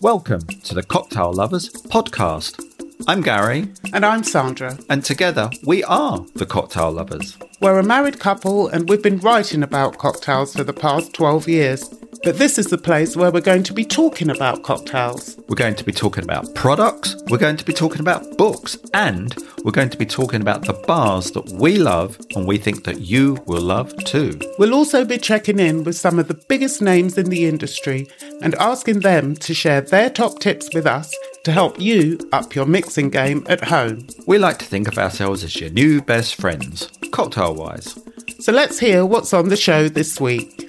Welcome 0.00 0.42
to 0.64 0.74
the 0.74 0.82
Cocktail 0.82 1.32
Lovers 1.32 1.70
podcast. 1.70 2.62
I'm 3.08 3.22
Gary, 3.22 3.68
And 3.92 4.04
I'm 4.04 4.22
Sandra. 4.24 4.76
and 4.90 5.04
together 5.04 5.50
we 5.64 5.82
are 5.84 6.24
the 6.34 6.46
Cocktail 6.46 6.92
Lovers. 6.92 7.38
We're 7.60 7.78
a 7.78 7.82
married 7.82 8.18
couple 8.20 8.68
and 8.68 8.88
we've 8.88 9.02
been 9.02 9.18
writing 9.20 9.62
about 9.62 9.98
cocktails 9.98 10.54
for 10.54 10.64
the 10.64 10.72
past 10.72 11.14
12 11.14 11.48
years. 11.48 11.88
But 12.24 12.38
this 12.38 12.58
is 12.58 12.66
the 12.66 12.78
place 12.78 13.16
where 13.16 13.30
we're 13.30 13.40
going 13.40 13.62
to 13.64 13.72
be 13.74 13.84
talking 13.84 14.30
about 14.30 14.62
cocktails. 14.62 15.36
We're 15.48 15.54
going 15.56 15.76
to 15.76 15.84
be 15.84 15.92
talking 15.92 16.24
about 16.24 16.54
products, 16.54 17.16
we're 17.28 17.38
going 17.38 17.56
to 17.56 17.64
be 17.64 17.72
talking 17.72 18.00
about 18.00 18.36
books, 18.36 18.76
and 18.94 19.34
we're 19.66 19.72
going 19.72 19.90
to 19.90 19.98
be 19.98 20.06
talking 20.06 20.40
about 20.40 20.64
the 20.64 20.72
bars 20.86 21.32
that 21.32 21.48
we 21.48 21.76
love 21.76 22.16
and 22.36 22.46
we 22.46 22.56
think 22.56 22.84
that 22.84 23.00
you 23.00 23.36
will 23.46 23.60
love 23.60 23.92
too. 24.04 24.38
We'll 24.60 24.74
also 24.74 25.04
be 25.04 25.18
checking 25.18 25.58
in 25.58 25.82
with 25.82 25.96
some 25.96 26.20
of 26.20 26.28
the 26.28 26.40
biggest 26.48 26.80
names 26.80 27.18
in 27.18 27.30
the 27.30 27.46
industry 27.46 28.06
and 28.42 28.54
asking 28.60 29.00
them 29.00 29.34
to 29.34 29.54
share 29.54 29.80
their 29.80 30.08
top 30.08 30.38
tips 30.38 30.72
with 30.72 30.86
us 30.86 31.12
to 31.42 31.50
help 31.50 31.80
you 31.80 32.16
up 32.30 32.54
your 32.54 32.64
mixing 32.64 33.10
game 33.10 33.44
at 33.48 33.64
home. 33.64 34.06
We 34.28 34.38
like 34.38 34.60
to 34.60 34.64
think 34.64 34.86
of 34.86 34.98
ourselves 34.98 35.42
as 35.42 35.60
your 35.60 35.70
new 35.70 36.00
best 36.00 36.36
friends, 36.36 36.88
cocktail 37.10 37.56
wise. 37.56 37.98
So 38.38 38.52
let's 38.52 38.78
hear 38.78 39.04
what's 39.04 39.34
on 39.34 39.48
the 39.48 39.56
show 39.56 39.88
this 39.88 40.20
week. 40.20 40.65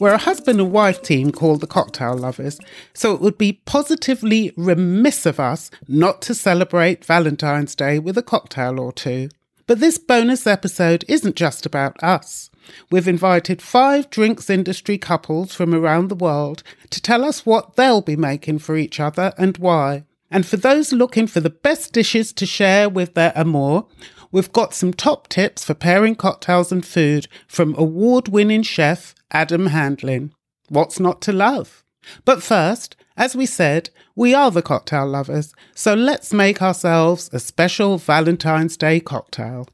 We're 0.00 0.14
a 0.14 0.18
husband 0.18 0.60
and 0.60 0.70
wife 0.70 1.02
team 1.02 1.32
called 1.32 1.60
the 1.60 1.66
Cocktail 1.66 2.16
Lovers, 2.16 2.60
so 2.94 3.14
it 3.14 3.20
would 3.20 3.36
be 3.36 3.54
positively 3.64 4.52
remiss 4.56 5.26
of 5.26 5.40
us 5.40 5.72
not 5.88 6.22
to 6.22 6.34
celebrate 6.34 7.04
Valentine's 7.04 7.74
Day 7.74 7.98
with 7.98 8.16
a 8.16 8.22
cocktail 8.22 8.78
or 8.78 8.92
two. 8.92 9.28
But 9.66 9.80
this 9.80 9.98
bonus 9.98 10.46
episode 10.46 11.04
isn't 11.08 11.34
just 11.34 11.66
about 11.66 12.00
us. 12.00 12.48
We've 12.92 13.08
invited 13.08 13.60
five 13.60 14.08
drinks 14.08 14.48
industry 14.48 14.98
couples 14.98 15.52
from 15.52 15.74
around 15.74 16.08
the 16.08 16.14
world 16.14 16.62
to 16.90 17.02
tell 17.02 17.24
us 17.24 17.44
what 17.44 17.74
they'll 17.74 18.00
be 18.00 18.16
making 18.16 18.60
for 18.60 18.76
each 18.76 19.00
other 19.00 19.32
and 19.36 19.58
why. 19.58 20.04
And 20.30 20.46
for 20.46 20.58
those 20.58 20.92
looking 20.92 21.26
for 21.26 21.40
the 21.40 21.50
best 21.50 21.92
dishes 21.92 22.32
to 22.34 22.46
share 22.46 22.88
with 22.88 23.14
their 23.14 23.32
amour, 23.34 23.86
we've 24.30 24.52
got 24.52 24.74
some 24.74 24.92
top 24.92 25.28
tips 25.28 25.64
for 25.64 25.74
pairing 25.74 26.14
cocktails 26.14 26.70
and 26.70 26.86
food 26.86 27.26
from 27.48 27.74
award 27.76 28.28
winning 28.28 28.62
chef 28.62 29.16
Adam 29.30 29.66
Handling. 29.66 30.32
What's 30.70 30.98
not 30.98 31.20
to 31.22 31.32
love? 31.32 31.84
But 32.24 32.42
first, 32.42 32.96
as 33.16 33.36
we 33.36 33.44
said, 33.44 33.90
we 34.16 34.32
are 34.32 34.50
the 34.50 34.62
cocktail 34.62 35.06
lovers, 35.06 35.54
so 35.74 35.92
let's 35.92 36.32
make 36.32 36.62
ourselves 36.62 37.28
a 37.32 37.38
special 37.38 37.98
Valentine's 37.98 38.76
Day 38.78 39.00
cocktail. 39.00 39.68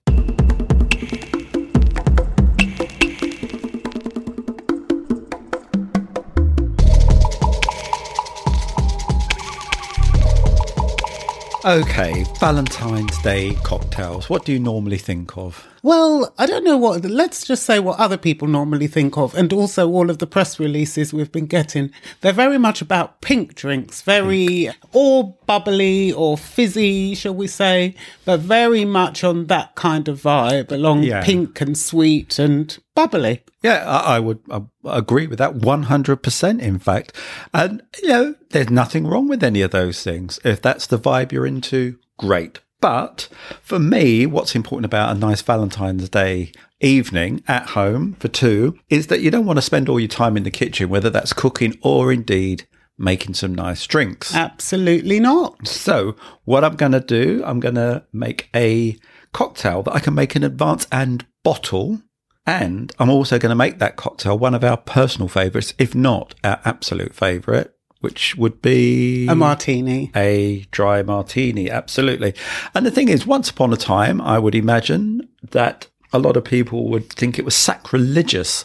Okay, 11.65 12.25
Valentine's 12.41 13.23
Day 13.23 13.55
cocktails. 13.63 14.29
What 14.29 14.45
do 14.45 14.53
you 14.53 14.59
normally 14.59 14.99
think 14.99 15.39
of? 15.39 15.67
Well, 15.85 16.33
I 16.39 16.47
don't 16.47 16.65
know 16.65 16.79
what, 16.79 17.05
let's 17.05 17.47
just 17.47 17.65
say 17.65 17.79
what 17.79 18.01
other 18.01 18.17
people 18.17 18.49
normally 18.49 18.87
think 18.87 19.19
of, 19.19 19.35
and 19.35 19.53
also 19.53 19.87
all 19.91 20.09
of 20.09 20.17
the 20.17 20.27
press 20.27 20.59
releases 20.59 21.13
we've 21.13 21.31
been 21.31 21.45
getting. 21.45 21.91
They're 22.23 22.33
very 22.33 22.57
much 22.57 22.81
about 22.81 23.21
pink 23.21 23.55
drinks, 23.55 24.01
very, 24.01 24.71
or 24.95 25.37
bubbly 25.45 26.11
or 26.11 26.39
fizzy, 26.39 27.15
shall 27.15 27.35
we 27.35 27.49
say, 27.49 27.95
but 28.25 28.41
very 28.41 28.87
much 28.87 29.23
on 29.23 29.49
that 29.49 29.75
kind 29.75 30.09
of 30.09 30.23
vibe, 30.23 30.73
along 30.73 31.03
Yeah. 31.03 31.23
pink 31.23 31.61
and 31.61 31.77
sweet 31.77 32.39
and 32.39 32.79
bubbly. 32.95 33.43
Yeah, 33.63 33.85
I, 33.87 34.17
I 34.17 34.21
would 34.21 34.39
uh, 34.51 34.61
agree 34.87 35.27
with 35.27 35.39
that 35.39 35.57
100%, 35.57 36.61
in 36.63 36.79
fact. 36.79 37.15
And, 37.53 37.83
you 38.03 38.09
know, 38.09 38.35
there's 38.53 38.71
nothing 38.71 39.07
wrong 39.07 39.29
with 39.29 39.45
any 39.45 39.61
of 39.61 39.73
those 39.73 40.03
things. 40.03 40.41
If 40.45 40.63
that's 40.63 40.87
the 40.87 40.99
vibe 40.99 41.31
you're 41.31 41.47
into, 41.47 41.99
great. 42.17 42.61
But 42.85 43.31
for 43.63 43.79
me, 43.79 44.27
what's 44.27 44.55
important 44.55 44.85
about 44.85 45.17
a 45.17 45.19
nice 45.19 45.41
Valentine's 45.41 46.11
Day 46.11 46.53
evening 46.81 47.43
at 47.49 47.69
home 47.69 48.13
for 48.21 48.29
two 48.29 48.79
is 48.91 49.07
that 49.07 49.23
you 49.23 49.31
don't 49.31 49.47
want 49.47 49.57
to 49.57 49.63
spend 49.63 49.89
all 49.89 49.99
your 49.99 50.07
time 50.07 50.37
in 50.37 50.43
the 50.43 50.51
kitchen, 50.51 50.91
whether 50.91 51.09
that's 51.09 51.33
cooking 51.33 51.79
or 51.81 52.13
indeed 52.13 52.69
making 52.99 53.33
some 53.33 53.55
nice 53.55 53.87
drinks. 53.87 54.35
Absolutely 54.35 55.19
not. 55.19 55.67
So, 55.67 56.15
what 56.45 56.63
I'm 56.63 56.77
going 56.77 56.93
to 56.93 57.01
do, 57.01 57.43
I'm 57.47 57.59
going 57.59 57.77
to 57.77 58.05
make 58.13 58.51
a 58.55 58.99
cocktail 59.33 59.83
that 59.85 59.95
I 59.95 59.99
can 60.01 60.15
make 60.15 60.37
in 60.37 60.45
advance 60.45 60.87
and 60.93 61.25
bottle. 61.43 62.03
And 62.47 62.93
I'm 62.99 63.09
also 63.09 63.39
going 63.39 63.49
to 63.49 63.57
make 63.57 63.79
that 63.79 63.97
cocktail 63.97 64.39
one 64.39 64.55
of 64.55 64.63
our 64.63 64.77
personal 64.77 65.29
favourites, 65.29 65.73
if 65.79 65.95
not 65.95 66.35
our 66.45 66.61
absolute 66.67 67.15
favourite, 67.15 67.71
which 68.05 68.37
would 68.37 68.63
be 68.63 69.27
A 69.27 69.35
martini. 69.35 70.11
a 70.15 70.65
dry 70.71 71.03
martini. 71.03 71.69
Absolutely. 71.71 72.35
And 72.75 72.87
the 72.87 72.91
thing 72.93 73.09
is, 73.09 73.27
once 73.27 73.51
upon 73.51 73.73
a 73.73 73.77
time, 73.77 74.21
I 74.21 74.39
would 74.39 74.55
imagine 74.55 75.29
that 75.51 75.89
a 76.13 76.19
lot 76.21 76.37
of 76.37 76.45
people 76.45 76.89
would 76.91 77.11
think 77.13 77.39
it 77.39 77.45
was 77.45 77.57
sacrilegious 77.57 78.65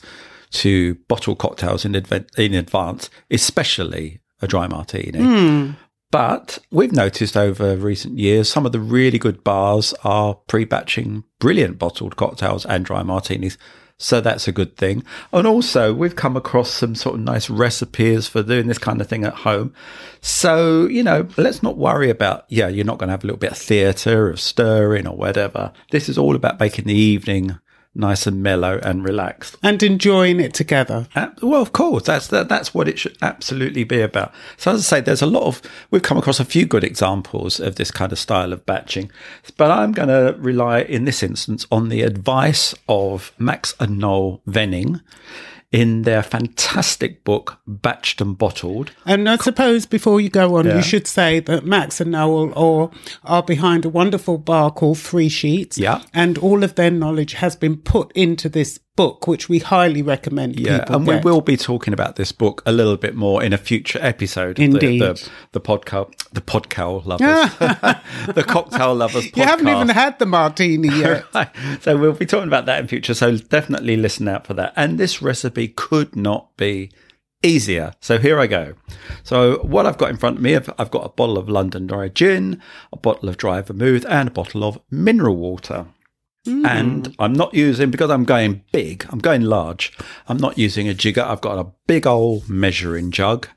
to 0.51 0.95
bottle 1.07 1.35
cocktails 1.35 1.85
in, 1.85 1.95
adv- 1.95 2.27
in 2.37 2.53
advance, 2.53 3.09
especially 3.31 4.19
a 4.41 4.47
dry 4.47 4.67
martini. 4.67 5.19
Hmm. 5.19 5.71
But 6.11 6.57
we've 6.71 6.91
noticed 6.91 7.37
over 7.37 7.75
recent 7.75 8.17
years, 8.17 8.51
some 8.51 8.65
of 8.65 8.71
the 8.71 8.79
really 8.79 9.19
good 9.19 9.43
bars 9.43 9.93
are 10.03 10.35
pre 10.47 10.65
batching 10.65 11.23
brilliant 11.39 11.77
bottled 11.77 12.15
cocktails 12.15 12.65
and 12.65 12.83
dry 12.83 13.03
martinis. 13.03 13.57
So 14.01 14.21
that's 14.21 14.47
a 14.47 14.53
good 14.53 14.77
thing. 14.77 15.03
And 15.33 15.45
also, 15.45 15.93
we've 15.93 16.15
come 16.15 16.37
across 16.37 16.71
some 16.71 16.95
sort 16.95 17.15
of 17.15 17.21
nice 17.21 17.49
recipes 17.49 18.29
for 18.29 18.41
doing 18.41 18.67
this 18.67 18.77
kind 18.77 19.01
of 19.01 19.07
thing 19.07 19.25
at 19.25 19.33
home. 19.33 19.73
So, 20.21 20.87
you 20.87 21.03
know, 21.03 21.27
let's 21.35 21.61
not 21.61 21.77
worry 21.77 22.09
about, 22.09 22.45
yeah, 22.47 22.69
you're 22.69 22.85
not 22.85 22.97
going 22.97 23.09
to 23.09 23.11
have 23.11 23.25
a 23.25 23.27
little 23.27 23.37
bit 23.37 23.51
of 23.51 23.57
theatre, 23.57 24.29
of 24.29 24.39
stirring 24.39 25.05
or 25.05 25.17
whatever. 25.17 25.73
This 25.91 26.07
is 26.07 26.17
all 26.17 26.33
about 26.33 26.61
making 26.61 26.85
the 26.85 26.95
evening 26.95 27.59
nice 27.99 28.25
and 28.25 28.41
mellow 28.41 28.79
and 28.83 29.03
relaxed. 29.03 29.57
And 29.61 29.83
enjoying 29.83 30.39
it 30.39 30.53
together. 30.53 31.07
Uh, 31.15 31.29
well, 31.41 31.61
of 31.61 31.73
course, 31.73 32.03
that's 32.03 32.27
that, 32.27 32.49
that's 32.49 32.73
what 32.73 32.87
it 32.87 32.97
should 32.97 33.17
absolutely 33.21 33.83
be 33.83 34.01
about. 34.01 34.33
So, 34.57 34.71
as 34.71 34.79
I 34.79 34.97
say, 34.97 35.01
there's 35.01 35.21
a 35.21 35.27
lot 35.27 35.43
of 35.43 35.61
we've 35.91 36.01
come 36.01 36.17
across 36.17 36.39
a 36.39 36.45
few 36.45 36.65
good 36.65 36.83
examples 36.83 37.59
of 37.59 37.75
this 37.75 37.91
kind 37.91 38.11
of 38.11 38.19
style 38.19 38.53
of 38.53 38.65
batching, 38.65 39.11
but 39.57 39.71
I'm 39.71 39.91
going 39.91 40.09
to 40.09 40.35
rely 40.39 40.81
in 40.81 41.05
this 41.05 41.21
instance 41.21 41.67
on 41.71 41.89
the 41.89 42.01
advice 42.01 42.73
of 42.87 43.31
Max 43.37 43.75
and 43.79 43.99
Noel 43.99 44.41
Venning 44.45 45.01
in 45.71 46.01
their 46.01 46.23
fantastic 46.23 47.23
book 47.23 47.59
Batched 47.69 48.21
and 48.21 48.37
Bottled. 48.37 48.91
And 49.05 49.29
I 49.29 49.37
suppose 49.37 49.85
before 49.85 50.19
you 50.19 50.29
go 50.29 50.55
on, 50.57 50.65
Yeah. 50.65 50.77
you 50.77 50.81
should 50.81 51.05
say 51.05 51.39
that 51.41 51.63
Max 51.65 52.01
and 52.01 52.11
Noel 52.11 52.51
are, 52.55 52.89
are 53.23 53.43
behind 53.43 53.85
a 53.85 53.89
wonderful 53.89 54.39
bar 54.39 54.71
called 54.71 54.97
Three 54.97 55.29
Sheets. 55.29 55.77
Yeah. 55.77 56.01
And 56.13 56.37
all 56.39 56.63
of 56.63 56.73
their 56.75 56.89
knowledge 56.91 57.33
has 57.33 57.55
been 57.55 57.77
put 57.77 58.11
into 58.13 58.49
this 58.49 58.79
book, 58.99 59.27
which 59.27 59.47
we 59.47 59.59
highly 59.59 60.01
recommend 60.01 60.59
Yeah, 60.59 60.83
and 60.89 61.05
get. 61.05 61.23
we 61.23 61.31
will 61.31 61.39
be 61.39 61.55
talking 61.55 61.93
about 61.93 62.17
this 62.17 62.33
book 62.33 62.61
a 62.65 62.73
little 62.73 62.97
bit 62.97 63.15
more 63.15 63.41
in 63.41 63.53
a 63.53 63.57
future 63.57 63.97
episode. 64.01 64.59
Of 64.59 64.65
Indeed. 64.65 65.01
the, 65.01 65.13
the, 65.13 65.29
the 65.53 65.61
podcast, 65.61 66.13
the 66.33 66.41
podcast 66.41 67.05
lovers, 67.05 67.55
the 68.35 68.43
cocktail 68.43 68.93
lovers. 68.93 69.27
Podcast. 69.27 69.37
You 69.37 69.43
haven't 69.45 69.69
even 69.69 69.87
had 69.87 70.19
the 70.19 70.25
martini 70.25 70.89
yet. 70.89 71.23
Right. 71.33 71.49
So 71.79 71.95
we'll 71.95 72.11
be 72.11 72.25
talking 72.25 72.49
about 72.49 72.65
that 72.65 72.81
in 72.81 72.89
future. 72.89 73.13
So 73.13 73.37
definitely 73.37 73.95
listen 73.95 74.27
out 74.27 74.45
for 74.45 74.53
that. 74.55 74.73
And 74.75 74.97
this 74.97 75.21
recipe 75.21 75.69
could 75.69 76.17
not 76.17 76.57
be 76.57 76.91
easier. 77.41 77.93
So 78.01 78.17
here 78.17 78.37
I 78.37 78.47
go. 78.47 78.73
So 79.23 79.59
what 79.59 79.85
I've 79.85 79.97
got 79.97 80.09
in 80.09 80.17
front 80.17 80.37
of 80.37 80.41
me, 80.43 80.57
I've, 80.57 80.69
I've 80.77 80.91
got 80.91 81.05
a 81.05 81.09
bottle 81.09 81.37
of 81.37 81.47
London 81.47 81.87
Dry 81.87 82.09
Gin, 82.09 82.61
a 82.91 82.97
bottle 82.97 83.29
of 83.29 83.37
dry 83.37 83.61
vermouth, 83.61 84.05
and 84.09 84.27
a 84.27 84.31
bottle 84.31 84.65
of 84.65 84.77
mineral 84.91 85.37
water. 85.37 85.85
And 86.45 87.09
mm. 87.09 87.15
I'm 87.19 87.33
not 87.33 87.53
using 87.53 87.91
because 87.91 88.09
I'm 88.09 88.23
going 88.23 88.63
big. 88.71 89.05
I'm 89.09 89.19
going 89.19 89.41
large. 89.41 89.91
I'm 90.27 90.37
not 90.37 90.57
using 90.57 90.87
a 90.87 90.93
jigger. 90.93 91.21
I've 91.21 91.41
got 91.41 91.59
a 91.59 91.69
big 91.85 92.07
old 92.07 92.49
measuring 92.49 93.11
jug. 93.11 93.47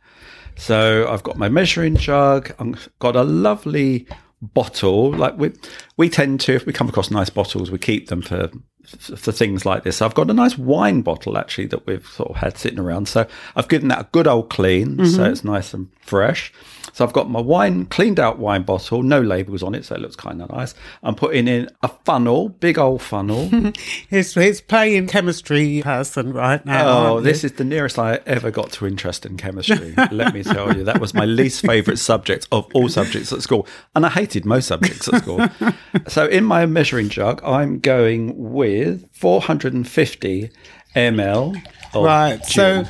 So 0.56 1.08
I've 1.08 1.22
got 1.22 1.38
my 1.38 1.48
measuring 1.48 1.96
jug. 1.96 2.52
I've 2.58 2.88
got 2.98 3.16
a 3.16 3.22
lovely 3.22 4.06
bottle. 4.42 5.12
Like 5.12 5.38
we, 5.38 5.52
we 5.96 6.08
tend 6.08 6.40
to, 6.42 6.54
if 6.54 6.66
we 6.66 6.72
come 6.72 6.88
across 6.88 7.10
nice 7.10 7.30
bottles, 7.30 7.70
we 7.70 7.78
keep 7.78 8.08
them 8.08 8.22
for 8.22 8.50
for 8.84 9.30
things 9.30 9.64
like 9.64 9.84
this. 9.84 10.02
I've 10.02 10.14
got 10.14 10.28
a 10.28 10.34
nice 10.34 10.58
wine 10.58 11.02
bottle 11.02 11.38
actually 11.38 11.66
that 11.68 11.86
we've 11.86 12.06
sort 12.06 12.30
of 12.30 12.36
had 12.36 12.58
sitting 12.58 12.80
around. 12.80 13.08
So 13.08 13.26
I've 13.54 13.68
given 13.68 13.88
that 13.88 14.00
a 14.00 14.08
good 14.10 14.26
old 14.26 14.50
clean, 14.50 14.96
so 15.06 15.20
mm-hmm. 15.20 15.32
it's 15.32 15.44
nice 15.44 15.72
and 15.72 15.88
fresh. 16.02 16.52
So 16.92 17.06
I've 17.06 17.12
got 17.14 17.30
my 17.30 17.40
wine, 17.40 17.86
cleaned 17.86 18.20
out 18.20 18.38
wine 18.38 18.64
bottle, 18.64 19.02
no 19.02 19.20
labels 19.20 19.62
on 19.62 19.74
it, 19.74 19.86
so 19.86 19.94
it 19.94 20.02
looks 20.02 20.16
kind 20.16 20.42
of 20.42 20.50
nice. 20.50 20.74
I'm 21.02 21.14
putting 21.14 21.48
in 21.48 21.70
a 21.82 21.88
funnel, 21.88 22.50
big 22.50 22.78
old 22.78 23.00
funnel. 23.00 23.48
He's, 24.10 24.34
he's 24.34 24.60
playing 24.60 25.06
chemistry 25.06 25.80
person 25.82 26.34
right 26.34 26.64
now. 26.66 27.14
Oh, 27.14 27.20
this 27.20 27.42
you? 27.42 27.46
is 27.46 27.52
the 27.52 27.64
nearest 27.64 27.98
I 27.98 28.20
ever 28.26 28.50
got 28.50 28.72
to 28.72 28.86
interest 28.86 29.24
in 29.24 29.38
chemistry. 29.38 29.94
let 30.10 30.34
me 30.34 30.42
tell 30.42 30.76
you, 30.76 30.84
that 30.84 31.00
was 31.00 31.14
my 31.14 31.24
least 31.24 31.64
favourite 31.64 31.98
subject 31.98 32.46
of 32.52 32.68
all 32.74 32.88
subjects 32.90 33.32
at 33.32 33.40
school, 33.40 33.66
and 33.94 34.04
I 34.04 34.10
hated 34.10 34.44
most 34.44 34.68
subjects 34.68 35.08
at 35.08 35.22
school. 35.22 35.46
so, 36.08 36.26
in 36.26 36.44
my 36.44 36.66
measuring 36.66 37.08
jug, 37.08 37.42
I'm 37.42 37.78
going 37.78 38.52
with 38.52 39.08
450 39.12 40.50
ml. 40.94 41.60
Right. 41.94 42.44
So 42.46 42.84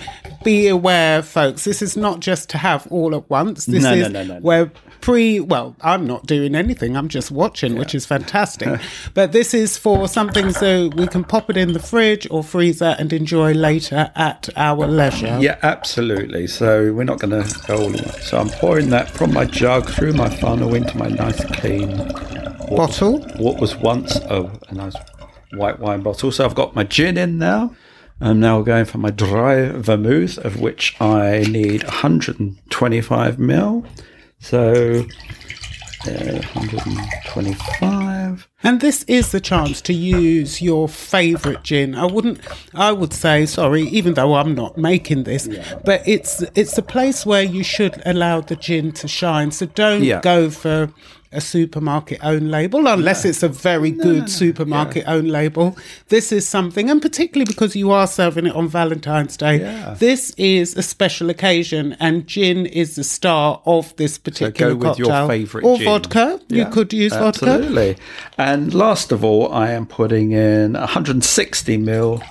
be 0.44 0.68
aware, 0.68 1.22
folks, 1.22 1.64
this 1.64 1.82
is 1.82 1.96
not 1.96 2.20
just 2.20 2.48
to 2.50 2.58
have 2.58 2.86
all 2.90 3.14
at 3.14 3.28
once. 3.30 3.66
This 3.66 3.82
No, 3.82 3.94
no, 3.94 4.06
is 4.06 4.12
no, 4.12 4.22
no, 4.24 4.34
no. 4.34 4.40
where 4.40 4.70
pre, 5.00 5.40
well, 5.40 5.74
I'm 5.80 6.06
not 6.06 6.26
doing 6.26 6.54
anything, 6.54 6.96
I'm 6.96 7.08
just 7.08 7.30
watching, 7.32 7.76
which 7.76 7.94
is 7.94 8.06
fantastic. 8.06 8.80
but 9.14 9.32
this 9.32 9.52
is 9.54 9.76
for 9.76 10.06
something 10.06 10.52
so 10.52 10.88
we 10.96 11.08
can 11.08 11.24
pop 11.24 11.50
it 11.50 11.56
in 11.56 11.72
the 11.72 11.80
fridge 11.80 12.28
or 12.30 12.44
freezer 12.44 12.94
and 12.98 13.12
enjoy 13.12 13.52
later 13.52 14.12
at 14.14 14.48
our 14.56 14.86
leisure. 14.86 15.38
Yeah, 15.40 15.58
absolutely. 15.62 16.46
So 16.46 16.92
we're 16.92 17.02
not 17.04 17.18
going 17.18 17.42
to 17.42 17.58
go 17.66 17.76
all 17.82 17.90
way. 17.90 17.98
So 18.20 18.38
I'm 18.38 18.50
pouring 18.50 18.90
that 18.90 19.10
from 19.10 19.32
my 19.34 19.44
jug 19.44 19.88
through 19.90 20.12
my 20.12 20.28
funnel 20.28 20.74
into 20.74 20.96
my 20.96 21.08
nice 21.08 21.44
clean 21.56 21.96
Bottle. 22.76 23.18
What 23.36 23.60
was 23.60 23.76
once 23.76 24.16
a, 24.16 24.50
a 24.68 24.74
nice 24.74 24.94
white 25.52 25.78
wine 25.78 26.02
bottle. 26.02 26.32
So 26.32 26.44
I've 26.44 26.54
got 26.54 26.74
my 26.74 26.84
gin 26.84 27.18
in 27.18 27.38
now. 27.38 27.74
I'm 28.22 28.38
now 28.40 28.62
going 28.62 28.84
for 28.84 28.98
my 28.98 29.10
dry 29.10 29.68
vermouth, 29.70 30.38
of 30.38 30.60
which 30.60 30.94
I 31.00 31.40
need 31.50 31.82
125 31.84 33.38
mil. 33.38 33.84
So 34.38 35.04
uh, 36.06 36.40
125. 36.54 38.48
And 38.62 38.80
this 38.80 39.02
is 39.04 39.32
the 39.32 39.40
chance 39.40 39.80
to 39.82 39.92
use 39.92 40.62
your 40.62 40.88
favourite 40.88 41.62
gin. 41.64 41.94
I 41.94 42.06
wouldn't. 42.06 42.40
I 42.74 42.92
would 42.92 43.12
say 43.12 43.44
sorry, 43.46 43.82
even 43.82 44.14
though 44.14 44.34
I'm 44.34 44.54
not 44.54 44.78
making 44.78 45.24
this, 45.24 45.48
but 45.84 46.02
it's 46.06 46.42
it's 46.54 46.78
a 46.78 46.82
place 46.82 47.26
where 47.26 47.42
you 47.42 47.64
should 47.64 48.00
allow 48.06 48.40
the 48.40 48.56
gin 48.56 48.92
to 48.92 49.08
shine. 49.08 49.50
So 49.50 49.66
don't 49.66 50.02
Yeah. 50.04 50.20
go 50.20 50.48
for 50.50 50.90
a 51.32 51.40
supermarket 51.40 52.18
owned 52.22 52.50
label 52.50 52.86
unless 52.86 53.24
it's 53.24 53.42
a 53.42 53.48
very 53.48 53.90
good 53.90 54.28
supermarket 54.30 55.04
owned 55.06 55.30
label. 55.30 55.76
This 56.08 56.30
is 56.32 56.46
something, 56.46 56.90
and 56.90 57.00
particularly 57.00 57.46
because 57.46 57.74
you 57.74 57.90
are 57.90 58.06
serving 58.06 58.46
it 58.46 58.54
on 58.54 58.68
Valentine's 58.68 59.36
Day, 59.36 59.60
Yeah. 59.60 59.94
this 59.98 60.30
is 60.36 60.76
a 60.76 60.82
special 60.82 61.30
occasion, 61.30 61.96
and 61.98 62.26
gin 62.26 62.66
is 62.66 62.96
the 62.96 63.04
star 63.04 63.60
of 63.66 63.94
this 63.96 64.14
So 64.14 64.20
particular 64.22 64.74
go 64.74 64.88
with 64.90 64.98
your 64.98 65.26
favourite 65.28 65.64
or 65.64 65.76
gin. 65.78 65.84
vodka. 65.86 66.40
You 66.48 66.66
could 66.66 66.92
use 66.92 67.12
vodka. 67.12 67.46
Absolutely. 67.50 67.96
And 68.38 68.74
last 68.74 69.12
of 69.12 69.24
all, 69.24 69.52
I 69.52 69.70
am 69.72 69.86
putting 69.86 70.32
in 70.32 70.74
160 70.74 71.76
mil 71.78 72.22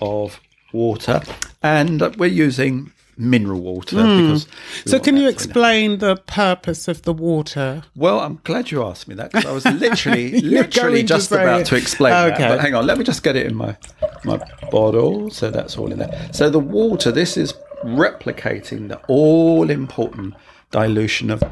of 0.00 0.40
water, 0.72 1.20
and 1.62 2.00
we're 2.16 2.26
using 2.26 2.92
mineral 3.16 3.60
water 3.60 3.96
because. 3.96 4.44
Hmm. 4.44 4.88
So, 4.88 4.98
can 4.98 5.16
you 5.16 5.28
explain 5.28 5.98
the 5.98 6.16
purpose 6.16 6.88
of 6.88 7.02
the 7.02 7.12
water? 7.12 7.82
Well, 7.96 8.20
I'm 8.20 8.40
glad 8.44 8.70
you 8.70 8.82
asked 8.84 9.08
me 9.08 9.14
that 9.16 9.32
because 9.32 9.46
I 9.46 9.52
was 9.52 9.64
literally, 9.80 10.40
literally 10.40 11.02
going 11.02 11.06
to 11.06 11.14
just 11.14 11.32
about 11.32 11.62
it. 11.62 11.66
to 11.66 11.76
explain 11.76 12.12
that. 12.12 12.34
Okay. 12.34 12.48
But 12.48 12.60
hang 12.60 12.74
on, 12.74 12.86
let 12.86 12.98
me 12.98 13.04
just 13.04 13.22
get 13.22 13.36
it 13.36 13.46
in 13.46 13.54
my 13.54 13.76
my 14.24 14.40
bottle. 14.70 15.30
So 15.30 15.50
that's 15.50 15.76
all 15.76 15.92
in 15.92 15.98
there. 15.98 16.28
So 16.32 16.50
the 16.50 16.60
water, 16.60 17.12
this 17.12 17.36
is 17.36 17.54
replicating 17.84 18.88
the 18.88 18.98
all 19.08 19.70
important 19.70 20.34
dilution 20.70 21.30
of 21.30 21.42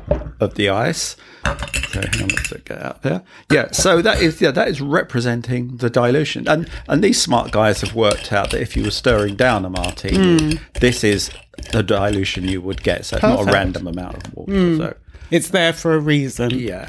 of 0.41 0.55
the 0.55 0.69
ice. 0.69 1.17
So 1.45 2.01
hang 2.01 2.23
on, 2.23 2.29
let's 2.29 2.53
get 2.53 2.83
out 2.83 3.03
there. 3.03 3.23
Yeah, 3.51 3.71
so 3.73 4.03
that 4.03 4.21
is 4.21 4.41
yeah, 4.41 4.51
that 4.53 4.69
is 4.69 4.81
representing 4.81 5.77
the 5.79 5.91
dilution. 5.91 6.47
And 6.49 6.69
and 6.89 7.03
these 7.03 7.21
smart 7.21 7.51
guys 7.51 7.81
have 7.81 7.95
worked 7.95 8.33
out 8.33 8.51
that 8.51 8.61
if 8.61 8.77
you 8.77 8.85
were 8.85 8.91
stirring 8.91 9.37
down 9.37 9.65
a 9.65 9.71
martini, 9.71 10.39
hmm. 10.39 10.63
this 10.81 11.03
is 11.03 11.31
the 11.73 11.83
dilution 11.83 12.45
you 12.45 12.61
would 12.61 12.83
get. 12.83 13.05
So 13.05 13.17
it's 13.17 13.23
not 13.23 13.49
a 13.49 13.53
random 13.53 13.87
amount 13.87 14.27
of 14.27 14.35
water. 14.35 14.53
Hmm. 14.53 14.77
So 14.79 14.97
It's 15.31 15.51
there 15.51 15.73
for 15.73 15.95
a 15.95 16.01
reason. 16.01 16.51
yeah. 16.51 16.89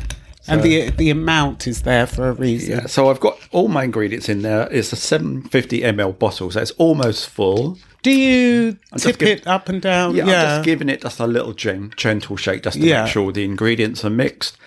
And 0.49 0.63
the 0.63 0.89
the 0.91 1.09
amount 1.09 1.67
is 1.67 1.81
there 1.83 2.07
for 2.07 2.29
a 2.29 2.33
reason. 2.33 2.71
yeah, 2.79 2.85
so 2.87 3.09
I've 3.09 3.19
got 3.19 3.37
all 3.51 3.67
my 3.67 3.83
ingredients 3.83 4.29
in 4.29 4.41
there. 4.41 4.67
It's 4.71 4.91
a 4.91 4.95
750 4.95 5.81
ml 5.81 6.17
bottle, 6.17 6.51
so 6.51 6.61
it's 6.61 6.71
almost 6.71 7.29
full. 7.29 7.77
Do 8.01 8.11
you 8.11 8.77
just 8.93 9.05
tip 9.05 9.17
give- 9.19 9.27
it 9.39 9.47
up 9.47 9.67
and 9.69 9.81
down? 9.81 10.15
Yeah, 10.15 10.23
I'm 10.23 10.29
just 10.29 10.63
giving 10.65 10.87
it 10.89 11.01
just 11.01 11.19
a 11.19 11.27
little 11.27 11.53
gen- 11.53 11.93
gentle 11.97 12.37
shake 12.37 12.63
just 12.63 12.79
to 12.79 12.85
Yeah. 12.85 13.03
make 13.03 13.11
sure 13.11 13.31
the 13.31 13.43
ingredients 13.43 14.05
are 14.05 14.09
mixed. 14.09 14.57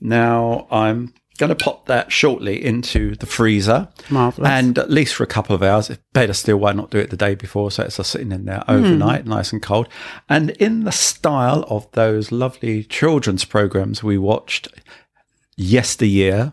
Now 0.00 0.66
I'm 0.70 1.14
going 1.38 1.48
to 1.48 1.54
pop 1.64 1.86
that 1.86 2.12
shortly 2.12 2.62
into 2.62 3.16
the 3.16 3.26
freezer. 3.26 3.88
Marvellous. 4.10 4.48
And 4.50 4.78
at 4.78 4.90
least 4.90 5.14
for 5.14 5.24
a 5.24 5.26
couple 5.26 5.54
of 5.56 5.62
hours. 5.62 5.90
Better 6.12 6.34
still, 6.34 6.58
why 6.58 6.72
not 6.72 6.90
do 6.90 6.98
it 6.98 7.10
the 7.10 7.16
day 7.16 7.34
before? 7.34 7.70
So 7.70 7.84
it's 7.84 7.96
just 7.96 8.10
sitting 8.10 8.30
in 8.30 8.44
there 8.44 8.62
overnight, 8.68 9.26
nice 9.26 9.52
and 9.52 9.62
cold. 9.62 9.88
And 10.28 10.50
in 10.50 10.84
the 10.84 10.92
style 10.92 11.64
of 11.68 11.90
those 11.92 12.30
lovely 12.30 12.84
children's 12.84 13.44
programs 13.44 14.04
we 14.04 14.18
watched 14.18 14.68
yesteryear. 15.56 16.50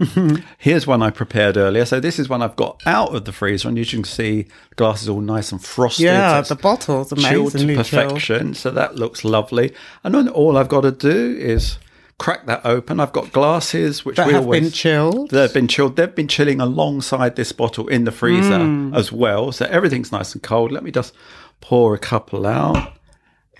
Here's 0.57 0.85
one 0.85 1.01
I 1.01 1.09
prepared 1.09 1.57
earlier. 1.57 1.85
So 1.85 1.99
this 1.99 2.19
is 2.19 2.29
one 2.29 2.41
I've 2.41 2.55
got 2.55 2.81
out 2.85 3.15
of 3.15 3.25
the 3.25 3.31
freezer, 3.31 3.69
and 3.69 3.77
as 3.79 3.91
you 3.93 3.99
can 3.99 4.03
see, 4.05 4.43
the 4.69 4.75
glass 4.75 5.01
is 5.01 5.09
all 5.09 5.21
nice 5.21 5.51
and 5.51 5.63
frosted. 5.63 6.05
yeah, 6.05 6.39
it's 6.39 6.49
the 6.49 6.55
bottle's 6.55 7.09
chilled 7.09 7.53
amazingly 7.55 7.75
to 7.75 7.83
chilled. 7.83 8.09
perfection. 8.09 8.53
So 8.53 8.71
that 8.71 8.95
looks 8.95 9.23
lovely. 9.23 9.73
And 10.03 10.13
then 10.15 10.27
all 10.29 10.57
I've 10.57 10.69
got 10.69 10.81
to 10.81 10.91
do 10.91 11.35
is 11.39 11.77
crack 12.17 12.45
that 12.47 12.65
open. 12.65 12.99
I've 12.99 13.13
got 13.13 13.31
glasses 13.31 14.03
which 14.03 14.17
That 14.17 14.27
we 14.27 14.33
have 14.33 14.43
always 14.43 14.61
been 14.63 14.71
chilled. 14.71 15.29
They've 15.31 15.53
been 15.53 15.69
chilled. 15.69 15.95
They've 15.95 16.13
been 16.13 16.27
chilling 16.27 16.59
alongside 16.59 17.37
this 17.37 17.51
bottle 17.53 17.87
in 17.87 18.03
the 18.03 18.11
freezer 18.11 18.59
Hmm. 18.59 18.93
as 18.93 19.11
well. 19.11 19.51
So 19.53 19.65
everything's 19.67 20.11
nice 20.11 20.33
and 20.33 20.43
cold. 20.43 20.71
Let 20.73 20.83
me 20.83 20.91
just 20.91 21.13
pour 21.61 21.93
a 21.93 21.97
couple 21.99 22.45
out. 22.45 22.93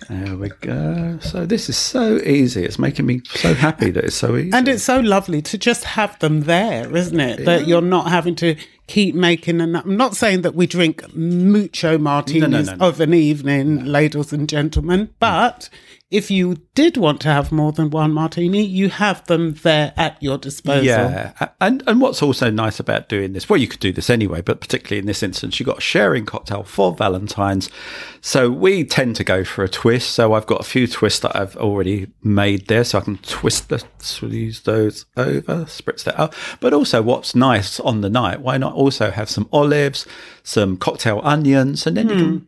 There 0.08 0.36
we 0.36 0.48
go. 0.60 1.18
So 1.20 1.46
this 1.46 1.68
is 1.68 1.76
so 1.76 2.16
easy. 2.18 2.64
It's 2.64 2.78
making 2.78 3.06
me 3.06 3.22
so 3.26 3.54
happy 3.54 3.90
that 3.90 4.04
it's 4.04 4.16
so 4.16 4.36
easy. 4.36 4.52
And 4.52 4.66
it's 4.68 4.82
so 4.82 5.00
lovely 5.00 5.42
to 5.42 5.58
just 5.58 5.84
have 5.84 6.18
them 6.20 6.42
there, 6.42 6.94
isn't 6.96 7.20
it? 7.20 7.44
That 7.44 7.66
you're 7.66 7.80
not 7.80 8.08
having 8.08 8.34
to 8.36 8.56
keep 8.86 9.14
making. 9.14 9.60
And 9.60 9.76
I'm 9.76 9.96
not 9.96 10.16
saying 10.16 10.42
that 10.42 10.54
we 10.54 10.66
drink 10.66 11.14
mucho 11.14 11.98
martinis 11.98 12.66
no, 12.66 12.74
no. 12.74 12.86
of 12.86 13.00
an 13.00 13.14
evening, 13.14 13.84
ladies 13.84 14.32
and 14.32 14.48
gentlemen, 14.48 15.10
but 15.20 15.68
if 16.10 16.28
you 16.30 16.56
did 16.74 16.96
want 16.96 17.20
to 17.20 17.28
have 17.28 17.52
more 17.52 17.70
than 17.70 17.90
one 17.90 18.12
martini, 18.12 18.64
you 18.64 18.88
have 18.88 19.24
them 19.26 19.54
there 19.62 19.92
at 19.96 20.20
your 20.20 20.38
disposal. 20.38 20.84
Yeah, 20.84 21.50
and 21.60 21.84
and 21.86 22.00
what's 22.00 22.20
also 22.20 22.50
nice 22.50 22.80
about 22.80 23.08
doing 23.08 23.32
this, 23.32 23.48
well, 23.48 23.58
you 23.58 23.68
could 23.68 23.80
do 23.80 23.92
this 23.92 24.10
anyway, 24.10 24.40
but 24.40 24.60
particularly 24.60 24.98
in 24.98 25.06
this 25.06 25.22
instance, 25.22 25.60
you've 25.60 25.68
got 25.68 25.78
a 25.78 25.82
sharing 25.82 26.26
cocktail 26.26 26.64
for 26.64 26.94
Valentine's. 26.94 27.70
So 28.20 28.50
we 28.50 28.84
tend 28.84 29.16
to 29.16 29.24
go 29.24 29.44
for 29.44 29.62
a 29.62 29.68
twist. 29.68 30.10
So 30.10 30.34
I've 30.34 30.46
got 30.46 30.60
a 30.60 30.64
few 30.64 30.88
twists 30.88 31.20
that 31.20 31.36
I've 31.36 31.56
already 31.56 32.08
made 32.22 32.66
there, 32.66 32.82
so 32.82 32.98
I 32.98 33.02
can 33.02 33.18
twist 33.18 33.68
the 33.68 33.84
use 34.22 34.60
those 34.62 35.06
over, 35.16 35.64
spritz 35.66 36.04
that 36.04 36.18
up. 36.18 36.34
But 36.58 36.72
also, 36.72 37.02
what's 37.02 37.34
nice 37.36 37.78
on 37.78 38.00
the 38.00 38.10
night? 38.10 38.40
Why 38.40 38.58
not 38.58 38.74
also 38.74 39.10
have 39.10 39.30
some 39.30 39.48
olives, 39.52 40.06
some 40.42 40.76
cocktail 40.76 41.20
onions, 41.22 41.86
and 41.86 41.96
then 41.96 42.08
you 42.08 42.14
can. 42.16 42.38
Hmm. 42.38 42.44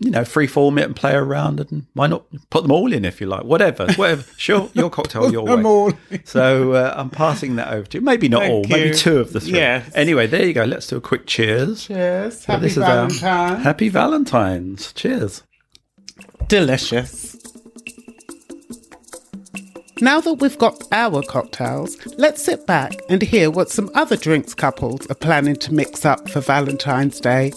You 0.00 0.12
know, 0.12 0.24
free 0.24 0.46
form 0.46 0.78
it 0.78 0.84
and 0.84 0.94
play 0.94 1.14
around, 1.14 1.58
and 1.58 1.86
why 1.94 2.06
not 2.06 2.24
put 2.50 2.62
them 2.62 2.70
all 2.70 2.92
in 2.92 3.04
if 3.04 3.20
you 3.20 3.26
like? 3.26 3.42
Whatever, 3.42 3.92
whatever. 3.94 4.24
Sure, 4.36 4.70
your 4.72 4.90
cocktail, 4.90 5.32
your 5.32 5.44
them 5.44 5.64
way. 5.64 5.70
all 5.70 5.92
So 6.24 6.72
uh, 6.72 6.94
I'm 6.96 7.10
passing 7.10 7.56
that 7.56 7.72
over 7.72 7.84
to 7.88 7.98
you. 7.98 8.04
Maybe 8.04 8.28
not 8.28 8.42
Thank 8.42 8.52
all, 8.52 8.64
maybe 8.68 8.94
two 8.96 9.18
of 9.18 9.32
the 9.32 9.40
three. 9.40 9.54
Yes. 9.54 9.90
Anyway, 9.96 10.28
there 10.28 10.46
you 10.46 10.52
go. 10.52 10.64
Let's 10.64 10.86
do 10.86 10.96
a 10.96 11.00
quick 11.00 11.26
cheers. 11.26 11.86
Cheers. 11.86 12.42
So 12.42 12.52
Happy 12.52 12.66
is 12.66 12.78
our 12.78 13.10
Happy 13.10 13.88
Valentine's. 13.88 14.92
Cheers. 14.92 15.42
Delicious. 16.46 17.36
Now 20.00 20.20
that 20.20 20.34
we've 20.34 20.56
got 20.58 20.80
our 20.92 21.22
cocktails, 21.22 21.96
let's 22.18 22.44
sit 22.44 22.66
back 22.68 22.92
and 23.08 23.20
hear 23.20 23.50
what 23.50 23.68
some 23.68 23.90
other 23.96 24.16
drinks 24.16 24.54
couples 24.54 25.04
are 25.08 25.16
planning 25.16 25.56
to 25.56 25.74
mix 25.74 26.04
up 26.04 26.30
for 26.30 26.40
Valentine's 26.40 27.18
Day. 27.18 27.52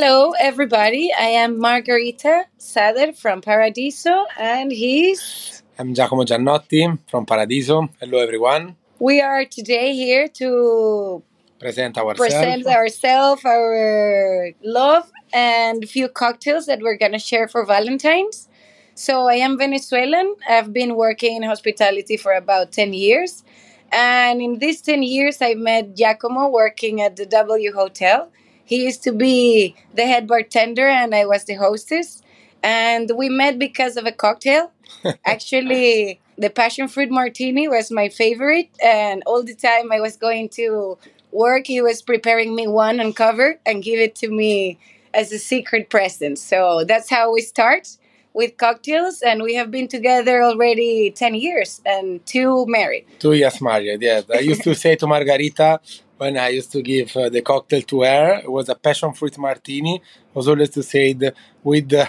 Hello, 0.00 0.32
everybody. 0.38 1.12
I 1.12 1.30
am 1.42 1.58
Margarita 1.58 2.44
Sader 2.56 3.18
from 3.18 3.40
Paradiso, 3.40 4.26
and 4.38 4.70
he's. 4.70 5.64
I'm 5.76 5.92
Giacomo 5.92 6.22
Giannotti 6.22 6.96
from 7.10 7.26
Paradiso. 7.26 7.88
Hello, 7.98 8.18
everyone. 8.20 8.76
We 9.00 9.20
are 9.20 9.44
today 9.44 9.96
here 9.96 10.28
to 10.34 11.20
Present 11.58 11.98
ourselves. 11.98 12.20
present 12.20 12.66
ourselves, 12.68 13.44
our 13.44 14.52
love, 14.62 15.10
and 15.32 15.82
a 15.82 15.86
few 15.88 16.06
cocktails 16.06 16.66
that 16.66 16.78
we're 16.80 16.96
gonna 16.96 17.18
share 17.18 17.48
for 17.48 17.66
Valentine's. 17.66 18.48
So 18.94 19.26
I 19.26 19.34
am 19.34 19.58
Venezuelan. 19.58 20.36
I've 20.48 20.72
been 20.72 20.94
working 20.94 21.34
in 21.38 21.42
hospitality 21.42 22.16
for 22.16 22.34
about 22.34 22.70
ten 22.70 22.92
years, 22.92 23.42
and 23.90 24.40
in 24.40 24.60
these 24.60 24.80
ten 24.80 25.02
years, 25.02 25.42
I 25.42 25.54
met 25.54 25.96
Giacomo 25.96 26.46
working 26.50 27.00
at 27.00 27.16
the 27.16 27.26
W 27.26 27.72
Hotel. 27.72 28.30
He 28.68 28.84
used 28.84 29.02
to 29.04 29.12
be 29.12 29.74
the 29.94 30.04
head 30.04 30.26
bartender, 30.26 30.86
and 30.86 31.14
I 31.14 31.24
was 31.24 31.44
the 31.44 31.54
hostess. 31.54 32.22
And 32.62 33.10
we 33.16 33.30
met 33.30 33.58
because 33.58 33.96
of 33.96 34.04
a 34.04 34.12
cocktail. 34.12 34.72
Actually, 35.24 36.20
the 36.36 36.50
passion 36.50 36.86
fruit 36.86 37.10
martini 37.10 37.66
was 37.66 37.90
my 37.90 38.10
favorite, 38.10 38.68
and 38.84 39.22
all 39.24 39.42
the 39.42 39.54
time 39.54 39.90
I 39.90 40.00
was 40.02 40.18
going 40.18 40.50
to 40.60 40.98
work, 41.32 41.66
he 41.66 41.80
was 41.80 42.02
preparing 42.02 42.54
me 42.54 42.68
one 42.68 43.00
on 43.00 43.14
cover 43.14 43.58
and 43.64 43.82
give 43.82 44.00
it 44.00 44.14
to 44.16 44.28
me 44.28 44.78
as 45.14 45.32
a 45.32 45.38
secret 45.38 45.88
present. 45.88 46.38
So 46.38 46.84
that's 46.84 47.08
how 47.08 47.32
we 47.32 47.40
start 47.40 47.96
with 48.34 48.58
cocktails, 48.58 49.22
and 49.22 49.42
we 49.42 49.54
have 49.54 49.70
been 49.70 49.88
together 49.88 50.42
already 50.42 51.10
ten 51.10 51.34
years 51.34 51.80
and 51.86 52.24
two 52.26 52.66
married. 52.68 53.06
Two 53.18 53.32
years 53.32 53.62
married, 53.62 54.02
yes. 54.02 54.24
I 54.30 54.40
used 54.40 54.62
to 54.64 54.74
say 54.74 54.94
to 54.96 55.06
Margarita 55.06 55.80
when 56.18 56.36
I 56.36 56.48
used 56.48 56.70
to 56.72 56.82
give 56.82 57.16
uh, 57.16 57.28
the 57.28 57.40
cocktail 57.42 57.82
to 57.82 58.02
her. 58.02 58.40
It 58.44 58.50
was 58.50 58.68
a 58.68 58.74
passion 58.74 59.12
fruit 59.12 59.38
martini. 59.38 59.96
It 59.96 60.34
was 60.34 60.48
always 60.48 60.70
to 60.70 60.82
say 60.82 61.10
it 61.10 61.34
with 61.62 61.92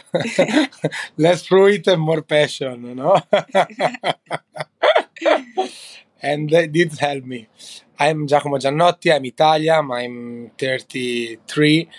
less 1.17 1.45
fruit 1.45 1.87
and 1.87 2.01
more 2.01 2.21
passion, 2.23 2.85
you 2.85 2.95
know. 2.95 3.21
and 6.21 6.49
that 6.49 6.71
did 6.71 6.97
help 6.97 7.23
me. 7.23 7.47
I'm 7.99 8.27
Giacomo 8.27 8.57
Giannotti. 8.57 9.13
I'm 9.15 9.25
Italian. 9.25 9.91
I'm 9.91 10.51
33. 10.57 11.89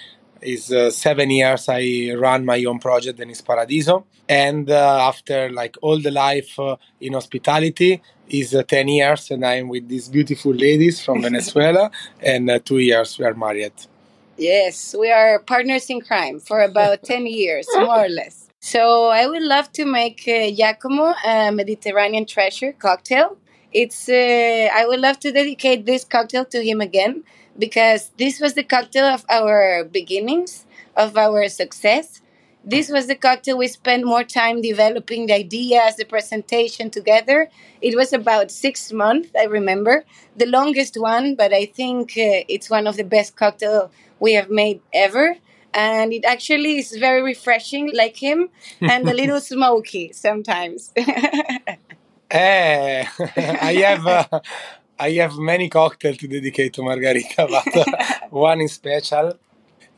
It's 0.43 0.73
uh, 0.73 0.91
seven 0.91 1.31
years 1.31 1.69
I 1.69 2.15
run 2.17 2.45
my 2.45 2.65
own 2.65 2.79
project, 2.79 3.19
Denis 3.19 3.43
Paradiso. 3.43 4.07
And 4.29 4.71
uh, 4.71 5.09
after 5.09 5.51
like 5.51 5.77
all 5.83 6.01
the 6.01 6.11
life 6.11 6.59
uh, 6.59 6.77
in 7.01 7.13
hospitality 7.13 8.01
is 8.31 8.55
uh, 8.55 8.63
10 8.63 8.89
years 8.89 9.31
and 9.31 9.45
I'm 9.45 9.69
with 9.69 9.89
these 9.89 10.09
beautiful 10.09 10.53
ladies 10.53 11.05
from 11.05 11.23
Venezuela 11.29 11.91
and 12.21 12.51
uh, 12.51 12.59
two 12.65 12.79
years 12.79 13.19
we 13.19 13.25
are 13.25 13.35
married. 13.35 13.73
Yes, 14.37 14.95
we 14.99 15.11
are 15.11 15.39
partners 15.41 15.91
in 15.91 16.01
crime 16.01 16.41
for 16.41 16.63
about 16.63 17.03
10 17.03 17.27
years, 17.27 17.69
more 17.77 18.07
or 18.07 18.09
less. 18.09 18.49
So 18.61 19.09
I 19.09 19.27
would 19.27 19.43
love 19.43 19.71
to 19.73 19.85
make 19.85 20.27
uh, 20.27 20.51
Giacomo 20.51 21.15
a 21.27 21.51
Mediterranean 21.51 22.27
treasure 22.27 22.73
cocktail. 22.73 23.37
It's 23.73 24.09
uh, 24.09 24.69
I 24.73 24.87
would 24.87 25.01
love 25.01 25.21
to 25.21 25.33
dedicate 25.33 25.87
this 25.87 26.05
cocktail 26.05 26.45
to 26.47 26.63
him 26.63 26.81
again 26.81 27.23
because 27.59 28.11
this 28.19 28.41
was 28.41 28.55
the 28.55 28.63
cocktail 28.65 29.05
of 29.05 29.25
our 29.29 29.85
beginnings, 29.85 30.67
of 30.97 31.17
our 31.17 31.49
success. 31.49 32.20
This 32.65 32.91
was 32.91 33.07
the 33.07 33.15
cocktail 33.15 33.57
we 33.57 33.69
spent 33.69 34.05
more 34.05 34.23
time 34.23 34.61
developing 34.61 35.27
the 35.27 35.35
ideas, 35.35 35.97
the 35.97 36.05
presentation 36.05 36.91
together. 36.91 37.49
It 37.81 37.97
was 37.97 38.13
about 38.13 38.51
six 38.51 38.93
months, 38.93 39.31
I 39.39 39.45
remember, 39.45 40.05
the 40.37 40.47
longest 40.47 40.97
one, 41.01 41.37
but 41.37 41.55
I 41.55 41.65
think 41.65 42.11
uh, 42.13 42.45
it's 42.49 42.69
one 42.69 42.87
of 42.87 42.97
the 42.97 43.05
best 43.05 43.35
cocktail 43.35 43.91
we 44.19 44.35
have 44.35 44.51
made 44.51 44.83
ever. 44.93 45.37
And 45.73 46.13
it 46.13 46.25
actually 46.25 46.79
is 46.79 46.97
very 46.97 47.23
refreshing, 47.23 47.93
like 47.95 48.17
him, 48.17 48.51
and 48.81 49.09
a 49.09 49.15
little 49.15 49.41
smoky 49.53 50.13
sometimes. 50.13 50.93
Eh, 52.31 53.05
I 53.37 53.73
have 53.85 54.07
uh, 54.07 54.41
I 54.97 55.11
have 55.13 55.37
many 55.37 55.69
cocktails 55.69 56.17
to 56.19 56.29
dedicate 56.29 56.73
to 56.75 56.83
Margarita, 56.85 57.49
but 57.51 57.77
uh, 57.77 57.85
one 58.31 58.61
in 58.61 58.69
special 58.69 59.33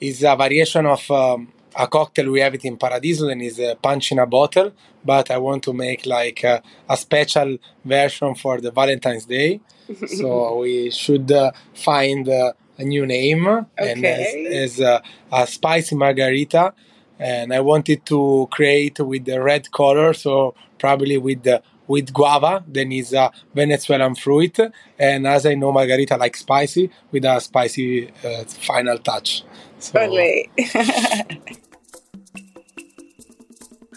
is 0.00 0.22
a 0.22 0.34
variation 0.34 0.86
of 0.86 1.10
um, 1.10 1.52
a 1.76 1.86
cocktail 1.86 2.30
we 2.30 2.40
have 2.40 2.54
it 2.54 2.64
in 2.64 2.76
Paradiso 2.76 3.28
and 3.28 3.42
is 3.42 3.58
a 3.58 3.74
punch 3.76 4.12
in 4.12 4.18
a 4.18 4.26
bottle. 4.26 4.72
But 5.04 5.30
I 5.30 5.38
want 5.38 5.62
to 5.64 5.72
make 5.72 6.06
like 6.06 6.44
uh, 6.44 6.60
a 6.88 6.96
special 6.96 7.58
version 7.84 8.34
for 8.34 8.60
the 8.60 8.70
Valentine's 8.70 9.24
Day, 9.26 9.60
so 10.06 10.58
we 10.58 10.90
should 10.90 11.30
uh, 11.32 11.50
find 11.74 12.28
uh, 12.28 12.52
a 12.78 12.84
new 12.84 13.04
name 13.06 13.46
and 13.46 13.66
Okay. 14.04 14.46
as, 14.52 14.78
as 14.78 14.80
uh, 14.80 15.00
a 15.32 15.46
spicy 15.46 15.96
margarita. 15.96 16.72
And 17.18 17.52
I 17.52 17.60
wanted 17.60 18.04
to 18.06 18.48
create 18.50 18.98
with 19.00 19.24
the 19.26 19.40
red 19.40 19.70
color, 19.70 20.12
so 20.14 20.54
probably 20.78 21.18
with 21.18 21.42
the 21.44 21.62
with 21.88 22.12
guava, 22.12 22.64
then 22.66 22.90
is 22.92 23.12
a 23.12 23.30
Venezuelan 23.54 24.14
fruit, 24.14 24.58
and 24.98 25.26
as 25.26 25.44
I 25.44 25.54
know, 25.54 25.72
margarita 25.72 26.16
like 26.16 26.36
spicy 26.36 26.90
with 27.10 27.24
a 27.24 27.40
spicy 27.40 28.08
uh, 28.24 28.44
final 28.44 28.98
touch. 28.98 29.42
So 29.82 29.98
Totally. 29.98 30.48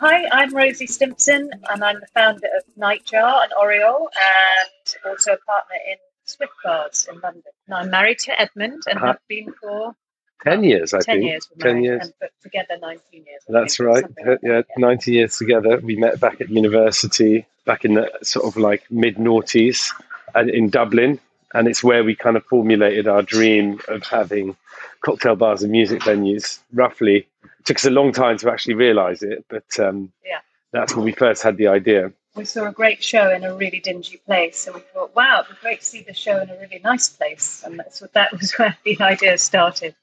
Hi, 0.01 0.25
I'm 0.31 0.53
Rosie 0.53 0.87
Stimpson, 0.87 1.49
and 1.69 1.83
I'm 1.83 1.99
the 1.99 2.07
founder 2.13 2.47
of 2.57 2.63
Nightjar 2.75 3.43
and 3.43 3.53
Oriole, 3.59 4.09
and 4.15 4.95
also 5.11 5.33
a 5.33 5.37
partner 5.37 5.75
in 5.89 5.97
Swift 6.25 6.53
Bars 6.63 7.07
in 7.11 7.19
London. 7.21 7.43
And 7.67 7.75
I'm 7.75 7.89
married 7.91 8.17
to 8.19 8.41
Edmund 8.41 8.81
and 8.87 8.97
Uh-huh. 8.97 9.05
have 9.07 9.19
been 9.29 9.53
for 9.61 9.95
10 10.43 10.63
years, 10.63 10.91
I 10.93 11.01
10 11.01 11.03
think. 11.17 11.25
years. 11.29 11.49
We're 11.55 11.71
10 11.71 11.83
years. 11.83 12.11
And 12.19 12.29
together 12.41 12.77
19 12.81 13.23
years. 13.25 13.43
I 13.47 13.51
That's 13.53 13.77
think, 13.77 13.87
right. 13.89 14.03
like 14.25 14.39
Yeah, 14.41 14.61
that, 14.61 14.65
90 14.77 15.11
years 15.11 15.37
together. 15.37 15.77
We 15.77 15.95
met 15.97 16.19
back 16.19 16.41
at 16.41 16.49
university, 16.49 17.45
back 17.65 17.85
in 17.85 17.93
the 17.93 18.11
sort 18.23 18.45
of 18.45 18.57
like 18.57 18.83
mid 18.89 19.17
noughties 19.17 19.91
and 20.33 20.49
in 20.49 20.69
Dublin. 20.71 21.19
And 21.53 21.67
it's 21.67 21.83
where 21.83 22.03
we 22.03 22.15
kind 22.15 22.35
of 22.37 22.43
formulated 22.45 23.07
our 23.07 23.21
dream 23.21 23.79
of 23.87 24.03
having 24.03 24.57
cocktail 25.05 25.35
bars 25.35 25.61
and 25.63 25.71
music 25.71 26.01
venues. 26.01 26.59
Roughly, 26.73 27.17
it 27.43 27.65
took 27.65 27.77
us 27.77 27.85
a 27.85 27.91
long 27.91 28.11
time 28.11 28.37
to 28.39 28.51
actually 28.51 28.73
realize 28.73 29.21
it, 29.21 29.45
but 29.49 29.69
um, 29.79 30.11
Yeah. 30.25 30.39
that's 30.71 30.95
when 30.95 31.05
we 31.05 31.11
first 31.11 31.43
had 31.43 31.57
the 31.57 31.67
idea. 31.67 32.11
we 32.35 32.43
saw 32.43 32.67
a 32.67 32.71
great 32.71 33.01
show 33.01 33.31
in 33.31 33.45
a 33.45 33.55
really 33.55 33.79
dingy 33.79 34.17
place, 34.25 34.57
so 34.57 34.73
we 34.73 34.81
thought, 34.93 35.15
wow, 35.15 35.39
it'd 35.41 35.55
be 35.55 35.61
great 35.61 35.79
to 35.79 35.85
see 35.85 36.01
the 36.01 36.13
show 36.13 36.35
in 36.41 36.49
a 36.49 36.57
really 36.59 36.81
nice 36.83 37.07
place, 37.07 37.63
and 37.65 37.79
that's 37.79 38.01
what 38.01 38.11
that 38.13 38.29
was 38.37 38.51
where 38.57 38.75
the 38.83 38.99
idea 38.99 39.37
started. 39.37 39.95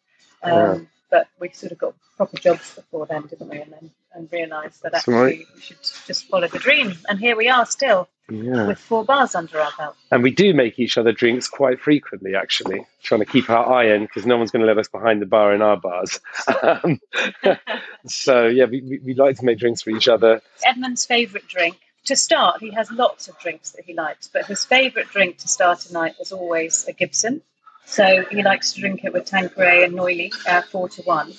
Um, 0.43 0.53
Yeah. 0.53 0.79
But 1.11 1.27
we 1.41 1.51
sort 1.51 1.73
of 1.73 1.79
got 1.79 1.95
proper 2.17 2.39
jobs 2.39 2.75
before 2.75 3.05
then, 3.05 3.23
didn't 3.27 3.49
we? 3.51 3.59
And 3.61 3.71
then 3.73 3.91
and 4.15 4.29
realised 4.33 4.83
that 4.83 4.93
That's 4.93 5.09
actually 5.09 5.15
right. 5.15 5.47
we 5.55 5.61
should 5.61 5.79
just 6.07 6.25
follow 6.27 6.49
the 6.49 6.59
dream, 6.59 6.95
and 7.09 7.19
here 7.19 7.37
we 7.37 7.49
are 7.49 7.65
still 7.67 8.09
Yeah. 8.31 8.67
with 8.67 8.79
four 8.79 9.05
bars 9.05 9.35
under 9.35 9.61
our 9.61 9.71
belt. 9.79 9.97
And 10.11 10.23
we 10.23 10.31
do 10.31 10.55
make 10.55 10.79
each 10.79 10.97
other 10.99 11.13
drinks 11.13 11.49
quite 11.49 11.81
frequently, 11.81 12.35
actually, 12.35 12.87
trying 13.03 13.21
to 13.21 13.27
keep 13.27 13.49
our 13.51 13.73
eye 13.73 13.87
in 13.95 14.03
because 14.03 14.27
no 14.27 14.37
one's 14.37 14.51
going 14.51 14.61
to 14.61 14.67
let 14.67 14.79
us 14.79 14.89
behind 14.89 15.21
the 15.23 15.27
bar 15.27 15.55
in 15.55 15.63
our 15.63 15.77
bars. 15.77 16.21
Um, 16.63 17.01
so, 18.07 18.47
yeah, 18.47 18.65
we, 18.67 18.81
we, 18.83 18.99
we 19.05 19.15
like 19.15 19.37
to 19.39 19.45
make 19.45 19.59
drinks 19.59 19.83
for 19.83 19.91
each 19.91 20.09
other. 20.09 20.41
Edmund's 20.65 21.05
favourite 21.05 21.47
drink. 21.49 21.79
To 22.07 22.17
start, 22.17 22.61
he 22.61 22.71
has 22.73 22.91
lots 22.91 23.29
of 23.29 23.39
drinks 23.39 23.71
that 23.71 23.85
he 23.85 23.95
likes, 23.95 24.27
but 24.27 24.47
his 24.47 24.65
favourite 24.65 25.09
drink 25.09 25.39
to 25.39 25.49
start 25.49 25.89
a 25.89 25.93
night 25.93 26.15
is 26.21 26.33
always 26.33 26.85
a 26.89 26.93
Gibson. 26.93 27.43
So 27.85 28.25
he 28.31 28.43
likes 28.43 28.73
to 28.73 28.81
drink 28.81 29.05
it 29.05 29.13
with 29.13 29.25
Tanqueray 29.27 29.85
and 29.85 29.95
Noilly, 29.95 30.33
uh, 30.49 30.63
four 30.63 30.89
to 30.89 31.03
one. 31.03 31.33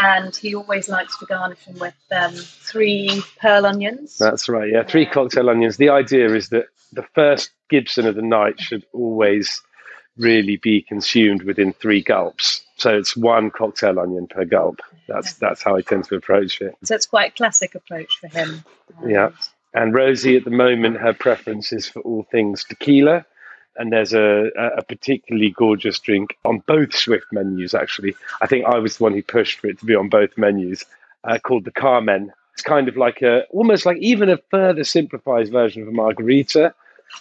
And 0.00 0.34
he 0.34 0.54
always 0.54 0.88
likes 0.88 1.16
to 1.18 1.26
garnish 1.26 1.64
them 1.66 1.78
with 1.78 1.94
um, 2.10 2.32
three 2.32 3.22
pearl 3.40 3.66
onions. 3.66 4.18
That's 4.18 4.48
right, 4.48 4.70
yeah, 4.70 4.82
three 4.82 5.06
cocktail 5.06 5.50
onions. 5.50 5.76
The 5.76 5.90
idea 5.90 6.34
is 6.34 6.48
that 6.48 6.66
the 6.92 7.04
first 7.14 7.50
Gibson 7.70 8.06
of 8.06 8.14
the 8.14 8.22
night 8.22 8.60
should 8.60 8.84
always 8.92 9.62
really 10.16 10.56
be 10.56 10.80
consumed 10.82 11.42
within 11.42 11.72
three 11.72 12.02
gulps. 12.02 12.62
So 12.76 12.96
it's 12.96 13.16
one 13.16 13.50
cocktail 13.50 13.98
onion 13.98 14.26
per 14.26 14.44
gulp. 14.44 14.80
That's 15.08 15.34
that's 15.34 15.62
how 15.62 15.76
I 15.76 15.82
tend 15.82 16.04
to 16.04 16.16
approach 16.16 16.60
it. 16.60 16.76
So 16.82 16.94
it's 16.94 17.06
quite 17.06 17.32
a 17.32 17.34
classic 17.34 17.74
approach 17.74 18.18
for 18.20 18.28
him. 18.28 18.64
Yeah. 19.06 19.30
And 19.72 19.92
Rosie, 19.92 20.36
at 20.36 20.44
the 20.44 20.50
moment, 20.50 20.98
her 20.98 21.12
preference 21.12 21.72
is 21.72 21.88
for 21.88 22.00
all 22.00 22.24
things 22.30 22.64
tequila. 22.64 23.26
And 23.76 23.92
there's 23.92 24.14
a, 24.14 24.50
a 24.76 24.82
particularly 24.82 25.50
gorgeous 25.50 25.98
drink 25.98 26.36
on 26.44 26.60
both 26.66 26.94
Swift 26.94 27.26
menus, 27.32 27.74
actually. 27.74 28.14
I 28.40 28.46
think 28.46 28.66
I 28.66 28.78
was 28.78 28.98
the 28.98 29.02
one 29.02 29.14
who 29.14 29.22
pushed 29.22 29.60
for 29.60 29.66
it 29.66 29.78
to 29.80 29.84
be 29.84 29.94
on 29.94 30.08
both 30.08 30.36
menus, 30.38 30.84
uh, 31.24 31.38
called 31.38 31.64
the 31.64 31.72
Carmen. 31.72 32.32
It's 32.52 32.62
kind 32.62 32.88
of 32.88 32.96
like 32.96 33.20
a, 33.22 33.44
almost 33.46 33.84
like 33.84 33.96
even 33.98 34.28
a 34.30 34.38
further 34.50 34.84
simplified 34.84 35.50
version 35.50 35.82
of 35.82 35.88
a 35.88 35.92
margarita. 35.92 36.72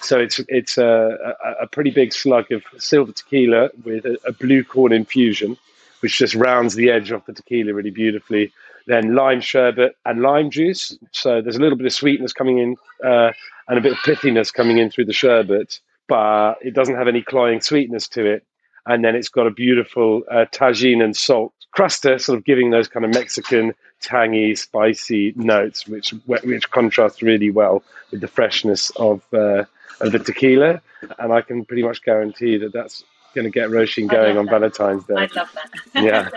So 0.01 0.19
it's 0.19 0.39
it's 0.47 0.77
a, 0.77 1.35
a, 1.43 1.63
a 1.63 1.67
pretty 1.67 1.91
big 1.91 2.13
slug 2.13 2.51
of 2.51 2.63
silver 2.77 3.11
tequila 3.11 3.69
with 3.83 4.05
a, 4.05 4.17
a 4.25 4.31
blue 4.31 4.63
corn 4.63 4.91
infusion, 4.91 5.57
which 6.01 6.17
just 6.17 6.35
rounds 6.35 6.75
the 6.75 6.89
edge 6.89 7.11
off 7.11 7.25
the 7.25 7.33
tequila 7.33 7.73
really 7.73 7.91
beautifully 7.91 8.51
then 8.85 9.15
lime 9.15 9.41
sherbet 9.41 9.95
and 10.05 10.21
lime 10.21 10.49
juice. 10.49 10.97
So 11.11 11.41
there's 11.41 11.55
a 11.55 11.59
little 11.59 11.77
bit 11.77 11.87
of 11.87 11.93
sweetness 11.93 12.33
coming 12.33 12.57
in 12.59 12.75
uh, 13.03 13.31
and 13.67 13.77
a 13.77 13.81
bit 13.81 13.93
of 13.93 13.97
pithiness 13.99 14.53
coming 14.53 14.77
in 14.77 14.89
through 14.89 15.05
the 15.05 15.13
sherbet, 15.13 15.79
but 16.07 16.55
it 16.61 16.73
doesn't 16.73 16.95
have 16.95 17.07
any 17.07 17.21
cloying 17.21 17.61
sweetness 17.61 18.07
to 18.09 18.25
it. 18.25 18.45
And 18.85 19.03
then 19.03 19.15
it's 19.15 19.29
got 19.29 19.47
a 19.47 19.51
beautiful 19.51 20.23
uh, 20.29 20.45
Tajín 20.51 21.03
and 21.03 21.15
salt 21.15 21.53
cruster, 21.71 22.19
sort 22.19 22.37
of 22.37 22.45
giving 22.45 22.69
those 22.69 22.87
kind 22.87 23.05
of 23.05 23.13
Mexican 23.13 23.73
tangy, 24.01 24.55
spicy 24.55 25.33
notes, 25.35 25.87
which 25.87 26.11
which 26.25 26.69
contrast 26.71 27.21
really 27.21 27.49
well 27.49 27.83
with 28.11 28.21
the 28.21 28.27
freshness 28.27 28.89
of 28.97 29.21
uh, 29.33 29.63
of 30.01 30.11
the 30.11 30.19
tequila. 30.19 30.81
And 31.19 31.31
I 31.31 31.41
can 31.41 31.65
pretty 31.65 31.83
much 31.83 32.03
guarantee 32.03 32.57
that 32.57 32.73
that's 32.73 33.03
going 33.33 33.45
to 33.45 33.51
get 33.51 33.69
Roisin 33.69 34.09
going 34.09 34.37
on 34.37 34.45
that. 34.45 34.51
Valentine's 34.51 35.05
Day. 35.05 35.15
I'd 35.15 35.35
love 35.35 35.49
that. 35.93 36.03
Yeah. 36.03 36.29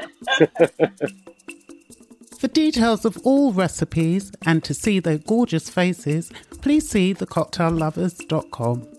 For 2.39 2.49
details 2.49 3.05
of 3.05 3.17
all 3.25 3.53
recipes 3.53 4.31
and 4.45 4.63
to 4.65 4.75
see 4.75 5.01
their 5.01 5.19
gorgeous 5.19 5.71
faces, 5.71 6.31
please 6.61 6.89
see 6.89 7.15
thecocktaillovers.com. 7.15 8.96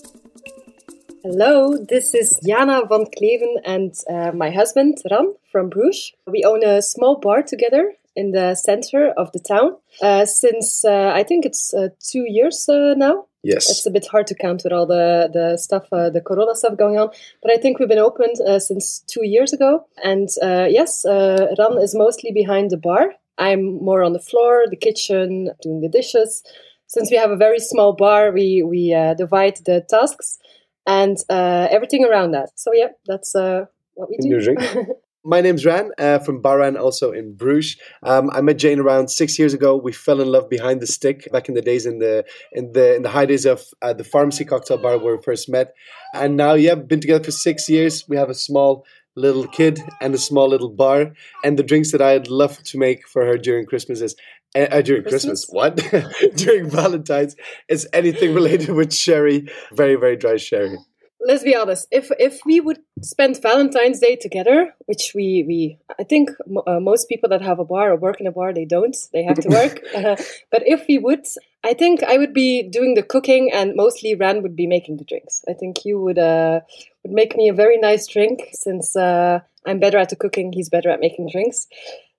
Hello, 1.29 1.75
this 1.75 2.13
is 2.13 2.39
Janah 2.47 2.87
Van 2.87 3.05
Cleven 3.17 3.57
and 3.65 3.93
uh, 4.09 4.31
my 4.31 4.49
husband 4.49 4.99
Ran 5.11 5.35
from 5.51 5.69
Bruges. 5.69 6.13
We 6.25 6.45
own 6.45 6.63
a 6.63 6.81
small 6.81 7.19
bar 7.19 7.43
together 7.43 7.95
in 8.15 8.31
the 8.31 8.55
center 8.55 9.09
of 9.17 9.33
the 9.33 9.41
town 9.41 9.75
uh, 10.01 10.25
since 10.25 10.85
uh, 10.85 11.11
I 11.13 11.23
think 11.23 11.45
it's 11.45 11.73
uh, 11.73 11.89
two 11.99 12.23
years 12.25 12.69
uh, 12.69 12.93
now. 12.95 13.25
Yes. 13.43 13.69
It's 13.69 13.85
a 13.85 13.91
bit 13.91 14.07
hard 14.07 14.27
to 14.27 14.35
count 14.35 14.61
with 14.63 14.71
all 14.71 14.85
the, 14.85 15.29
the 15.33 15.57
stuff, 15.57 15.89
uh, 15.91 16.09
the 16.09 16.21
corona 16.21 16.55
stuff 16.55 16.77
going 16.77 16.97
on. 16.97 17.09
But 17.41 17.51
I 17.51 17.57
think 17.57 17.77
we've 17.77 17.89
been 17.89 17.99
opened 17.99 18.39
uh, 18.47 18.59
since 18.59 19.03
two 19.07 19.25
years 19.25 19.51
ago. 19.51 19.85
And 20.01 20.29
uh, 20.41 20.67
yes, 20.69 21.03
uh, 21.03 21.53
Ran 21.59 21.77
is 21.77 21.93
mostly 21.93 22.31
behind 22.31 22.71
the 22.71 22.77
bar. 22.77 23.15
I'm 23.37 23.83
more 23.83 24.01
on 24.01 24.13
the 24.13 24.19
floor, 24.19 24.63
the 24.69 24.77
kitchen, 24.77 25.49
doing 25.61 25.81
the 25.81 25.89
dishes. 25.89 26.41
Since 26.87 27.11
we 27.11 27.17
have 27.17 27.31
a 27.31 27.35
very 27.35 27.59
small 27.59 27.91
bar, 27.91 28.31
we, 28.31 28.63
we 28.63 28.93
uh, 28.93 29.13
divide 29.13 29.57
the 29.65 29.85
tasks. 29.89 30.39
And 30.87 31.17
uh, 31.29 31.67
everything 31.69 32.05
around 32.05 32.31
that. 32.31 32.49
So 32.55 32.71
yeah, 32.73 32.87
that's 33.05 33.35
uh, 33.35 33.65
what 33.93 34.09
we 34.09 34.17
do. 34.17 34.55
My 35.25 35.41
name's 35.41 35.65
Ran 35.65 35.91
uh, 35.97 36.19
from 36.19 36.39
Bar 36.39 36.59
Ran, 36.59 36.77
also 36.77 37.11
in 37.11 37.35
Bruges. 37.35 37.75
Um, 38.01 38.29
I 38.31 38.39
met 38.39 38.57
Jane 38.57 38.79
around 38.79 39.09
six 39.09 39.37
years 39.37 39.53
ago. 39.53 39.75
We 39.75 39.91
fell 39.91 40.21
in 40.21 40.31
love 40.31 40.49
behind 40.49 40.79
the 40.79 40.87
stick 40.87 41.29
back 41.33 41.49
in 41.49 41.55
the 41.55 41.61
days 41.61 41.85
in 41.85 41.99
the 41.99 42.23
in 42.53 42.71
the 42.71 42.95
in 42.95 43.01
the 43.01 43.09
high 43.09 43.25
days 43.25 43.45
of 43.45 43.61
uh, 43.81 43.91
the 43.91 44.05
pharmacy 44.05 44.45
cocktail 44.45 44.77
bar 44.77 44.97
where 44.97 45.17
we 45.17 45.21
first 45.21 45.49
met. 45.49 45.73
And 46.13 46.37
now, 46.37 46.53
yeah, 46.53 46.75
been 46.75 47.01
together 47.01 47.25
for 47.25 47.31
six 47.31 47.67
years. 47.67 48.07
We 48.07 48.15
have 48.15 48.29
a 48.29 48.33
small 48.33 48.85
little 49.17 49.47
kid 49.47 49.81
and 49.99 50.13
a 50.13 50.17
small 50.17 50.47
little 50.47 50.69
bar. 50.69 51.11
And 51.43 51.59
the 51.59 51.63
drinks 51.63 51.91
that 51.91 52.01
I'd 52.01 52.29
love 52.29 52.63
to 52.63 52.77
make 52.77 53.05
for 53.05 53.25
her 53.25 53.37
during 53.37 53.65
Christmas 53.65 53.99
is 53.99 54.15
uh, 54.55 54.59
uh 54.59 54.81
during 54.81 55.03
Christmas, 55.03 55.45
Christmas? 55.45 55.49
What? 55.49 56.35
during 56.35 56.69
Valentine's? 56.69 57.35
Is 57.67 57.87
anything 57.93 58.33
related 58.33 58.69
with 58.69 58.93
sherry, 58.93 59.47
very 59.73 59.95
very 59.95 60.15
dry 60.15 60.37
sherry. 60.37 60.77
Let's 61.19 61.43
be 61.43 61.55
honest. 61.55 61.87
If 61.91 62.11
if 62.19 62.39
we 62.45 62.59
would 62.59 62.79
spend 63.01 63.41
valentine's 63.41 63.99
day 63.99 64.15
together 64.15 64.73
which 64.85 65.11
we 65.13 65.43
we 65.47 65.77
i 65.99 66.03
think 66.03 66.29
uh, 66.65 66.79
most 66.79 67.09
people 67.09 67.29
that 67.29 67.41
have 67.41 67.59
a 67.59 67.65
bar 67.65 67.91
or 67.91 67.95
work 67.95 68.21
in 68.21 68.27
a 68.27 68.31
bar 68.31 68.53
they 68.53 68.65
don't. 68.65 68.95
They 69.13 69.23
have 69.23 69.39
to 69.39 69.49
work. 69.49 69.81
Uh, 69.97 70.15
but 70.51 70.61
if 70.65 70.85
we 70.87 70.97
would 70.99 71.25
i 71.63 71.73
think 71.73 72.03
i 72.03 72.17
would 72.17 72.33
be 72.33 72.61
doing 72.61 72.93
the 72.93 73.01
cooking 73.01 73.51
and 73.51 73.75
mostly 73.75 74.13
ran 74.13 74.43
would 74.43 74.55
be 74.55 74.67
making 74.67 74.97
the 74.97 75.03
drinks. 75.03 75.43
I 75.47 75.53
think 75.53 75.85
you 75.85 75.99
would 75.99 76.19
uh 76.19 76.59
would 77.03 77.13
make 77.13 77.35
me 77.35 77.49
a 77.49 77.53
very 77.53 77.77
nice 77.77 78.05
drink 78.05 78.49
since 78.53 78.95
uh 78.95 79.39
i'm 79.65 79.79
better 79.79 79.97
at 79.97 80.09
the 80.09 80.15
cooking 80.15 80.53
he's 80.53 80.69
better 80.69 80.89
at 80.89 80.99
making 80.99 81.29
drinks 81.31 81.67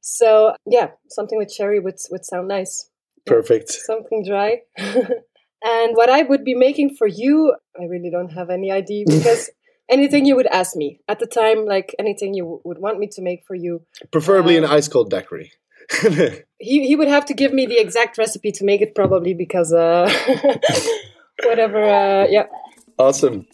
so 0.01 0.55
yeah 0.67 0.89
something 1.09 1.39
with 1.39 1.53
sherry 1.53 1.81
would 1.81 1.97
would 2.11 2.25
sound 2.25 2.49
nice 2.49 2.91
perfect 3.27 3.71
something 3.71 4.25
dry 4.25 4.61
And 5.65 5.97
what 5.97 6.09
I 6.09 6.23
would 6.23 6.45
be 6.45 6.55
making 6.55 6.95
for 6.97 7.07
you, 7.07 7.55
I 7.79 7.85
really 7.85 8.11
don't 8.11 8.31
have 8.31 8.51
any 8.51 8.71
idea 8.71 9.05
because 9.09 9.51
anything 9.89 10.25
you 10.25 10.37
would 10.37 10.47
ask 10.47 10.77
me 10.77 11.01
at 11.09 11.19
the 11.19 11.27
time, 11.27 11.65
like 11.65 11.95
anything 11.99 12.35
you 12.35 12.61
would 12.65 12.79
want 12.79 12.99
me 12.99 13.09
to 13.13 13.23
make 13.23 13.45
for 13.47 13.55
you. 13.55 13.83
Preferably 14.11 14.57
um, 14.57 14.65
an 14.65 14.71
ice 14.71 14.89
cold 14.89 15.11
daiquiri. 15.11 15.53
he 16.59 16.87
he 16.87 16.97
would 16.97 17.09
have 17.09 17.25
to 17.25 17.33
give 17.33 17.55
me 17.55 17.65
the 17.65 17.81
exact 17.81 18.19
recipe 18.19 18.53
to 18.53 18.63
make 18.63 18.83
it 18.83 18.95
probably 18.95 19.33
because 19.33 19.73
uh 19.73 20.05
whatever 21.45 21.83
uh 21.83 22.27
yeah. 22.29 22.45
Awesome. 22.99 23.47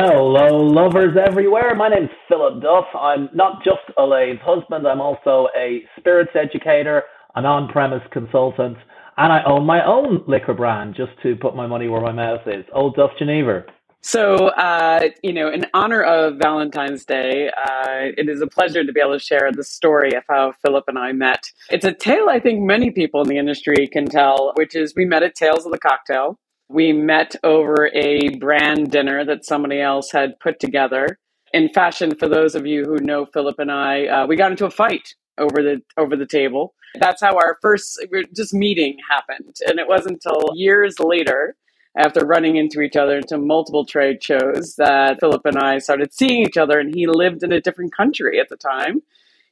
Hello, 0.00 0.58
lovers 0.58 1.16
everywhere. 1.20 1.74
My 1.74 1.88
name's 1.88 2.10
Philip 2.28 2.62
Duff. 2.62 2.84
I'm 2.94 3.28
not 3.34 3.64
just 3.64 3.80
Elayne's 3.98 4.38
husband, 4.44 4.86
I'm 4.86 5.00
also 5.00 5.48
a 5.58 5.82
spirits 5.98 6.30
educator, 6.36 7.02
an 7.34 7.44
on 7.44 7.66
premise 7.66 8.04
consultant, 8.12 8.76
and 9.16 9.32
I 9.32 9.42
own 9.44 9.66
my 9.66 9.84
own 9.84 10.22
liquor 10.28 10.54
brand 10.54 10.94
just 10.94 11.20
to 11.24 11.34
put 11.34 11.56
my 11.56 11.66
money 11.66 11.88
where 11.88 12.00
my 12.00 12.12
mouth 12.12 12.42
is. 12.46 12.64
Old 12.72 12.94
Duff 12.94 13.10
Genever. 13.20 13.64
So, 14.00 14.50
uh, 14.50 15.08
you 15.24 15.32
know, 15.32 15.50
in 15.50 15.66
honor 15.74 16.04
of 16.04 16.36
Valentine's 16.36 17.04
Day, 17.04 17.48
uh, 17.48 18.14
it 18.16 18.28
is 18.28 18.40
a 18.40 18.46
pleasure 18.46 18.84
to 18.84 18.92
be 18.92 19.00
able 19.00 19.18
to 19.18 19.18
share 19.18 19.50
the 19.50 19.64
story 19.64 20.12
of 20.14 20.22
how 20.28 20.52
Philip 20.64 20.84
and 20.86 20.96
I 20.96 21.10
met. 21.10 21.50
It's 21.70 21.84
a 21.84 21.92
tale 21.92 22.28
I 22.30 22.38
think 22.38 22.60
many 22.60 22.92
people 22.92 23.20
in 23.22 23.28
the 23.28 23.38
industry 23.38 23.88
can 23.88 24.06
tell, 24.06 24.52
which 24.54 24.76
is 24.76 24.94
we 24.94 25.06
met 25.06 25.24
at 25.24 25.34
Tales 25.34 25.66
of 25.66 25.72
the 25.72 25.78
Cocktail. 25.78 26.38
We 26.68 26.92
met 26.92 27.34
over 27.42 27.90
a 27.94 28.36
brand 28.36 28.90
dinner 28.90 29.24
that 29.24 29.44
somebody 29.44 29.80
else 29.80 30.12
had 30.12 30.38
put 30.40 30.60
together. 30.60 31.18
In 31.54 31.70
fashion, 31.70 32.14
for 32.14 32.28
those 32.28 32.54
of 32.54 32.66
you 32.66 32.84
who 32.84 32.98
know 32.98 33.24
Philip 33.24 33.58
and 33.58 33.72
I, 33.72 34.06
uh, 34.06 34.26
we 34.26 34.36
got 34.36 34.50
into 34.50 34.66
a 34.66 34.70
fight 34.70 35.14
over 35.38 35.62
the 35.62 35.80
over 35.96 36.14
the 36.16 36.26
table. 36.26 36.74
That's 37.00 37.22
how 37.22 37.36
our 37.36 37.56
first 37.62 38.04
just 38.34 38.52
meeting 38.52 38.98
happened, 39.08 39.56
and 39.66 39.78
it 39.78 39.88
wasn't 39.88 40.22
until 40.24 40.50
years 40.54 40.98
later, 41.00 41.56
after 41.96 42.20
running 42.26 42.56
into 42.56 42.80
each 42.80 42.96
other 42.96 43.16
into 43.16 43.38
multiple 43.38 43.84
trade 43.86 44.22
shows, 44.22 44.74
that 44.76 45.20
Philip 45.20 45.46
and 45.46 45.58
I 45.58 45.78
started 45.78 46.12
seeing 46.12 46.42
each 46.42 46.56
other. 46.56 46.78
And 46.78 46.94
he 46.94 47.06
lived 47.06 47.42
in 47.42 47.52
a 47.52 47.60
different 47.60 47.94
country 47.96 48.38
at 48.38 48.48
the 48.48 48.56
time. 48.56 49.02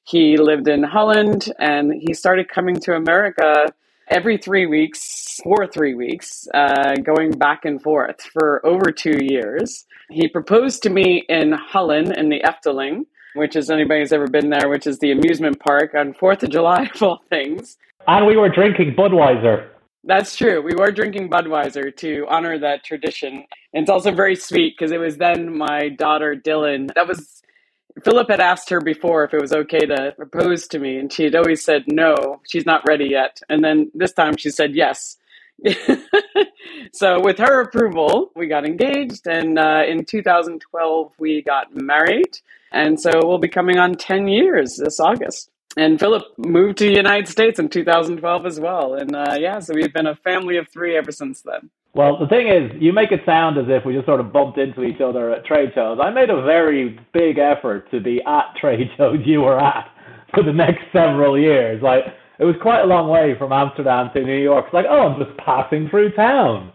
He 0.05 0.37
lived 0.37 0.69
in 0.69 0.83
Holland, 0.83 1.53
and 1.59 1.93
he 1.95 2.15
started 2.15 2.49
coming 2.49 2.77
to 2.81 2.95
America 2.95 3.73
every 4.09 4.39
three 4.39 4.67
weeks 4.67 5.41
for 5.43 5.67
three 5.67 5.95
weeks, 5.95 6.47
uh, 6.55 6.95
going 7.03 7.33
back 7.33 7.65
and 7.65 7.83
forth 7.83 8.21
for 8.33 8.65
over 8.65 8.91
two 8.91 9.19
years. 9.23 9.87
He 10.11 10.29
proposed 10.29 10.83
to 10.85 10.91
me 10.91 11.25
in 11.29 11.53
Holland 11.53 12.17
in 12.17 12.29
the 12.29 12.41
Efteling 12.41 13.07
which 13.37 13.55
is 13.55 13.71
anybody 13.71 14.01
who's 14.01 14.13
ever 14.13 14.27
been 14.27 14.51
there, 14.51 14.69
which 14.69 14.87
is 14.87 14.99
the 14.99 15.13
amusement 15.13 15.61
park 15.61 15.95
on 15.95 16.15
Fourth 16.15 16.43
of 16.43 16.51
July 16.51 16.89
of 16.95 17.03
all 17.03 17.23
things. 17.29 17.77
And 18.07 18.27
we 18.27 18.37
were 18.37 18.49
drinking 18.49 18.95
Budweiser. 18.97 19.69
That's 20.05 20.37
true. 20.37 20.63
We 20.63 20.75
were 20.75 20.93
drinking 20.93 21.31
Budweiser 21.31 21.95
to 21.97 22.27
honor 22.29 22.59
that 22.59 22.85
tradition. 22.85 23.45
And 23.75 23.83
it's 23.83 23.91
also 23.91 24.13
very 24.13 24.37
sweet 24.37 24.75
because 24.79 24.93
it 24.93 24.99
was 24.99 25.17
then 25.17 25.57
my 25.57 25.89
daughter 25.89 26.37
Dylan. 26.37 26.95
That 26.95 27.09
was 27.09 27.36
Philip 28.05 28.29
had 28.29 28.41
asked 28.41 28.71
her 28.71 28.81
before 28.81 29.25
if 29.25 29.33
it 29.33 29.41
was 29.41 29.53
okay 29.53 29.81
to 29.81 30.13
propose 30.17 30.67
to 30.69 30.79
me, 30.79 30.99
and 30.99 31.13
she 31.13 31.25
had 31.25 31.35
always 31.35 31.65
said 31.65 31.85
no, 31.87 32.41
she's 32.47 32.67
not 32.67 32.87
ready 32.87 33.07
yet. 33.07 33.41
And 33.49 33.65
then 33.65 33.91
this 33.95 34.13
time 34.13 34.37
she 34.37 34.51
said 34.51 34.75
yes. 34.75 35.17
so 36.93 37.21
with 37.21 37.39
her 37.39 37.63
approval, 37.63 38.31
we 38.37 38.47
got 38.47 38.67
engaged, 38.67 39.27
and 39.27 39.59
uh, 39.59 39.83
in 39.89 40.05
2012 40.05 41.13
we 41.19 41.43
got 41.43 41.75
married, 41.75 42.39
and 42.73 43.01
so 43.01 43.11
we'll 43.25 43.39
be 43.39 43.49
coming 43.49 43.79
on 43.79 43.95
10 43.95 44.29
years 44.29 44.77
this 44.77 45.01
August. 45.01 45.51
And 45.79 45.99
Philip 46.01 46.25
moved 46.39 46.79
to 46.79 46.87
the 46.87 46.95
United 46.95 47.29
States 47.29 47.59
in 47.59 47.69
2012 47.69 48.47
as 48.47 48.61
well, 48.61 48.95
and 48.95 49.15
uh, 49.17 49.37
yeah, 49.39 49.59
so 49.61 49.75
we've 49.75 49.93
been 49.93 50.07
a 50.07 50.17
family 50.17 50.59
of 50.59 50.69
three 50.69 50.97
ever 50.97 51.13
since 51.13 51.43
then. 51.43 51.71
Well, 51.97 52.19
the 52.19 52.27
thing 52.27 52.49
is, 52.49 52.71
you 52.79 52.93
make 52.93 53.11
it 53.11 53.23
sound 53.25 53.57
as 53.57 53.65
if 53.69 53.87
we 53.87 53.95
just 53.95 54.05
sort 54.05 54.21
of 54.21 54.31
bumped 54.31 54.59
into 54.59 54.83
each 54.85 55.01
other 55.01 55.31
at 55.33 55.47
trade 55.47 55.71
shows. 55.75 55.99
I 55.99 56.11
made 56.11 56.29
a 56.29 56.43
very 56.43 57.01
big 57.15 57.39
effort 57.39 57.91
to 57.91 58.01
be 58.01 58.21
at 58.27 58.55
trade 58.61 58.91
shows 58.99 59.21
you 59.25 59.41
were 59.41 59.59
at 59.59 59.89
for 60.35 60.43
the 60.43 60.53
next 60.53 60.83
several 60.93 61.39
years. 61.39 61.83
Like 61.83 62.05
it 62.39 62.45
was 62.45 62.55
quite 62.61 62.83
a 62.83 62.87
long 62.87 63.09
way 63.09 63.35
from 63.39 63.51
Amsterdam 63.51 64.11
to 64.13 64.23
New 64.23 64.37
York. 64.37 64.67
It's 64.67 64.75
like, 64.75 64.85
oh, 64.91 65.09
I'm 65.09 65.25
just 65.25 65.39
passing 65.39 65.89
through 65.89 66.13
town. 66.13 66.71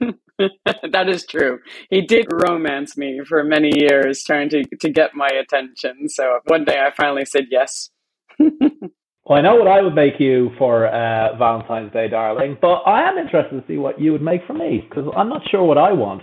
that 0.38 1.08
is 1.08 1.26
true. 1.26 1.58
He 1.90 2.02
did 2.02 2.26
romance 2.30 2.96
me 2.96 3.22
for 3.28 3.42
many 3.42 3.72
years, 3.76 4.22
trying 4.22 4.50
to 4.50 4.62
to 4.62 4.88
get 4.88 5.16
my 5.16 5.28
attention. 5.28 6.08
So 6.08 6.38
one 6.46 6.64
day 6.64 6.78
I 6.78 6.92
finally 6.92 7.24
said 7.24 7.46
yes. 7.50 7.90
well, 9.30 9.38
I 9.38 9.42
know 9.42 9.54
what 9.54 9.68
I 9.68 9.80
would 9.80 9.94
make 9.94 10.18
you 10.18 10.50
for 10.58 10.88
uh, 10.88 11.36
Valentine's 11.36 11.92
Day, 11.92 12.08
darling, 12.08 12.58
but 12.60 12.82
I 12.84 13.08
am 13.08 13.16
interested 13.16 13.60
to 13.60 13.64
see 13.68 13.76
what 13.76 14.00
you 14.00 14.10
would 14.10 14.22
make 14.22 14.44
for 14.44 14.54
me 14.54 14.84
because 14.88 15.08
I'm 15.16 15.28
not 15.28 15.48
sure 15.48 15.62
what 15.62 15.78
I 15.78 15.92
want. 15.92 16.22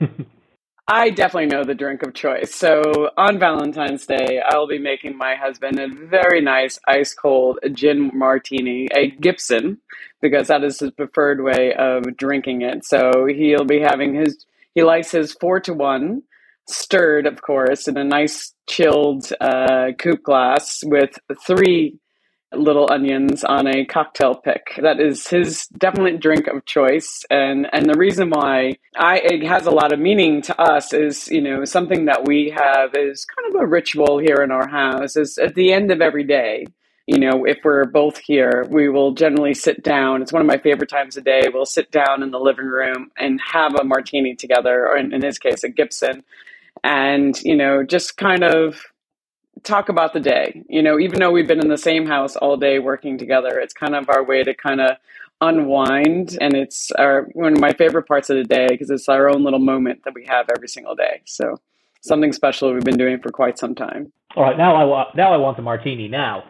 I 0.88 1.10
definitely 1.10 1.46
know 1.46 1.62
the 1.62 1.76
drink 1.76 2.02
of 2.02 2.12
choice. 2.12 2.52
So 2.52 3.10
on 3.16 3.38
Valentine's 3.38 4.04
Day, 4.04 4.42
I'll 4.48 4.66
be 4.66 4.80
making 4.80 5.16
my 5.16 5.36
husband 5.36 5.78
a 5.78 5.86
very 5.86 6.40
nice 6.40 6.76
ice 6.88 7.14
cold 7.14 7.60
gin 7.70 8.10
martini, 8.12 8.88
a 8.96 9.10
Gibson, 9.10 9.78
because 10.20 10.48
that 10.48 10.64
is 10.64 10.80
his 10.80 10.90
preferred 10.90 11.40
way 11.40 11.72
of 11.74 12.16
drinking 12.16 12.62
it. 12.62 12.84
So 12.84 13.28
he'll 13.32 13.64
be 13.64 13.78
having 13.78 14.12
his, 14.12 14.44
he 14.74 14.82
likes 14.82 15.12
his 15.12 15.34
four 15.34 15.60
to 15.60 15.72
one, 15.72 16.24
stirred, 16.68 17.28
of 17.28 17.42
course, 17.42 17.86
in 17.86 17.96
a 17.96 18.02
nice 18.02 18.52
chilled 18.68 19.32
uh, 19.40 19.92
coupe 20.00 20.24
glass 20.24 20.82
with 20.84 21.16
three 21.46 22.00
little 22.58 22.88
onions 22.90 23.44
on 23.44 23.66
a 23.66 23.84
cocktail 23.84 24.34
pick. 24.34 24.78
That 24.80 25.00
is 25.00 25.26
his 25.28 25.66
definite 25.66 26.20
drink 26.20 26.46
of 26.46 26.64
choice. 26.64 27.24
And 27.30 27.66
and 27.72 27.88
the 27.88 27.98
reason 27.98 28.30
why 28.30 28.74
I 28.96 29.18
it 29.18 29.42
has 29.44 29.66
a 29.66 29.70
lot 29.70 29.92
of 29.92 29.98
meaning 29.98 30.42
to 30.42 30.60
us 30.60 30.92
is, 30.92 31.28
you 31.28 31.40
know, 31.40 31.64
something 31.64 32.06
that 32.06 32.26
we 32.26 32.54
have 32.56 32.94
is 32.94 33.24
kind 33.24 33.54
of 33.54 33.60
a 33.62 33.66
ritual 33.66 34.18
here 34.18 34.42
in 34.42 34.50
our 34.50 34.68
house 34.68 35.16
is 35.16 35.38
at 35.38 35.54
the 35.54 35.72
end 35.72 35.90
of 35.90 36.00
every 36.00 36.24
day. 36.24 36.66
You 37.06 37.18
know, 37.18 37.44
if 37.44 37.58
we're 37.62 37.84
both 37.84 38.16
here, 38.16 38.64
we 38.70 38.88
will 38.88 39.12
generally 39.12 39.52
sit 39.52 39.82
down. 39.82 40.22
It's 40.22 40.32
one 40.32 40.40
of 40.40 40.48
my 40.48 40.56
favorite 40.56 40.88
times 40.88 41.18
of 41.18 41.24
day. 41.24 41.42
We'll 41.52 41.66
sit 41.66 41.90
down 41.90 42.22
in 42.22 42.30
the 42.30 42.40
living 42.40 42.64
room 42.64 43.10
and 43.18 43.38
have 43.42 43.74
a 43.74 43.84
martini 43.84 44.34
together, 44.34 44.88
or 44.88 44.96
in, 44.96 45.12
in 45.12 45.22
his 45.22 45.38
case, 45.38 45.64
a 45.64 45.68
Gibson, 45.68 46.24
and, 46.82 47.38
you 47.42 47.56
know, 47.56 47.82
just 47.84 48.16
kind 48.16 48.42
of 48.42 48.80
talk 49.64 49.88
about 49.88 50.12
the 50.12 50.20
day. 50.20 50.62
You 50.68 50.82
know, 50.82 50.98
even 50.98 51.18
though 51.18 51.30
we've 51.30 51.48
been 51.48 51.60
in 51.60 51.68
the 51.68 51.78
same 51.78 52.06
house 52.06 52.36
all 52.36 52.56
day 52.56 52.78
working 52.78 53.18
together, 53.18 53.58
it's 53.58 53.74
kind 53.74 53.94
of 53.94 54.08
our 54.08 54.22
way 54.22 54.44
to 54.44 54.54
kind 54.54 54.80
of 54.80 54.96
unwind 55.40 56.38
and 56.40 56.54
it's 56.54 56.90
our 56.92 57.22
one 57.32 57.52
of 57.52 57.60
my 57.60 57.72
favorite 57.72 58.06
parts 58.06 58.30
of 58.30 58.36
the 58.36 58.44
day 58.44 58.68
because 58.68 58.88
it's 58.88 59.08
our 59.08 59.28
own 59.28 59.42
little 59.42 59.58
moment 59.58 60.02
that 60.04 60.14
we 60.14 60.24
have 60.24 60.48
every 60.54 60.68
single 60.68 60.94
day. 60.94 61.22
So 61.24 61.60
something 62.02 62.32
special 62.32 62.72
we've 62.72 62.84
been 62.84 62.96
doing 62.96 63.18
for 63.18 63.30
quite 63.30 63.58
some 63.58 63.74
time. 63.74 64.12
All 64.36 64.44
right, 64.44 64.56
now 64.56 64.74
I 64.74 64.84
want 64.84 65.16
now 65.16 65.32
I 65.32 65.36
want 65.36 65.56
the 65.56 65.62
martini 65.62 66.08
now. 66.08 66.44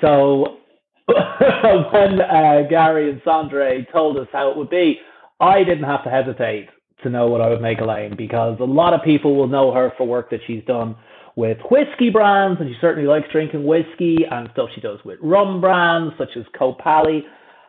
So 0.00 0.58
when 1.06 2.20
uh, 2.20 2.62
Gary 2.68 3.10
and 3.10 3.20
Sandra 3.24 3.84
told 3.92 4.16
us 4.16 4.28
how 4.32 4.50
it 4.50 4.56
would 4.56 4.70
be, 4.70 5.00
I 5.40 5.62
didn't 5.64 5.84
have 5.84 6.02
to 6.04 6.10
hesitate 6.10 6.68
to 7.02 7.10
know 7.10 7.26
what 7.28 7.40
I 7.40 7.48
would 7.48 7.60
make 7.60 7.78
Elayne 7.78 8.16
because 8.16 8.58
a 8.60 8.64
lot 8.64 8.94
of 8.94 9.02
people 9.02 9.36
will 9.36 9.48
know 9.48 9.72
her 9.72 9.92
for 9.98 10.06
work 10.06 10.30
that 10.30 10.40
she's 10.46 10.64
done 10.64 10.96
with 11.36 11.58
whiskey 11.70 12.10
brands, 12.10 12.60
and 12.60 12.68
she 12.70 12.76
certainly 12.80 13.08
likes 13.08 13.26
drinking 13.32 13.64
whiskey 13.64 14.18
and 14.30 14.48
stuff 14.52 14.68
she 14.74 14.80
does 14.80 14.98
with 15.04 15.18
rum 15.22 15.60
brands 15.60 16.14
such 16.16 16.36
as 16.36 16.44
Copalli. 16.58 17.22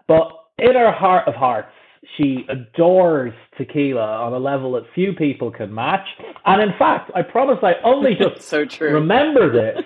But 0.07 0.29
in 0.59 0.73
her 0.75 0.91
heart 0.91 1.27
of 1.27 1.33
hearts, 1.33 1.69
she 2.17 2.45
adores 2.49 3.33
tequila 3.57 4.17
on 4.17 4.33
a 4.33 4.37
level 4.37 4.73
that 4.73 4.83
few 4.93 5.13
people 5.13 5.51
can 5.51 5.73
match. 5.73 6.05
And 6.45 6.61
in 6.61 6.77
fact, 6.77 7.11
I 7.15 7.23
promise 7.23 7.57
I 7.63 7.73
only 7.83 8.15
just 8.19 8.41
so 8.47 8.65
true. 8.65 8.93
remember 8.93 9.51
this. 9.51 9.83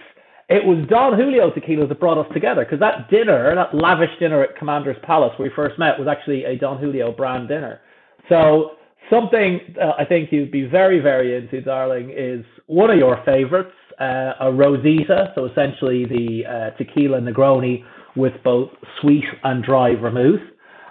It 0.50 0.66
was 0.66 0.86
Don 0.90 1.18
Julio 1.18 1.52
tequila 1.52 1.86
that 1.88 2.00
brought 2.00 2.18
us 2.18 2.26
together 2.34 2.66
because 2.66 2.80
that 2.80 3.10
dinner, 3.10 3.54
that 3.54 3.74
lavish 3.76 4.10
dinner 4.20 4.44
at 4.44 4.58
Commander's 4.58 4.98
Palace 5.04 5.32
where 5.38 5.48
we 5.48 5.56
first 5.56 5.78
met, 5.78 5.98
was 6.00 6.08
actually 6.08 6.44
a 6.44 6.58
Don 6.58 6.80
Julio 6.80 7.12
brand 7.12 7.48
dinner. 7.48 7.80
So 8.28 8.72
something 9.10 9.60
uh, 9.82 9.94
I 9.98 10.06
think 10.06 10.32
you'd 10.32 10.52
be 10.52 10.66
very, 10.66 11.00
very 11.00 11.36
into, 11.36 11.62
darling, 11.62 12.14
is 12.16 12.46
one 12.68 12.90
of 12.90 12.98
your 12.98 13.22
favorites, 13.26 13.74
uh, 14.00 14.34
a 14.40 14.52
Rosita. 14.52 15.32
So 15.36 15.46
essentially 15.46 16.06
the 16.06 16.46
uh, 16.46 16.78
tequila 16.78 17.20
Negroni 17.20 17.84
with 18.16 18.34
both 18.44 18.70
sweet 19.02 19.26
and 19.44 19.64
dry 19.64 19.96
vermouth. 19.96 20.42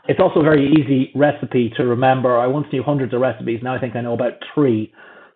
It's 0.08 0.20
also 0.20 0.40
a 0.40 0.42
very 0.42 0.68
easy 0.72 1.12
recipe 1.14 1.70
to 1.76 1.84
remember. 1.84 2.38
I 2.38 2.46
once 2.46 2.66
knew 2.72 2.82
hundreds 2.82 3.12
of 3.12 3.20
recipes. 3.20 3.60
Now 3.62 3.74
I 3.74 3.78
think 3.78 3.94
I 3.94 4.00
know 4.00 4.14
about 4.14 4.32
three. 4.54 4.92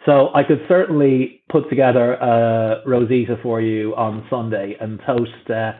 So 0.07 0.31
I 0.35 0.43
could 0.43 0.61
certainly 0.67 1.43
put 1.51 1.69
together 1.69 2.15
a 2.15 2.83
Rosita 2.87 3.37
for 3.43 3.61
you 3.61 3.95
on 3.95 4.27
Sunday 4.29 4.77
and 4.81 5.01
toast 5.07 5.51
uh, 5.51 5.73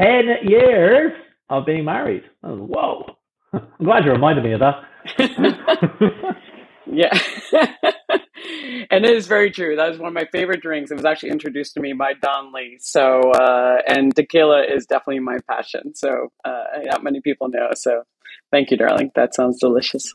10 0.00 0.48
years 0.48 1.12
of 1.50 1.66
being 1.66 1.84
married. 1.84 2.22
Oh, 2.42 2.56
whoa. 2.56 3.16
I'm 3.52 3.84
glad 3.84 4.04
you 4.04 4.12
reminded 4.12 4.44
me 4.44 4.52
of 4.52 4.60
that. 4.60 4.82
yeah. 6.86 7.18
and 8.90 9.04
it 9.04 9.10
is 9.10 9.26
very 9.26 9.50
true. 9.50 9.76
That 9.76 9.90
is 9.92 9.98
one 9.98 10.08
of 10.08 10.14
my 10.14 10.26
favorite 10.32 10.60
drinks. 10.60 10.90
It 10.90 10.94
was 10.94 11.04
actually 11.04 11.30
introduced 11.30 11.74
to 11.74 11.80
me 11.80 11.92
by 11.92 12.14
Don 12.14 12.52
Lee. 12.52 12.78
So, 12.80 13.30
uh, 13.32 13.78
and 13.86 14.14
tequila 14.14 14.62
is 14.64 14.86
definitely 14.86 15.20
my 15.20 15.38
passion. 15.48 15.94
So, 15.94 16.32
uh, 16.44 16.64
not 16.84 17.02
many 17.04 17.20
people 17.20 17.48
know. 17.48 17.70
So, 17.74 18.02
thank 18.50 18.70
you, 18.70 18.76
darling. 18.76 19.10
That 19.14 19.34
sounds 19.34 19.58
delicious. 19.60 20.12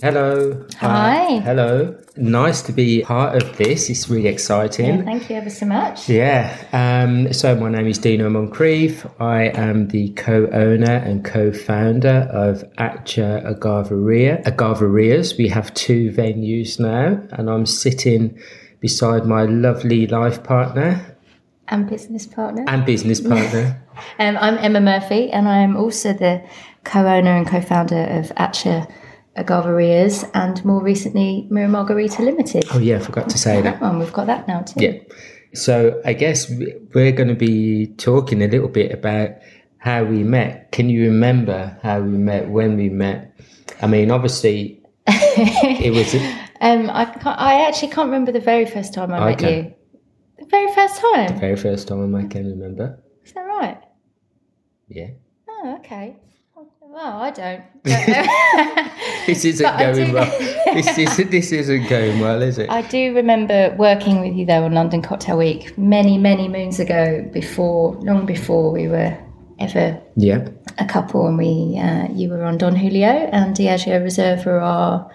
Hello. 0.00 0.64
Hi. 0.78 1.40
hello. 1.40 1.96
Nice 2.16 2.62
to 2.62 2.72
be 2.72 3.02
part 3.02 3.42
of 3.42 3.56
this. 3.56 3.90
It's 3.90 4.08
really 4.08 4.28
exciting. 4.28 4.98
Yeah, 4.98 5.02
thank 5.02 5.28
you 5.28 5.36
ever 5.36 5.50
so 5.50 5.66
much. 5.66 6.08
Yeah. 6.08 6.56
Um, 6.72 7.32
so 7.32 7.56
my 7.56 7.68
name 7.68 7.88
is 7.88 7.98
Deano 7.98 8.28
Moncrieffe. 8.30 9.10
I 9.20 9.46
am 9.46 9.88
the 9.88 10.10
co-owner 10.10 10.92
and 11.04 11.24
co-founder 11.24 12.28
of 12.32 12.62
Hacha 12.78 13.42
Agaveria. 13.44 14.44
Agaverias. 14.44 15.36
We 15.36 15.48
have 15.48 15.74
two 15.74 16.12
venues 16.12 16.78
now, 16.78 17.20
and 17.32 17.50
I'm 17.50 17.66
sitting 17.66 18.38
beside 18.80 19.26
my 19.26 19.42
lovely 19.44 20.06
life 20.06 20.44
partner 20.44 21.16
And 21.66 21.88
business 21.90 22.24
partner. 22.26 22.64
and 22.68 22.86
business 22.86 23.20
partner. 23.20 23.82
Um, 24.20 24.38
I'm 24.40 24.58
Emma 24.58 24.80
Murphy, 24.80 25.28
and 25.32 25.48
I'm 25.48 25.76
also 25.76 26.12
the 26.12 26.40
co-owner 26.84 27.36
and 27.36 27.44
co-founder 27.48 28.04
of 28.04 28.30
Hacha 28.36 28.86
Agaverias, 29.38 30.28
and 30.34 30.64
more 30.64 30.82
recently 30.82 31.46
Mirror 31.50 31.68
Margarita 31.68 32.22
Limited. 32.22 32.64
oh 32.72 32.78
yeah, 32.78 32.96
I 32.96 32.98
forgot 33.00 33.28
to 33.30 33.38
say 33.38 33.62
that. 33.62 33.80
That 33.80 33.82
one, 33.82 33.98
we've 33.98 34.12
got 34.12 34.26
that 34.26 34.48
now 34.48 34.62
too. 34.62 34.80
Yeah. 34.80 34.98
So 35.54 36.00
I 36.04 36.12
guess 36.12 36.50
we're 36.94 37.12
going 37.12 37.28
to 37.28 37.34
be 37.34 37.86
talking 37.96 38.42
a 38.42 38.48
little 38.48 38.68
bit 38.68 38.92
about 38.92 39.30
how 39.78 40.04
we 40.04 40.22
met. 40.24 40.72
Can 40.72 40.90
you 40.90 41.04
remember 41.04 41.78
how 41.82 42.00
we 42.00 42.18
met, 42.18 42.48
when 42.48 42.76
we 42.76 42.88
met? 42.88 43.34
I 43.80 43.86
mean, 43.86 44.10
obviously, 44.10 44.82
it 45.06 45.94
was. 45.94 46.14
Um, 46.60 46.90
I 46.90 47.04
can't, 47.06 47.38
I 47.40 47.66
actually 47.66 47.92
can't 47.92 48.06
remember 48.06 48.32
the 48.32 48.40
very 48.40 48.66
first 48.66 48.92
time 48.92 49.12
I 49.12 49.30
met 49.30 49.40
you. 49.40 49.74
The 50.38 50.46
very 50.46 50.72
first 50.74 51.00
time. 51.00 51.28
The 51.34 51.40
very 51.40 51.56
first 51.56 51.88
time 51.88 52.14
I 52.14 52.26
can 52.26 52.46
remember. 52.46 52.98
Is 53.24 53.32
that 53.32 53.42
right? 53.42 53.80
Yeah. 54.88 55.10
Oh, 55.48 55.76
okay. 55.78 56.16
Well, 56.90 57.18
I 57.18 57.30
don't. 57.30 57.62
This 59.26 59.44
isn't 59.44 59.62
But 59.62 59.78
going 59.78 60.12
well. 60.12 60.38
This 60.74 60.98
isn't, 60.98 61.30
this 61.30 61.52
isn't 61.52 61.88
going 61.88 62.20
well, 62.20 62.40
is 62.40 62.56
it? 62.56 62.70
I 62.70 62.80
do 62.82 63.14
remember 63.14 63.74
working 63.78 64.20
with 64.20 64.34
you 64.34 64.46
though 64.46 64.64
on 64.64 64.72
London 64.72 65.02
Cocktail 65.02 65.36
Week 65.36 65.76
many, 65.76 66.16
many 66.16 66.48
moons 66.48 66.80
ago. 66.80 67.28
Before, 67.32 67.94
long 67.96 68.24
before 68.24 68.70
we 68.72 68.88
were 68.88 69.16
ever 69.58 70.00
yeah. 70.16 70.48
a 70.78 70.86
couple, 70.86 71.26
and 71.26 71.36
we, 71.36 71.78
uh, 71.78 72.08
you 72.12 72.30
were 72.30 72.42
on 72.44 72.56
Don 72.56 72.74
Julio 72.74 73.08
and 73.32 73.54
Diageo 73.54 74.02
Reserve 74.02 74.46
were 74.46 74.60
our 74.60 75.10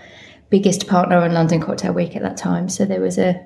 biggest 0.52 0.88
partner 0.88 1.18
on 1.18 1.34
London 1.34 1.60
Cocktail 1.60 1.94
Week 1.94 2.16
at 2.16 2.22
that 2.22 2.38
time. 2.38 2.70
So 2.70 2.86
there 2.86 3.02
was 3.02 3.18
a 3.18 3.44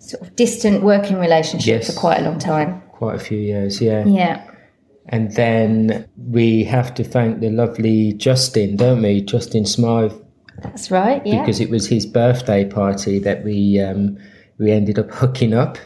sort 0.00 0.22
of 0.22 0.36
distant 0.36 0.82
working 0.82 1.18
relationship 1.18 1.80
Yes. 1.82 1.94
for 1.94 1.98
quite 1.98 2.20
a 2.20 2.24
long 2.24 2.38
time. 2.38 2.82
Quite 2.92 3.16
a 3.16 3.20
few 3.20 3.38
years, 3.38 3.80
yeah. 3.80 4.04
Yeah. 4.04 4.47
And 5.10 5.32
then 5.34 6.08
we 6.16 6.64
have 6.64 6.94
to 6.94 7.04
thank 7.04 7.40
the 7.40 7.50
lovely 7.50 8.12
Justin, 8.14 8.76
don't 8.76 9.02
we? 9.02 9.22
Justin 9.22 9.64
Smythe, 9.64 10.12
That's 10.62 10.90
right. 10.90 11.26
Yeah. 11.26 11.40
because 11.40 11.60
it 11.60 11.70
was 11.70 11.86
his 11.86 12.04
birthday 12.04 12.64
party 12.64 13.18
that 13.20 13.44
we 13.44 13.80
um, 13.80 14.18
we 14.58 14.70
ended 14.70 14.98
up 14.98 15.10
hooking 15.10 15.54
up. 15.54 15.78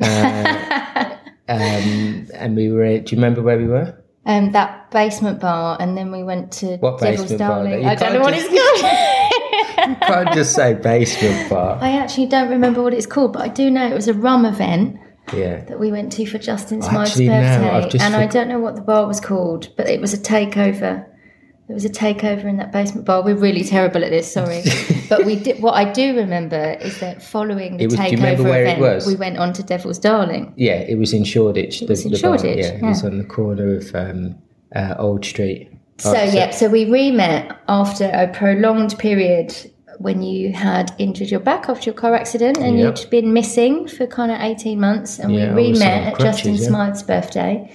Uh, 0.00 1.16
um, 1.48 2.28
and 2.34 2.54
we 2.54 2.70
were. 2.70 2.98
Do 2.98 3.14
you 3.14 3.20
remember 3.20 3.42
where 3.42 3.58
we 3.58 3.66
were? 3.66 4.00
um, 4.26 4.52
that 4.52 4.90
basement 4.90 5.40
bar, 5.40 5.76
and 5.80 5.96
then 5.96 6.12
we 6.12 6.22
went 6.22 6.52
to 6.52 6.76
What 6.76 7.00
Devil's? 7.00 7.32
Darling. 7.32 7.86
I 7.86 7.94
don't 7.94 8.12
know 8.12 8.20
what 8.20 8.34
it's 8.36 8.48
called. 8.48 8.92
You 9.88 9.96
can't 9.96 10.32
just 10.34 10.54
say 10.54 10.74
basement 10.74 11.48
bar. 11.48 11.78
I 11.80 11.92
actually 11.92 12.26
don't 12.26 12.50
remember 12.50 12.82
what 12.82 12.92
it's 12.92 13.06
called, 13.06 13.32
but 13.32 13.42
I 13.42 13.48
do 13.48 13.70
know 13.70 13.86
it 13.86 13.94
was 13.94 14.08
a 14.08 14.14
rum 14.14 14.44
event 14.44 14.98
Yeah. 15.32 15.64
that 15.64 15.78
we 15.78 15.90
went 15.92 16.12
to 16.12 16.26
for 16.26 16.38
Justin 16.38 16.80
Oh, 16.82 16.88
Smythe's 16.88 17.16
birthday, 17.18 17.98
and 18.00 18.14
I 18.16 18.26
don't 18.26 18.48
know 18.48 18.58
what 18.60 18.74
the 18.76 18.82
bar 18.82 19.06
was 19.06 19.20
called, 19.20 19.68
but 19.76 19.88
it 19.88 20.00
was 20.00 20.12
a 20.12 20.18
takeover. 20.18 21.06
There 21.68 21.74
was 21.74 21.84
a 21.84 21.88
takeover 21.90 22.46
in 22.46 22.56
that 22.56 22.72
basement 22.72 23.06
bar. 23.06 23.22
We're 23.22 23.36
really 23.36 23.62
terrible 23.62 24.02
at 24.04 24.10
this, 24.10 24.32
sorry, 24.32 24.62
but 25.08 25.24
we 25.24 25.36
did. 25.36 25.62
What 25.62 25.74
I 25.74 25.84
do 25.90 26.16
remember 26.16 26.76
is 26.80 26.98
that 26.98 27.22
following 27.22 27.76
the 27.76 27.84
It 27.84 27.86
was- 27.90 27.94
do 27.96 28.02
you 28.02 28.08
takeover 28.08 28.16
remember 28.16 28.42
where 28.42 28.64
it 28.64 28.78
event, 28.78 28.80
was? 28.80 29.06
we 29.06 29.14
went 29.14 29.38
on 29.38 29.52
to 29.52 29.62
Devil's 29.62 29.98
Darling. 30.00 30.52
Yeah, 30.56 30.80
it 30.80 30.98
was 30.98 31.12
in 31.12 31.22
Shoreditch. 31.24 31.82
was 31.88 32.04
in 32.04 32.14
Shoreditch, 32.16 32.58
yeah, 32.58 32.72
it 32.72 32.82
was 32.82 33.04
on 33.04 33.18
the 33.18 33.24
corner 33.24 33.76
of 33.76 33.94
um, 33.94 34.36
uh, 34.74 34.96
Old 34.98 35.24
Street. 35.24 35.70
So 35.98 36.10
Oh, 36.12 36.22
yeah, 36.24 36.50
so 36.50 36.66
we 36.68 36.90
re-met 36.90 37.56
after 37.68 38.06
a 38.12 38.26
prolonged 38.28 38.98
period 38.98 39.54
when 40.00 40.22
you 40.22 40.50
had 40.52 40.92
injured 40.96 41.30
your 41.30 41.40
back 41.40 41.68
after 41.68 41.84
your 41.90 41.94
car 41.94 42.14
accident 42.14 42.56
and 42.56 42.78
Yep. 42.78 42.98
you'd 42.98 43.10
been 43.10 43.32
missing 43.34 43.86
for 43.86 44.06
kind 44.06 44.32
of 44.32 44.40
18 44.40 44.80
months 44.80 45.18
and 45.18 45.34
Yeah, 45.34 45.54
we 45.54 45.68
was 45.68 45.80
re-met 45.80 46.06
at 46.08 46.14
crutches, 46.14 46.36
Justin 46.36 46.54
yeah. 46.54 46.68
Smythe's 46.68 47.02
birthday 47.02 47.70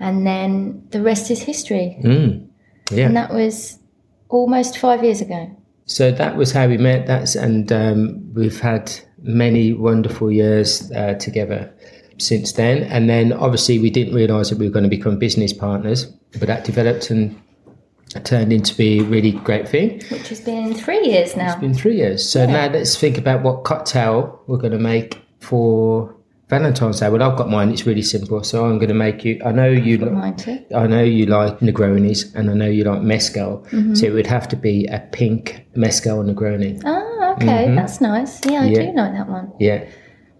and 0.00 0.26
then 0.26 0.82
the 0.90 1.00
rest 1.00 1.30
is 1.30 1.40
history. 1.40 1.96
Mm, 2.02 2.48
yeah. 2.90 3.06
And 3.06 3.16
that 3.16 3.32
was 3.32 3.78
almost 4.28 4.76
five 4.78 5.04
years 5.04 5.20
ago. 5.20 5.56
So 5.86 6.10
that 6.10 6.36
was 6.36 6.50
how 6.50 6.66
we 6.66 6.78
met. 6.78 7.06
That's 7.06 7.36
and 7.36 7.70
um, 7.70 8.32
we've 8.34 8.60
had 8.60 8.92
many 9.22 9.72
wonderful 9.72 10.32
years 10.32 10.90
uh, 10.92 11.14
together 11.14 11.72
since 12.18 12.52
then. 12.52 12.82
And 12.84 13.08
then 13.08 13.32
obviously 13.32 13.78
we 13.78 13.90
didn't 13.90 14.14
realise 14.14 14.50
that 14.50 14.58
we 14.58 14.66
were 14.66 14.72
going 14.72 14.90
to 14.90 14.96
become 14.96 15.18
business 15.18 15.52
partners, 15.52 16.06
but 16.32 16.48
that 16.48 16.64
developed 16.64 17.10
and 17.10 17.40
turned 18.20 18.52
into 18.52 18.74
be 18.76 19.00
a 19.00 19.04
really 19.04 19.32
great 19.32 19.68
thing. 19.68 20.02
Which 20.10 20.28
has 20.28 20.40
been 20.40 20.74
three 20.74 21.00
years 21.06 21.36
now. 21.36 21.52
It's 21.52 21.60
been 21.60 21.74
three 21.74 21.96
years. 21.96 22.28
So 22.28 22.46
now 22.46 22.68
let's 22.70 22.96
think 22.98 23.18
about 23.18 23.42
what 23.42 23.64
cocktail 23.64 24.40
we're 24.46 24.58
going 24.58 24.72
to 24.72 24.78
make 24.78 25.18
for 25.40 26.14
Valentine's 26.48 27.00
Day. 27.00 27.08
Well, 27.08 27.22
I've 27.22 27.38
got 27.38 27.48
mine. 27.48 27.70
It's 27.70 27.86
really 27.86 28.02
simple. 28.02 28.44
So 28.44 28.66
I'm 28.66 28.76
going 28.76 28.88
to 28.88 28.94
make 28.94 29.24
you. 29.24 29.40
I 29.44 29.52
know 29.52 29.68
you. 29.70 29.96
Got 29.98 30.08
li- 30.08 30.14
mine 30.14 30.36
too. 30.36 30.64
I 30.74 30.86
know 30.86 31.02
you 31.02 31.24
like 31.26 31.60
Negronis, 31.60 32.34
and 32.34 32.50
I 32.50 32.54
know 32.54 32.66
you 32.68 32.84
like 32.84 33.00
mezcal. 33.02 33.64
Mhm. 33.70 33.96
So 33.96 34.06
it 34.06 34.12
would 34.12 34.26
have 34.26 34.46
to 34.48 34.56
be 34.56 34.86
a 34.86 35.00
pink 35.12 35.64
mezcal 35.74 36.22
Negroni. 36.22 36.82
Ah, 36.84 37.32
okay, 37.34 37.66
Mhm. 37.68 37.76
that's 37.76 38.00
nice. 38.02 38.40
Yeah, 38.44 38.62
I 38.62 38.66
Yeah. 38.66 38.90
do 38.90 38.96
like 38.96 39.12
that 39.14 39.28
one. 39.30 39.52
Yeah, 39.58 39.84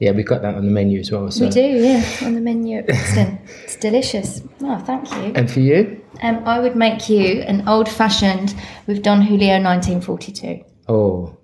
yeah, 0.01 0.11
we've 0.11 0.27
got 0.27 0.43
that 0.43 0.55
on 0.55 0.67
the 0.67 0.71
menu 0.71 1.01
as 1.01 1.11
well. 1.11 1.31
So. 1.31 1.45
We 1.47 1.51
do, 1.51 1.61
yeah, 1.63 2.05
on 2.25 2.35
the 2.35 2.41
menu 2.43 2.79
at 2.79 2.87
Brixton. 2.89 3.39
delicious. 3.83 4.41
Oh, 4.63 4.79
thank 4.79 5.11
you. 5.13 5.33
And 5.35 5.51
for 5.51 5.61
you? 5.61 6.01
Um, 6.23 6.43
I 6.47 6.61
would 6.61 6.77
make 6.77 7.09
you 7.09 7.43
an 7.43 7.69
old 7.69 7.89
fashioned 7.89 8.55
with 8.87 9.03
Don 9.03 9.21
Julio 9.23 9.61
1942 9.63 10.65
Oh, 10.89 11.37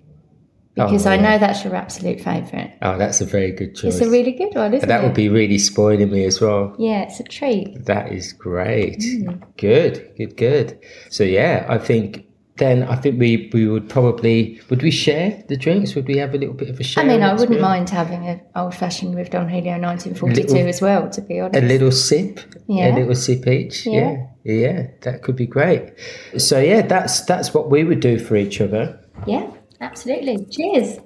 because 0.75 1.05
Oh, 1.05 1.11
I 1.11 1.15
yeah. 1.15 1.21
know 1.21 1.37
that's 1.37 1.63
your 1.65 1.75
absolute 1.75 2.21
favourite. 2.21 2.77
oh, 2.81 2.97
that's 2.97 3.19
a 3.21 3.25
very 3.25 3.51
good 3.51 3.75
choice. 3.75 3.97
It's 3.97 4.07
a 4.07 4.09
really 4.09 4.31
good 4.31 4.55
one, 4.55 4.73
isn't 4.73 4.87
that 4.87 5.01
it? 5.03 5.05
would 5.05 5.13
be 5.15 5.27
really 5.27 5.57
spoiling 5.57 6.09
me 6.11 6.23
as 6.25 6.39
well. 6.39 6.73
Yeah, 6.79 7.01
it's 7.03 7.19
a 7.19 7.23
treat. 7.23 7.85
That 7.85 8.11
is 8.11 8.31
great. 8.33 8.99
Mm. 8.99 9.41
Good, 9.57 10.13
good, 10.17 10.37
good. 10.37 10.79
So 11.09 11.23
yeah, 11.23 11.65
I 11.67 11.77
think 11.77 12.25
then 12.59 12.83
I 12.83 12.95
think 12.95 13.19
we 13.19 13.49
we 13.53 13.67
would 13.67 13.89
probably 13.89 14.61
would 14.69 14.83
we 14.83 14.91
share 14.91 15.43
the 15.47 15.57
drinks? 15.57 15.95
Would 15.95 16.07
we 16.07 16.17
have 16.17 16.33
a 16.35 16.37
little 16.37 16.53
bit 16.53 16.69
of 16.69 16.79
a 16.79 16.83
share? 16.83 17.03
I 17.03 17.07
mean, 17.07 17.23
I 17.23 17.31
wouldn't 17.33 17.51
experience? 17.57 17.61
mind 17.61 17.89
having 17.89 18.27
an 18.27 18.41
old 18.55 18.75
fashioned 18.75 19.15
with 19.15 19.31
Don 19.31 19.49
Julio 19.49 19.77
1942 19.79 20.53
Little- 20.53 20.69
as 20.69 20.81
well, 20.81 21.09
to 21.09 21.21
be 21.21 21.39
honest. 21.39 21.57
a 21.63 21.65
little 21.65 21.91
sip, 21.91 22.39
Yeah. 22.67 22.93
a 22.93 22.95
little 22.95 23.15
sip 23.15 23.47
each. 23.47 23.85
Yeah. 23.87 24.27
Yeah. 24.43 24.53
yeah, 24.53 24.87
that 25.01 25.23
could 25.23 25.35
be 25.35 25.47
great. 25.47 25.93
So 26.37 26.59
yeah, 26.59 26.81
that's 26.83 27.21
that's 27.21 27.53
what 27.53 27.69
we 27.71 27.83
would 27.83 27.99
do 28.01 28.19
for 28.19 28.35
each 28.35 28.61
other. 28.61 28.99
Yeah, 29.25 29.49
absolutely. 29.81 30.45
Cheers. 30.51 30.99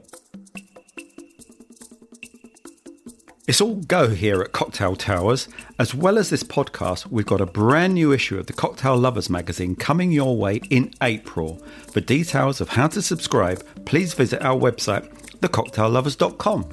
It's 3.46 3.60
all 3.60 3.76
go 3.76 4.08
here 4.08 4.42
at 4.42 4.54
Cocktail 4.54 4.96
Towers. 4.96 5.50
As 5.78 5.94
well 5.94 6.18
as 6.18 6.30
this 6.30 6.44
podcast, 6.44 7.08
we've 7.08 7.26
got 7.26 7.42
a 7.42 7.46
brand 7.46 7.96
new 7.96 8.14
issue 8.14 8.40
of 8.40 8.46
the 8.46 8.54
Cocktail 8.54 8.96
Lovers 8.96 9.30
magazine 9.30 9.76
coming 9.76 10.14
your 10.14 10.38
way 10.38 10.62
in 10.70 10.94
April. 11.02 11.62
For 11.92 12.00
details 12.00 12.62
of 12.62 12.70
how 12.70 12.88
to 12.88 13.02
subscribe, 13.02 13.62
please 13.84 14.14
visit 14.14 14.42
our 14.42 14.58
website, 14.58 15.12
thecocktaillovers.com. 15.40 16.70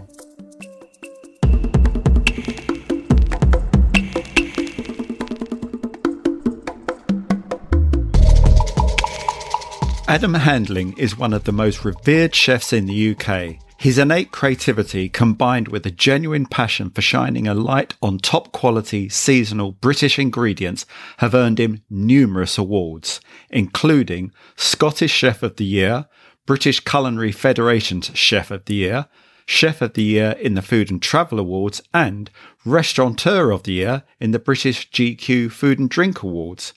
Adam 10.06 10.34
Handling 10.34 10.96
is 10.96 11.18
one 11.18 11.32
of 11.32 11.42
the 11.42 11.52
most 11.52 11.84
revered 11.84 12.32
chefs 12.32 12.72
in 12.72 12.86
the 12.86 13.16
UK. 13.16 13.56
His 13.80 13.96
innate 13.96 14.30
creativity 14.30 15.08
combined 15.08 15.68
with 15.68 15.86
a 15.86 15.90
genuine 15.90 16.44
passion 16.44 16.90
for 16.90 17.00
shining 17.00 17.48
a 17.48 17.54
light 17.54 17.94
on 18.02 18.18
top 18.18 18.52
quality 18.52 19.08
seasonal 19.08 19.72
British 19.72 20.18
ingredients 20.18 20.84
have 21.16 21.34
earned 21.34 21.58
him 21.58 21.82
numerous 21.88 22.58
awards, 22.58 23.22
including 23.48 24.32
Scottish 24.54 25.12
Chef 25.12 25.42
of 25.42 25.56
the 25.56 25.64
Year, 25.64 26.04
British 26.44 26.80
Culinary 26.80 27.32
Federation's 27.32 28.10
Chef 28.12 28.50
of 28.50 28.66
the 28.66 28.74
Year, 28.74 29.06
Chef 29.46 29.80
of 29.80 29.94
the 29.94 30.02
Year 30.02 30.32
in 30.32 30.52
the 30.52 30.60
Food 30.60 30.90
and 30.90 31.00
Travel 31.00 31.40
Awards, 31.40 31.80
and 31.94 32.30
Restaurateur 32.66 33.50
of 33.50 33.62
the 33.62 33.72
Year 33.72 34.02
in 34.20 34.32
the 34.32 34.38
British 34.38 34.90
GQ 34.90 35.50
Food 35.50 35.78
and 35.78 35.88
Drink 35.88 36.22
Awards. 36.22 36.74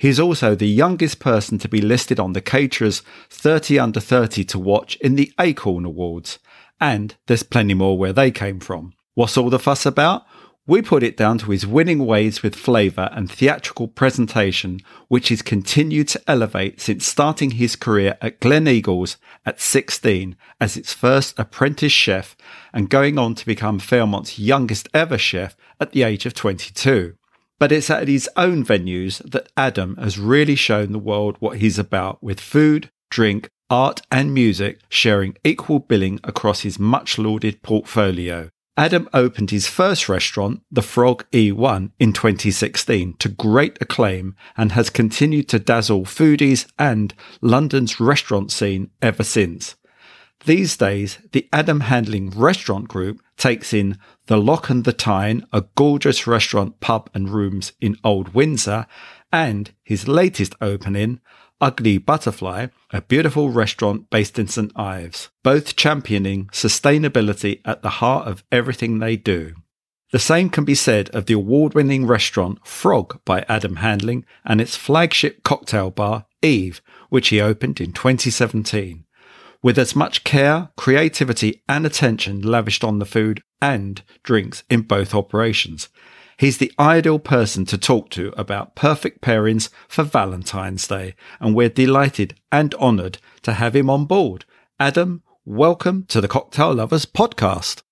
He's 0.00 0.18
also 0.18 0.54
the 0.54 0.66
youngest 0.66 1.20
person 1.20 1.58
to 1.58 1.68
be 1.68 1.82
listed 1.82 2.18
on 2.18 2.32
the 2.32 2.40
Caterers 2.40 3.02
30 3.28 3.78
under 3.78 4.00
30 4.00 4.44
to 4.44 4.58
watch 4.58 4.96
in 4.96 5.14
the 5.14 5.30
Acorn 5.38 5.84
Awards. 5.84 6.38
And 6.80 7.14
there's 7.26 7.42
plenty 7.42 7.74
more 7.74 7.98
where 7.98 8.14
they 8.14 8.30
came 8.30 8.60
from. 8.60 8.94
What's 9.12 9.36
all 9.36 9.50
the 9.50 9.58
fuss 9.58 9.84
about? 9.84 10.24
We 10.66 10.80
put 10.80 11.02
it 11.02 11.18
down 11.18 11.36
to 11.40 11.50
his 11.50 11.66
winning 11.66 12.06
ways 12.06 12.42
with 12.42 12.56
flavour 12.56 13.10
and 13.12 13.30
theatrical 13.30 13.88
presentation, 13.88 14.80
which 15.08 15.28
he's 15.28 15.42
continued 15.42 16.08
to 16.08 16.22
elevate 16.26 16.80
since 16.80 17.04
starting 17.04 17.50
his 17.50 17.76
career 17.76 18.16
at 18.22 18.40
Gleneagles 18.40 19.18
at 19.44 19.60
16 19.60 20.34
as 20.58 20.78
its 20.78 20.94
first 20.94 21.38
apprentice 21.38 21.92
chef 21.92 22.38
and 22.72 22.88
going 22.88 23.18
on 23.18 23.34
to 23.34 23.44
become 23.44 23.78
Fairmont's 23.78 24.38
youngest 24.38 24.88
ever 24.94 25.18
chef 25.18 25.58
at 25.78 25.92
the 25.92 26.04
age 26.04 26.24
of 26.24 26.32
22. 26.32 27.16
But 27.60 27.70
it's 27.70 27.90
at 27.90 28.08
his 28.08 28.28
own 28.36 28.64
venues 28.64 29.18
that 29.30 29.52
Adam 29.54 29.96
has 29.98 30.18
really 30.18 30.56
shown 30.56 30.90
the 30.90 30.98
world 30.98 31.36
what 31.40 31.58
he's 31.58 31.78
about 31.78 32.20
with 32.22 32.40
food, 32.40 32.90
drink, 33.10 33.50
art, 33.68 34.00
and 34.10 34.32
music 34.32 34.80
sharing 34.88 35.36
equal 35.44 35.78
billing 35.78 36.20
across 36.24 36.62
his 36.62 36.78
much 36.78 37.18
lauded 37.18 37.62
portfolio. 37.62 38.48
Adam 38.78 39.10
opened 39.12 39.50
his 39.50 39.66
first 39.66 40.08
restaurant, 40.08 40.62
the 40.70 40.80
Frog 40.80 41.26
E1, 41.32 41.90
in 41.98 42.14
2016 42.14 43.14
to 43.18 43.28
great 43.28 43.76
acclaim 43.78 44.34
and 44.56 44.72
has 44.72 44.88
continued 44.88 45.50
to 45.50 45.58
dazzle 45.58 46.04
foodies 46.04 46.66
and 46.78 47.12
London's 47.42 48.00
restaurant 48.00 48.50
scene 48.50 48.90
ever 49.02 49.22
since. 49.22 49.76
These 50.46 50.78
days, 50.78 51.18
the 51.32 51.46
Adam 51.52 51.80
Handling 51.80 52.30
Restaurant 52.30 52.88
Group 52.88 53.20
takes 53.36 53.74
in 53.74 53.98
the 54.26 54.38
Loch 54.38 54.70
and 54.70 54.84
the 54.84 54.92
Tyne, 54.92 55.46
a 55.52 55.64
gorgeous 55.74 56.26
restaurant, 56.26 56.80
pub, 56.80 57.10
and 57.12 57.28
rooms 57.28 57.72
in 57.78 57.98
Old 58.02 58.32
Windsor, 58.32 58.86
and 59.30 59.70
his 59.84 60.08
latest 60.08 60.54
opening, 60.62 61.20
Ugly 61.60 61.98
Butterfly, 61.98 62.68
a 62.90 63.02
beautiful 63.02 63.50
restaurant 63.50 64.08
based 64.08 64.38
in 64.38 64.48
St 64.48 64.72
Ives, 64.74 65.28
both 65.42 65.76
championing 65.76 66.46
sustainability 66.46 67.60
at 67.66 67.82
the 67.82 68.00
heart 68.00 68.26
of 68.26 68.42
everything 68.50 68.98
they 68.98 69.16
do. 69.16 69.52
The 70.10 70.18
same 70.18 70.48
can 70.48 70.64
be 70.64 70.74
said 70.74 71.10
of 71.10 71.26
the 71.26 71.34
award 71.34 71.74
winning 71.74 72.06
restaurant 72.06 72.66
Frog 72.66 73.20
by 73.26 73.44
Adam 73.46 73.76
Handling 73.76 74.24
and 74.44 74.60
its 74.60 74.74
flagship 74.74 75.42
cocktail 75.44 75.90
bar, 75.90 76.24
Eve, 76.40 76.80
which 77.10 77.28
he 77.28 77.42
opened 77.42 77.78
in 77.78 77.92
2017 77.92 79.04
with 79.62 79.78
as 79.78 79.94
much 79.94 80.24
care, 80.24 80.70
creativity, 80.76 81.62
and 81.68 81.84
attention 81.84 82.40
lavished 82.40 82.82
on 82.82 82.98
the 82.98 83.04
food 83.04 83.42
and 83.60 84.02
drinks 84.22 84.62
in 84.70 84.82
both 84.82 85.14
operations. 85.14 85.88
He's 86.38 86.56
the 86.56 86.72
ideal 86.78 87.18
person 87.18 87.66
to 87.66 87.76
talk 87.76 88.08
to 88.10 88.32
about 88.36 88.74
perfect 88.74 89.20
pairings 89.20 89.68
for 89.88 90.02
Valentine's 90.02 90.88
Day, 90.88 91.14
and 91.38 91.54
we're 91.54 91.68
delighted 91.68 92.34
and 92.50 92.74
honoured 92.76 93.18
to 93.42 93.52
have 93.54 93.76
him 93.76 93.90
on 93.90 94.06
board. 94.06 94.46
Adam, 94.78 95.22
welcome 95.44 96.04
to 96.04 96.22
the 96.22 96.28
Cocktail 96.28 96.74
Lovers 96.74 97.04
podcast. 97.04 97.82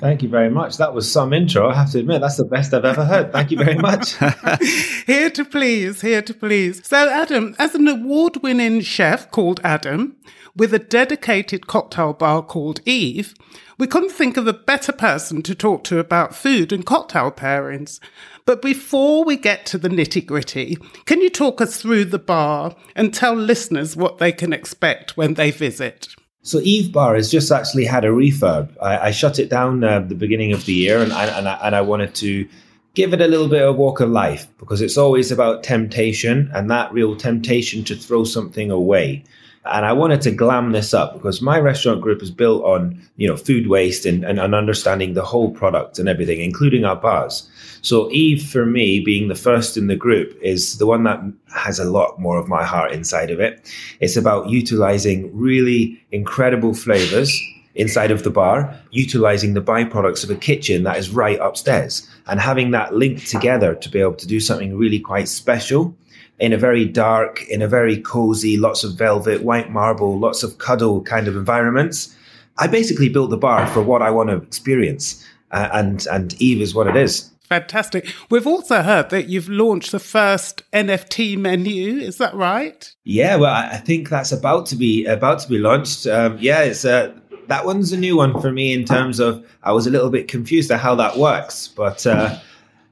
Thank 0.00 0.22
you 0.22 0.28
very 0.28 0.50
much. 0.50 0.78
That 0.78 0.94
was 0.94 1.10
some 1.10 1.32
intro. 1.32 1.68
I 1.68 1.74
have 1.74 1.90
to 1.92 1.98
admit, 1.98 2.20
that's 2.20 2.36
the 2.36 2.44
best 2.44 2.72
I've 2.72 2.84
ever 2.84 3.04
heard. 3.04 3.32
Thank 3.32 3.50
you 3.50 3.58
very 3.58 3.76
much. 3.76 4.14
here 5.06 5.30
to 5.30 5.44
please, 5.44 6.00
here 6.00 6.22
to 6.22 6.32
please. 6.32 6.86
So, 6.86 7.08
Adam, 7.08 7.54
as 7.58 7.74
an 7.74 7.88
award 7.88 8.42
winning 8.42 8.80
chef 8.80 9.30
called 9.30 9.60
Adam, 9.64 10.16
with 10.60 10.74
a 10.74 10.78
dedicated 10.78 11.66
cocktail 11.66 12.12
bar 12.12 12.42
called 12.42 12.82
Eve, 12.84 13.34
we 13.78 13.86
couldn't 13.86 14.10
think 14.10 14.36
of 14.36 14.46
a 14.46 14.52
better 14.52 14.92
person 14.92 15.40
to 15.40 15.54
talk 15.54 15.82
to 15.84 15.98
about 15.98 16.34
food 16.34 16.70
and 16.70 16.84
cocktail 16.84 17.30
pairings. 17.30 17.98
But 18.44 18.60
before 18.60 19.24
we 19.24 19.38
get 19.38 19.64
to 19.66 19.78
the 19.78 19.88
nitty 19.88 20.26
gritty, 20.26 20.76
can 21.06 21.22
you 21.22 21.30
talk 21.30 21.62
us 21.62 21.80
through 21.80 22.04
the 22.04 22.18
bar 22.18 22.76
and 22.94 23.14
tell 23.14 23.34
listeners 23.34 23.96
what 23.96 24.18
they 24.18 24.32
can 24.32 24.52
expect 24.52 25.16
when 25.16 25.32
they 25.32 25.50
visit? 25.50 26.08
So 26.42 26.58
Eve 26.58 26.92
Bar 26.92 27.14
has 27.14 27.30
just 27.30 27.50
actually 27.50 27.86
had 27.86 28.04
a 28.04 28.08
refurb. 28.08 28.70
I, 28.82 28.98
I 28.98 29.10
shut 29.12 29.38
it 29.38 29.48
down 29.48 29.82
uh, 29.82 30.00
the 30.00 30.14
beginning 30.14 30.52
of 30.52 30.66
the 30.66 30.74
year, 30.74 31.00
and 31.00 31.10
I, 31.10 31.24
and 31.38 31.48
I, 31.48 31.58
and 31.62 31.74
I 31.74 31.80
wanted 31.80 32.14
to 32.16 32.46
give 32.92 33.14
it 33.14 33.22
a 33.22 33.28
little 33.28 33.48
bit 33.48 33.62
of 33.62 33.68
a 33.68 33.78
walk 33.78 34.00
of 34.00 34.10
life 34.10 34.46
because 34.58 34.82
it's 34.82 34.98
always 34.98 35.32
about 35.32 35.62
temptation 35.62 36.50
and 36.52 36.70
that 36.70 36.92
real 36.92 37.16
temptation 37.16 37.82
to 37.84 37.96
throw 37.96 38.24
something 38.24 38.70
away. 38.70 39.24
And 39.66 39.84
I 39.84 39.92
wanted 39.92 40.22
to 40.22 40.30
glam 40.30 40.72
this 40.72 40.94
up 40.94 41.12
because 41.12 41.42
my 41.42 41.58
restaurant 41.58 42.00
group 42.00 42.22
is 42.22 42.30
built 42.30 42.64
on, 42.64 43.00
you 43.16 43.28
know, 43.28 43.36
food 43.36 43.66
waste 43.66 44.06
and, 44.06 44.24
and, 44.24 44.40
and 44.40 44.54
understanding 44.54 45.12
the 45.12 45.24
whole 45.24 45.50
product 45.50 45.98
and 45.98 46.08
everything, 46.08 46.40
including 46.40 46.84
our 46.86 46.96
bars. 46.96 47.48
So 47.82 48.10
Eve, 48.10 48.42
for 48.42 48.64
me, 48.64 49.00
being 49.00 49.28
the 49.28 49.34
first 49.34 49.76
in 49.76 49.86
the 49.86 49.96
group, 49.96 50.36
is 50.40 50.78
the 50.78 50.86
one 50.86 51.04
that 51.04 51.20
has 51.54 51.78
a 51.78 51.84
lot 51.84 52.18
more 52.18 52.38
of 52.38 52.48
my 52.48 52.64
heart 52.64 52.92
inside 52.92 53.30
of 53.30 53.38
it. 53.38 53.70
It's 54.00 54.16
about 54.16 54.48
utilizing 54.48 55.30
really 55.36 56.02
incredible 56.10 56.72
flavors 56.72 57.38
inside 57.74 58.10
of 58.10 58.24
the 58.24 58.30
bar, 58.30 58.74
utilizing 58.90 59.54
the 59.54 59.62
byproducts 59.62 60.24
of 60.24 60.30
a 60.30 60.34
kitchen 60.34 60.82
that 60.84 60.96
is 60.96 61.10
right 61.10 61.38
upstairs 61.38 62.08
and 62.26 62.40
having 62.40 62.70
that 62.72 62.94
linked 62.94 63.26
together 63.28 63.74
to 63.74 63.88
be 63.88 64.00
able 64.00 64.14
to 64.14 64.26
do 64.26 64.40
something 64.40 64.76
really 64.76 64.98
quite 64.98 65.28
special 65.28 65.94
in 66.40 66.54
a 66.54 66.58
very 66.58 66.86
dark, 66.86 67.46
in 67.48 67.62
a 67.62 67.68
very 67.68 68.00
cozy, 68.00 68.56
lots 68.56 68.82
of 68.82 68.96
velvet, 68.96 69.42
white 69.42 69.70
marble, 69.70 70.18
lots 70.18 70.42
of 70.42 70.58
cuddle 70.58 71.02
kind 71.02 71.28
of 71.28 71.36
environments. 71.36 72.14
I 72.58 72.66
basically 72.66 73.08
built 73.08 73.30
the 73.30 73.36
bar 73.36 73.66
for 73.68 73.82
what 73.82 74.02
I 74.02 74.10
want 74.10 74.30
to 74.30 74.36
experience, 74.36 75.24
uh, 75.50 75.68
and 75.72 76.06
and 76.10 76.34
Eve 76.40 76.60
is 76.60 76.74
what 76.74 76.86
it 76.86 76.96
is. 76.96 77.30
Fantastic. 77.48 78.06
We've 78.30 78.46
also 78.46 78.82
heard 78.82 79.10
that 79.10 79.28
you've 79.28 79.48
launched 79.48 79.90
the 79.92 79.98
first 79.98 80.62
NFT 80.72 81.36
menu. 81.36 81.98
Is 81.98 82.18
that 82.18 82.32
right? 82.34 82.94
Yeah, 83.04 83.36
well, 83.36 83.52
I 83.52 83.78
think 83.78 84.08
that's 84.08 84.30
about 84.30 84.66
to 84.66 84.76
be 84.76 85.04
about 85.06 85.40
to 85.40 85.48
be 85.48 85.58
launched. 85.58 86.06
Um, 86.06 86.38
yeah, 86.40 86.60
it's 86.62 86.84
uh, 86.84 87.12
that 87.48 87.66
one's 87.66 87.92
a 87.92 87.98
new 87.98 88.16
one 88.16 88.40
for 88.40 88.50
me 88.50 88.72
in 88.72 88.84
terms 88.84 89.20
of 89.20 89.44
I 89.62 89.72
was 89.72 89.86
a 89.86 89.90
little 89.90 90.10
bit 90.10 90.28
confused 90.28 90.70
at 90.70 90.80
how 90.80 90.94
that 90.94 91.18
works, 91.18 91.68
but. 91.68 92.06
Uh, 92.06 92.38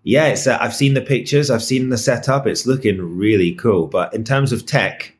yeah, 0.08 0.28
it's, 0.28 0.46
uh, 0.46 0.56
I've 0.58 0.74
seen 0.74 0.94
the 0.94 1.02
pictures, 1.02 1.50
I've 1.50 1.62
seen 1.62 1.90
the 1.90 1.98
setup. 1.98 2.46
It's 2.46 2.66
looking 2.66 2.98
really 3.18 3.52
cool. 3.52 3.86
But 3.86 4.14
in 4.14 4.24
terms 4.24 4.52
of 4.52 4.64
tech, 4.64 5.14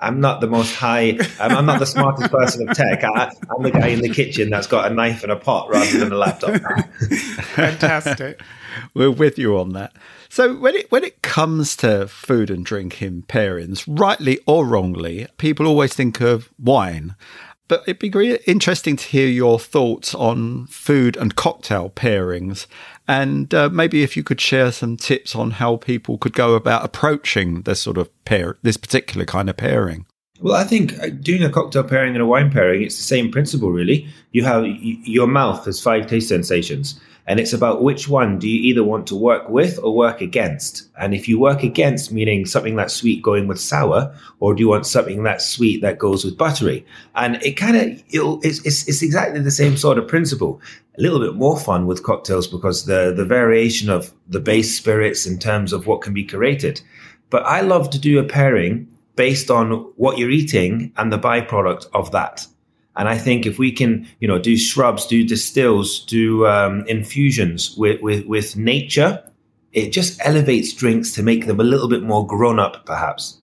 I'm 0.00 0.20
not 0.20 0.42
the 0.42 0.46
most 0.46 0.74
high. 0.74 1.18
I'm, 1.40 1.64
not 1.64 1.78
the 1.78 1.86
smartest 1.86 2.30
person 2.30 2.68
of 2.68 2.76
tech. 2.76 3.02
I, 3.04 3.32
am 3.56 3.62
the 3.62 3.70
guy 3.70 3.86
in 3.86 4.02
the 4.02 4.10
kitchen 4.10 4.50
that's 4.50 4.66
got 4.66 4.92
a 4.92 4.94
knife 4.94 5.22
and 5.22 5.32
a 5.32 5.36
pot 5.36 5.70
rather 5.70 5.98
than 5.98 6.12
a 6.12 6.16
laptop. 6.16 6.60
Fantastic. 7.54 8.42
We're 8.92 9.10
with 9.10 9.38
you 9.38 9.56
on 9.56 9.72
that. 9.72 9.96
So 10.28 10.54
when 10.54 10.74
it 10.74 10.92
when 10.92 11.04
it 11.04 11.22
comes 11.22 11.74
to 11.76 12.06
food 12.06 12.50
and 12.50 12.66
drink 12.66 13.00
in 13.00 13.22
pairings, 13.22 13.84
rightly 13.88 14.40
or 14.46 14.66
wrongly, 14.66 15.26
people 15.38 15.66
always 15.66 15.94
think 15.94 16.20
of 16.20 16.50
wine. 16.62 17.16
But 17.66 17.82
it'd 17.86 17.98
be 17.98 18.38
interesting 18.46 18.96
to 18.96 19.08
hear 19.08 19.26
your 19.26 19.58
thoughts 19.58 20.14
on 20.14 20.66
food 20.66 21.16
and 21.16 21.34
cocktail 21.34 21.88
pairings 21.88 22.66
and 23.06 23.52
uh, 23.52 23.68
maybe 23.70 24.02
if 24.02 24.16
you 24.16 24.22
could 24.22 24.40
share 24.40 24.72
some 24.72 24.96
tips 24.96 25.34
on 25.34 25.52
how 25.52 25.76
people 25.76 26.18
could 26.18 26.32
go 26.32 26.54
about 26.54 26.84
approaching 26.84 27.62
this 27.62 27.80
sort 27.80 27.98
of 27.98 28.10
pair, 28.24 28.56
this 28.62 28.76
particular 28.76 29.26
kind 29.26 29.50
of 29.50 29.56
pairing. 29.56 30.06
Well, 30.40 30.54
I 30.54 30.64
think 30.64 30.98
uh, 31.00 31.08
doing 31.08 31.42
a 31.42 31.50
cocktail 31.50 31.84
pairing 31.84 32.14
and 32.14 32.22
a 32.22 32.26
wine 32.26 32.50
pairing, 32.50 32.82
it's 32.82 32.96
the 32.96 33.02
same 33.02 33.30
principle, 33.30 33.70
really. 33.70 34.08
You 34.32 34.44
have 34.44 34.64
your 34.66 35.26
mouth 35.26 35.64
has 35.64 35.80
five 35.80 36.06
taste 36.06 36.28
sensations, 36.28 37.00
And 37.26 37.40
it's 37.40 37.54
about 37.54 37.82
which 37.82 38.06
one 38.06 38.38
do 38.38 38.46
you 38.46 38.60
either 38.68 38.84
want 38.84 39.06
to 39.06 39.16
work 39.16 39.48
with 39.48 39.78
or 39.82 39.96
work 39.96 40.20
against? 40.20 40.88
And 40.98 41.14
if 41.14 41.26
you 41.26 41.38
work 41.38 41.62
against, 41.62 42.12
meaning 42.12 42.44
something 42.44 42.76
that's 42.76 42.92
sweet 42.92 43.22
going 43.22 43.46
with 43.46 43.58
sour, 43.58 44.14
or 44.40 44.54
do 44.54 44.60
you 44.60 44.68
want 44.68 44.86
something 44.86 45.22
that's 45.22 45.48
sweet 45.48 45.80
that 45.80 45.98
goes 45.98 46.24
with 46.24 46.36
buttery? 46.36 46.84
And 47.14 47.42
it 47.42 47.52
kind 47.52 47.76
of, 47.76 48.02
it's, 48.10 48.64
it's, 48.66 48.86
it's 48.86 49.02
exactly 49.02 49.40
the 49.40 49.50
same 49.50 49.78
sort 49.78 49.96
of 49.96 50.06
principle. 50.06 50.60
A 50.98 51.00
little 51.00 51.18
bit 51.18 51.34
more 51.34 51.58
fun 51.58 51.86
with 51.86 52.02
cocktails 52.02 52.46
because 52.46 52.84
the, 52.84 53.14
the 53.16 53.24
variation 53.24 53.88
of 53.88 54.12
the 54.28 54.40
base 54.40 54.76
spirits 54.76 55.26
in 55.26 55.38
terms 55.38 55.72
of 55.72 55.86
what 55.86 56.02
can 56.02 56.12
be 56.12 56.24
created. 56.24 56.82
But 57.30 57.44
I 57.46 57.62
love 57.62 57.88
to 57.90 57.98
do 57.98 58.18
a 58.18 58.24
pairing 58.24 58.86
based 59.16 59.50
on 59.50 59.70
what 59.96 60.18
you're 60.18 60.30
eating 60.30 60.92
and 60.96 61.12
the 61.12 61.18
byproduct 61.18 61.86
of 61.94 62.12
that. 62.12 62.46
And 62.96 63.08
I 63.08 63.18
think 63.18 63.46
if 63.46 63.58
we 63.58 63.72
can, 63.72 64.06
you 64.20 64.28
know, 64.28 64.38
do 64.38 64.56
shrubs, 64.56 65.06
do 65.06 65.24
distills, 65.24 66.04
do 66.04 66.46
um, 66.46 66.84
infusions 66.86 67.76
with, 67.76 68.00
with, 68.00 68.26
with 68.26 68.56
nature, 68.56 69.22
it 69.72 69.90
just 69.90 70.20
elevates 70.24 70.72
drinks 70.72 71.12
to 71.12 71.22
make 71.22 71.46
them 71.46 71.60
a 71.60 71.64
little 71.64 71.88
bit 71.88 72.02
more 72.02 72.26
grown 72.26 72.58
up, 72.58 72.86
perhaps. 72.86 73.40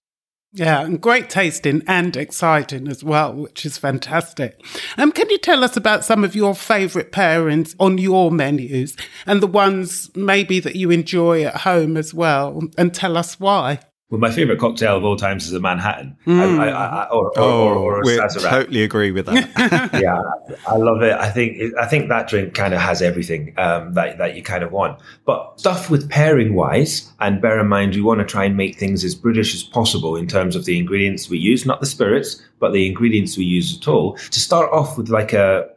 Yeah, 0.54 0.82
and 0.82 1.00
great 1.00 1.30
tasting 1.30 1.82
and 1.86 2.14
exciting 2.14 2.86
as 2.86 3.02
well, 3.02 3.32
which 3.32 3.64
is 3.64 3.78
fantastic. 3.78 4.62
Um, 4.98 5.10
can 5.10 5.30
you 5.30 5.38
tell 5.38 5.64
us 5.64 5.78
about 5.78 6.04
some 6.04 6.24
of 6.24 6.34
your 6.34 6.54
favourite 6.54 7.10
pairings 7.10 7.74
on 7.80 7.96
your 7.96 8.30
menus 8.30 8.94
and 9.24 9.42
the 9.42 9.46
ones 9.46 10.10
maybe 10.14 10.60
that 10.60 10.76
you 10.76 10.90
enjoy 10.90 11.44
at 11.44 11.62
home 11.62 11.96
as 11.96 12.12
well, 12.12 12.60
and 12.76 12.92
tell 12.92 13.16
us 13.16 13.40
why? 13.40 13.80
Well, 14.12 14.20
my 14.20 14.30
favorite 14.30 14.58
cocktail 14.58 14.98
of 14.98 15.04
all 15.04 15.16
times 15.16 15.46
is 15.46 15.54
a 15.54 15.58
Manhattan. 15.58 16.14
Mm. 16.26 16.58
I, 16.58 16.68
I, 16.68 17.04
I, 17.04 17.08
or, 17.08 17.28
or, 17.28 17.38
oh, 17.38 17.68
or, 17.68 17.96
or 17.96 18.00
a 18.02 18.04
Sazerac. 18.04 18.50
totally 18.50 18.82
agree 18.82 19.10
with 19.10 19.24
that. 19.24 19.90
yeah, 20.02 20.20
I 20.68 20.76
love 20.76 21.00
it. 21.00 21.14
I 21.14 21.30
think 21.30 21.74
I 21.80 21.86
think 21.86 22.10
that 22.10 22.28
drink 22.28 22.52
kind 22.52 22.74
of 22.74 22.80
has 22.80 23.00
everything 23.00 23.54
um, 23.56 23.94
that 23.94 24.18
that 24.18 24.36
you 24.36 24.42
kind 24.42 24.62
of 24.62 24.70
want. 24.70 25.00
But 25.24 25.58
stuff 25.58 25.88
with 25.88 26.10
pairing 26.10 26.54
wise, 26.54 27.10
and 27.20 27.40
bear 27.40 27.58
in 27.58 27.68
mind, 27.68 27.94
we 27.94 28.02
want 28.02 28.20
to 28.20 28.26
try 28.26 28.44
and 28.44 28.54
make 28.54 28.76
things 28.76 29.02
as 29.02 29.14
British 29.14 29.54
as 29.54 29.62
possible 29.62 30.14
in 30.14 30.26
terms 30.26 30.56
of 30.56 30.66
the 30.66 30.78
ingredients 30.78 31.30
we 31.30 31.38
use, 31.38 31.64
not 31.64 31.80
the 31.80 31.86
spirits, 31.86 32.42
but 32.58 32.74
the 32.74 32.86
ingredients 32.86 33.38
we 33.38 33.44
use 33.44 33.78
at 33.78 33.88
all. 33.88 34.18
To 34.18 34.40
start 34.40 34.70
off 34.72 34.98
with, 34.98 35.08
like 35.08 35.32
a 35.32 35.70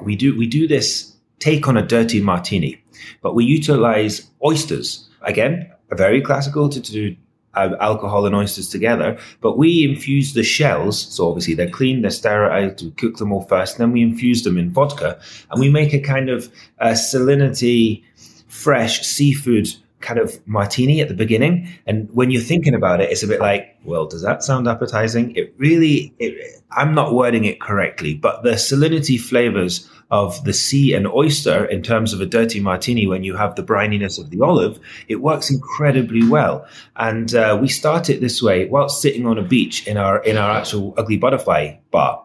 we 0.00 0.14
do 0.14 0.38
we 0.38 0.46
do 0.46 0.68
this 0.68 1.12
take 1.40 1.66
on 1.66 1.76
a 1.76 1.84
dirty 1.84 2.20
martini, 2.20 2.80
but 3.20 3.34
we 3.34 3.44
utilize 3.44 4.30
oysters 4.44 5.08
again. 5.22 5.72
A 5.90 5.96
very 5.96 6.20
classical 6.20 6.68
to, 6.68 6.80
to 6.80 6.92
do 6.92 7.16
alcohol 7.54 8.26
and 8.26 8.34
oysters 8.34 8.68
together, 8.68 9.18
but 9.40 9.58
we 9.58 9.84
infuse 9.84 10.34
the 10.34 10.42
shells. 10.42 11.00
So 11.00 11.28
obviously 11.28 11.54
they're 11.54 11.70
clean, 11.70 12.02
they're 12.02 12.10
sterilized. 12.10 12.82
We 12.82 12.90
cook 12.92 13.16
them 13.16 13.32
all 13.32 13.42
first, 13.42 13.78
then 13.78 13.92
we 13.92 14.02
infuse 14.02 14.44
them 14.44 14.56
in 14.56 14.70
vodka, 14.70 15.18
and 15.50 15.60
we 15.60 15.68
make 15.68 15.92
a 15.92 16.00
kind 16.00 16.30
of 16.30 16.52
uh, 16.78 16.90
salinity, 16.90 18.02
fresh 18.48 19.06
seafood 19.06 19.68
kind 20.10 20.18
of 20.18 20.44
martini 20.46 21.00
at 21.00 21.06
the 21.06 21.14
beginning. 21.14 21.68
And 21.86 22.08
when 22.12 22.32
you're 22.32 22.42
thinking 22.42 22.74
about 22.74 23.00
it, 23.00 23.12
it's 23.12 23.22
a 23.22 23.28
bit 23.28 23.38
like, 23.38 23.78
well, 23.84 24.06
does 24.06 24.22
that 24.22 24.42
sound 24.42 24.66
appetizing? 24.66 25.36
It 25.36 25.54
really, 25.56 26.12
it, 26.18 26.60
I'm 26.72 26.94
not 26.94 27.14
wording 27.14 27.44
it 27.44 27.60
correctly, 27.60 28.14
but 28.14 28.42
the 28.42 28.56
salinity 28.56 29.20
flavors 29.20 29.88
of 30.10 30.42
the 30.42 30.52
sea 30.52 30.94
and 30.94 31.06
oyster 31.06 31.64
in 31.64 31.82
terms 31.82 32.12
of 32.12 32.20
a 32.20 32.26
dirty 32.26 32.58
martini 32.58 33.06
when 33.06 33.22
you 33.22 33.36
have 33.36 33.54
the 33.54 33.62
brininess 33.62 34.18
of 34.18 34.30
the 34.30 34.40
olive, 34.40 34.80
it 35.06 35.22
works 35.22 35.48
incredibly 35.48 36.28
well. 36.28 36.66
And 36.96 37.32
uh, 37.32 37.56
we 37.60 37.68
start 37.68 38.10
it 38.10 38.20
this 38.20 38.42
way 38.42 38.66
whilst 38.66 39.00
sitting 39.00 39.26
on 39.26 39.38
a 39.38 39.42
beach 39.42 39.86
in 39.86 39.96
our 39.96 40.20
in 40.24 40.36
our 40.36 40.50
actual 40.50 40.94
ugly 40.96 41.18
butterfly 41.18 41.76
bar, 41.92 42.20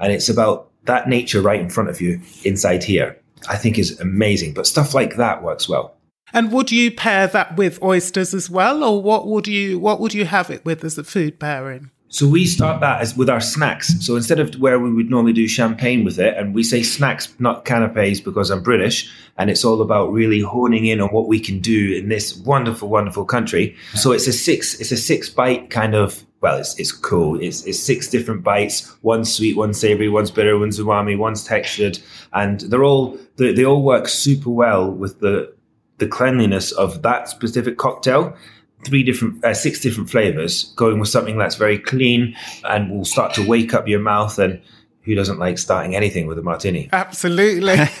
and 0.00 0.12
it's 0.12 0.28
about 0.28 0.68
that 0.86 1.08
nature 1.08 1.40
right 1.40 1.60
in 1.60 1.70
front 1.70 1.88
of 1.88 2.00
you 2.00 2.20
inside 2.42 2.82
here. 2.82 3.16
I 3.48 3.54
think 3.54 3.78
is 3.78 4.00
amazing, 4.00 4.54
but 4.54 4.66
stuff 4.66 4.94
like 4.94 5.14
that 5.16 5.44
works 5.44 5.68
well. 5.68 5.97
And 6.32 6.52
would 6.52 6.70
you 6.70 6.90
pair 6.90 7.26
that 7.26 7.56
with 7.56 7.82
oysters 7.82 8.34
as 8.34 8.50
well, 8.50 8.84
or 8.84 9.02
what 9.02 9.26
would 9.26 9.46
you 9.46 9.78
what 9.78 10.00
would 10.00 10.14
you 10.14 10.24
have 10.24 10.50
it 10.50 10.64
with 10.64 10.84
as 10.84 10.98
a 10.98 11.04
food 11.04 11.38
pairing? 11.38 11.90
So 12.10 12.26
we 12.26 12.46
start 12.46 12.80
that 12.80 13.02
as 13.02 13.16
with 13.16 13.28
our 13.28 13.40
snacks. 13.40 13.94
So 14.04 14.16
instead 14.16 14.40
of 14.40 14.54
where 14.54 14.78
we 14.78 14.90
would 14.92 15.10
normally 15.10 15.34
do 15.34 15.46
champagne 15.46 16.04
with 16.04 16.18
it, 16.18 16.36
and 16.38 16.54
we 16.54 16.62
say 16.62 16.82
snacks, 16.82 17.34
not 17.38 17.66
canapes, 17.66 18.20
because 18.20 18.50
I'm 18.50 18.62
British, 18.62 19.10
and 19.36 19.50
it's 19.50 19.62
all 19.62 19.82
about 19.82 20.10
really 20.10 20.40
honing 20.40 20.86
in 20.86 21.02
on 21.02 21.10
what 21.10 21.28
we 21.28 21.38
can 21.38 21.58
do 21.60 21.94
in 21.94 22.08
this 22.08 22.34
wonderful, 22.38 22.88
wonderful 22.88 23.26
country. 23.26 23.76
So 23.94 24.12
it's 24.12 24.26
a 24.26 24.32
six, 24.32 24.80
it's 24.80 24.90
a 24.90 24.96
six 24.96 25.28
bite 25.28 25.70
kind 25.70 25.94
of. 25.94 26.24
Well, 26.40 26.58
it's 26.58 26.78
it's 26.78 26.92
cool. 26.92 27.40
It's 27.42 27.64
it's 27.66 27.80
six 27.80 28.08
different 28.08 28.44
bites. 28.44 28.88
one 29.02 29.24
sweet, 29.24 29.56
one 29.56 29.74
savory, 29.74 30.08
one's 30.08 30.30
bitter, 30.30 30.56
one's 30.56 30.78
umami, 30.78 31.18
one's 31.18 31.42
textured, 31.42 31.98
and 32.32 32.60
they're 32.60 32.84
all 32.84 33.18
they, 33.36 33.52
they 33.52 33.64
all 33.64 33.82
work 33.82 34.08
super 34.08 34.48
well 34.50 34.88
with 34.88 35.18
the 35.18 35.52
the 35.98 36.06
cleanliness 36.06 36.72
of 36.72 37.02
that 37.02 37.28
specific 37.28 37.76
cocktail 37.76 38.36
three 38.84 39.02
different, 39.02 39.44
uh, 39.44 39.54
six 39.54 39.80
different 39.80 40.10
flavors, 40.10 40.72
going 40.76 41.00
with 41.00 41.08
something 41.08 41.38
that's 41.38 41.56
very 41.56 41.78
clean 41.78 42.36
and 42.64 42.90
will 42.90 43.04
start 43.04 43.34
to 43.34 43.46
wake 43.46 43.74
up 43.74 43.88
your 43.88 44.00
mouth. 44.00 44.38
And 44.38 44.60
who 45.02 45.14
doesn't 45.14 45.38
like 45.38 45.58
starting 45.58 45.96
anything 45.96 46.26
with 46.26 46.38
a 46.38 46.42
martini? 46.42 46.88
Absolutely. 46.92 47.76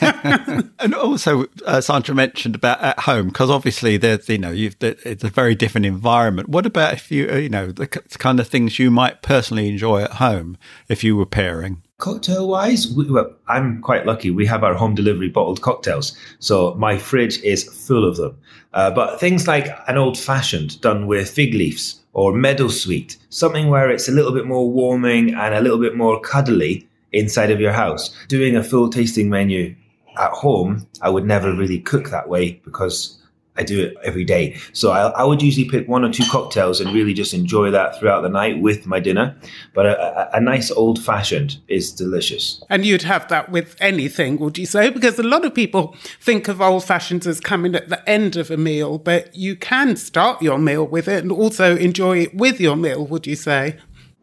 and 0.78 0.94
also, 0.94 1.46
uh, 1.64 1.80
Sandra 1.80 2.14
mentioned 2.14 2.54
about 2.54 2.80
at 2.80 3.00
home 3.00 3.28
because 3.28 3.50
obviously 3.50 3.96
there's 3.96 4.28
you 4.28 4.38
know 4.38 4.50
you've 4.50 4.76
it's 4.80 5.24
a 5.24 5.30
very 5.30 5.54
different 5.54 5.86
environment. 5.86 6.48
What 6.48 6.66
about 6.66 6.92
if 6.94 7.10
you 7.10 7.28
uh, 7.30 7.36
you 7.36 7.48
know 7.48 7.72
the 7.72 7.86
kind 7.86 8.38
of 8.38 8.46
things 8.46 8.78
you 8.78 8.90
might 8.90 9.22
personally 9.22 9.68
enjoy 9.68 10.02
at 10.02 10.12
home 10.12 10.58
if 10.88 11.02
you 11.02 11.16
were 11.16 11.26
pairing? 11.26 11.82
Cocktail 11.98 12.46
wise, 12.46 12.86
we, 12.94 13.10
well, 13.10 13.34
I'm 13.48 13.82
quite 13.82 14.06
lucky. 14.06 14.30
We 14.30 14.46
have 14.46 14.62
our 14.62 14.74
home 14.74 14.94
delivery 14.94 15.28
bottled 15.28 15.62
cocktails, 15.62 16.16
so 16.38 16.74
my 16.74 16.96
fridge 16.96 17.42
is 17.42 17.64
full 17.64 18.08
of 18.08 18.16
them. 18.16 18.38
Uh, 18.72 18.92
but 18.92 19.18
things 19.18 19.48
like 19.48 19.66
an 19.88 19.98
old 19.98 20.16
fashioned 20.16 20.80
done 20.80 21.08
with 21.08 21.28
fig 21.28 21.54
leaves 21.54 22.00
or 22.12 22.32
meadow 22.32 22.68
sweet, 22.68 23.16
something 23.30 23.66
where 23.66 23.90
it's 23.90 24.08
a 24.08 24.12
little 24.12 24.30
bit 24.30 24.46
more 24.46 24.70
warming 24.70 25.34
and 25.34 25.56
a 25.56 25.60
little 25.60 25.80
bit 25.80 25.96
more 25.96 26.20
cuddly 26.20 26.86
inside 27.10 27.50
of 27.50 27.60
your 27.60 27.72
house. 27.72 28.14
Doing 28.28 28.54
a 28.54 28.62
full 28.62 28.88
tasting 28.90 29.28
menu 29.28 29.74
at 30.16 30.30
home, 30.30 30.86
I 31.02 31.10
would 31.10 31.24
never 31.24 31.52
really 31.52 31.80
cook 31.80 32.10
that 32.10 32.28
way 32.28 32.60
because 32.64 33.17
I 33.58 33.64
do 33.64 33.80
it 33.82 33.96
every 34.04 34.24
day. 34.24 34.56
So 34.72 34.92
I, 34.92 35.08
I, 35.10 35.24
would 35.24 35.42
usually 35.42 35.68
pick 35.68 35.88
one 35.88 36.04
or 36.04 36.12
two 36.12 36.24
cocktails 36.30 36.80
and 36.80 36.94
really 36.94 37.12
just 37.12 37.34
enjoy 37.34 37.70
that 37.72 37.98
throughout 37.98 38.22
the 38.22 38.28
night 38.28 38.60
with 38.60 38.86
my 38.86 39.00
dinner. 39.00 39.36
But 39.74 39.86
a, 39.86 40.34
a, 40.34 40.38
a, 40.38 40.40
nice 40.40 40.70
old 40.70 41.02
fashioned 41.02 41.58
is 41.66 41.92
delicious. 41.92 42.62
And 42.70 42.86
you'd 42.86 43.02
have 43.02 43.26
that 43.28 43.50
with 43.50 43.74
anything, 43.80 44.38
would 44.38 44.56
you 44.58 44.66
say? 44.66 44.90
Because 44.90 45.18
a 45.18 45.24
lot 45.24 45.44
of 45.44 45.54
people 45.54 45.96
think 46.20 46.46
of 46.46 46.60
old 46.60 46.84
fashions 46.84 47.26
as 47.26 47.40
coming 47.40 47.74
at 47.74 47.88
the 47.88 48.08
end 48.08 48.36
of 48.36 48.50
a 48.50 48.56
meal, 48.56 48.98
but 48.98 49.34
you 49.34 49.56
can 49.56 49.96
start 49.96 50.40
your 50.40 50.58
meal 50.58 50.86
with 50.86 51.08
it 51.08 51.22
and 51.22 51.32
also 51.32 51.76
enjoy 51.76 52.18
it 52.18 52.34
with 52.34 52.60
your 52.60 52.76
meal, 52.76 53.04
would 53.06 53.26
you 53.26 53.36
say? 53.36 53.76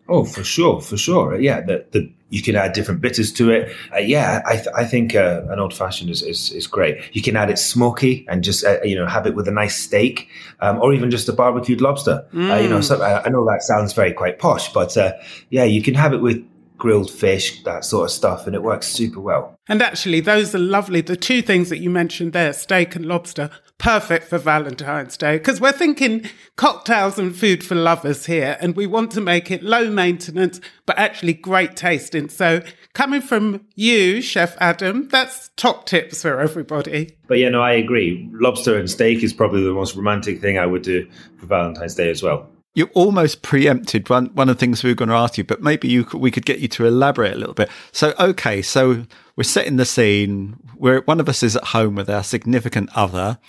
Oh, 0.07 0.23
for 0.23 0.43
sure, 0.43 0.81
for 0.81 0.97
sure. 0.97 1.39
Yeah, 1.39 1.61
the, 1.61 1.85
the 1.91 2.11
you 2.35 2.41
can 2.41 2.57
add 2.57 2.73
different 2.73 2.99
bitters 2.99 3.31
to 3.31 3.49
it. 3.49 3.73
Uh, 3.93 3.99
yeah, 3.99 4.41
I, 4.45 4.55
th- 4.55 4.67
I 4.75 4.83
think 4.83 5.15
uh, 5.15 5.43
an 5.47 5.57
old 5.57 5.73
fashioned 5.73 6.09
is, 6.09 6.21
is, 6.21 6.51
is 6.51 6.67
great. 6.67 6.97
You 7.13 7.21
can 7.21 7.37
add 7.37 7.49
it 7.49 7.57
smoky 7.57 8.25
and 8.27 8.43
just 8.43 8.65
uh, 8.65 8.81
you 8.83 8.93
know 8.93 9.07
have 9.07 9.25
it 9.25 9.35
with 9.35 9.47
a 9.47 9.51
nice 9.51 9.77
steak, 9.77 10.27
um, 10.59 10.81
or 10.81 10.93
even 10.93 11.09
just 11.09 11.29
a 11.29 11.33
barbecued 11.33 11.79
lobster. 11.79 12.27
Mm. 12.33 12.63
you 12.63 12.67
know, 12.67 12.81
so, 12.81 13.01
I 13.01 13.29
know 13.29 13.45
that 13.45 13.63
sounds 13.63 13.93
very 13.93 14.11
quite 14.11 14.37
posh, 14.37 14.71
but 14.73 14.97
uh, 14.97 15.13
yeah, 15.49 15.63
you 15.63 15.81
can 15.81 15.93
have 15.93 16.11
it 16.11 16.21
with 16.21 16.45
grilled 16.77 17.09
fish, 17.09 17.63
that 17.63 17.85
sort 17.85 18.05
of 18.05 18.11
stuff, 18.11 18.45
and 18.47 18.55
it 18.55 18.63
works 18.63 18.87
super 18.87 19.19
well. 19.19 19.57
And 19.67 19.81
actually, 19.81 20.19
those 20.19 20.53
are 20.53 20.59
lovely. 20.59 21.01
The 21.01 21.15
two 21.15 21.41
things 21.41 21.69
that 21.69 21.79
you 21.79 21.89
mentioned 21.89 22.33
there, 22.33 22.53
steak 22.53 22.95
and 22.95 23.05
lobster, 23.05 23.49
perfect 23.77 24.27
for 24.27 24.37
Valentine's 24.37 25.17
Day 25.17 25.37
because 25.37 25.59
we're 25.59 25.71
thinking 25.71 26.25
cocktails 26.55 27.19
and 27.19 27.35
food 27.35 27.63
for 27.63 27.75
lovers 27.75 28.25
here, 28.25 28.57
and 28.59 28.75
we 28.75 28.87
want 28.87 29.11
to 29.11 29.21
make 29.21 29.51
it 29.51 29.63
low 29.63 29.89
maintenance 29.89 30.61
but 30.85 30.97
actually 30.97 31.33
great 31.33 31.75
tasting. 31.75 32.29
So, 32.29 32.61
coming 32.93 33.21
from 33.21 33.65
you, 33.75 34.21
Chef 34.21 34.55
Adam, 34.59 35.07
that's 35.09 35.49
top 35.57 35.85
tips 35.85 36.21
for 36.21 36.39
everybody. 36.39 37.17
But 37.27 37.39
yeah, 37.39 37.49
no, 37.49 37.61
I 37.61 37.73
agree. 37.73 38.29
Lobster 38.33 38.77
and 38.77 38.89
steak 38.89 39.23
is 39.23 39.33
probably 39.33 39.63
the 39.63 39.73
most 39.73 39.95
romantic 39.95 40.39
thing 40.39 40.57
I 40.57 40.65
would 40.65 40.83
do 40.83 41.09
for 41.37 41.45
Valentine's 41.47 41.95
Day 41.95 42.09
as 42.09 42.21
well. 42.21 42.49
You 42.75 42.85
almost 42.93 43.41
preempted 43.41 44.09
one 44.09 44.27
one 44.35 44.49
of 44.49 44.57
the 44.57 44.59
things 44.59 44.83
we 44.83 44.91
were 44.91 44.95
going 44.95 45.09
to 45.09 45.15
ask 45.15 45.37
you, 45.37 45.43
but 45.43 45.63
maybe 45.63 45.87
you 45.87 46.03
could, 46.03 46.21
we 46.21 46.29
could 46.29 46.45
get 46.45 46.59
you 46.59 46.67
to 46.67 46.85
elaborate 46.85 47.33
a 47.33 47.37
little 47.37 47.55
bit. 47.55 47.69
So, 47.91 48.13
okay, 48.19 48.61
so 48.61 49.05
we're 49.35 49.43
setting 49.43 49.77
the 49.77 49.85
scene. 49.85 50.57
Where 50.75 51.01
one 51.01 51.21
of 51.21 51.29
us 51.29 51.41
is 51.41 51.55
at 51.55 51.63
home 51.63 51.95
with 51.95 52.09
our 52.09 52.23
significant 52.23 52.89
other, 52.95 53.39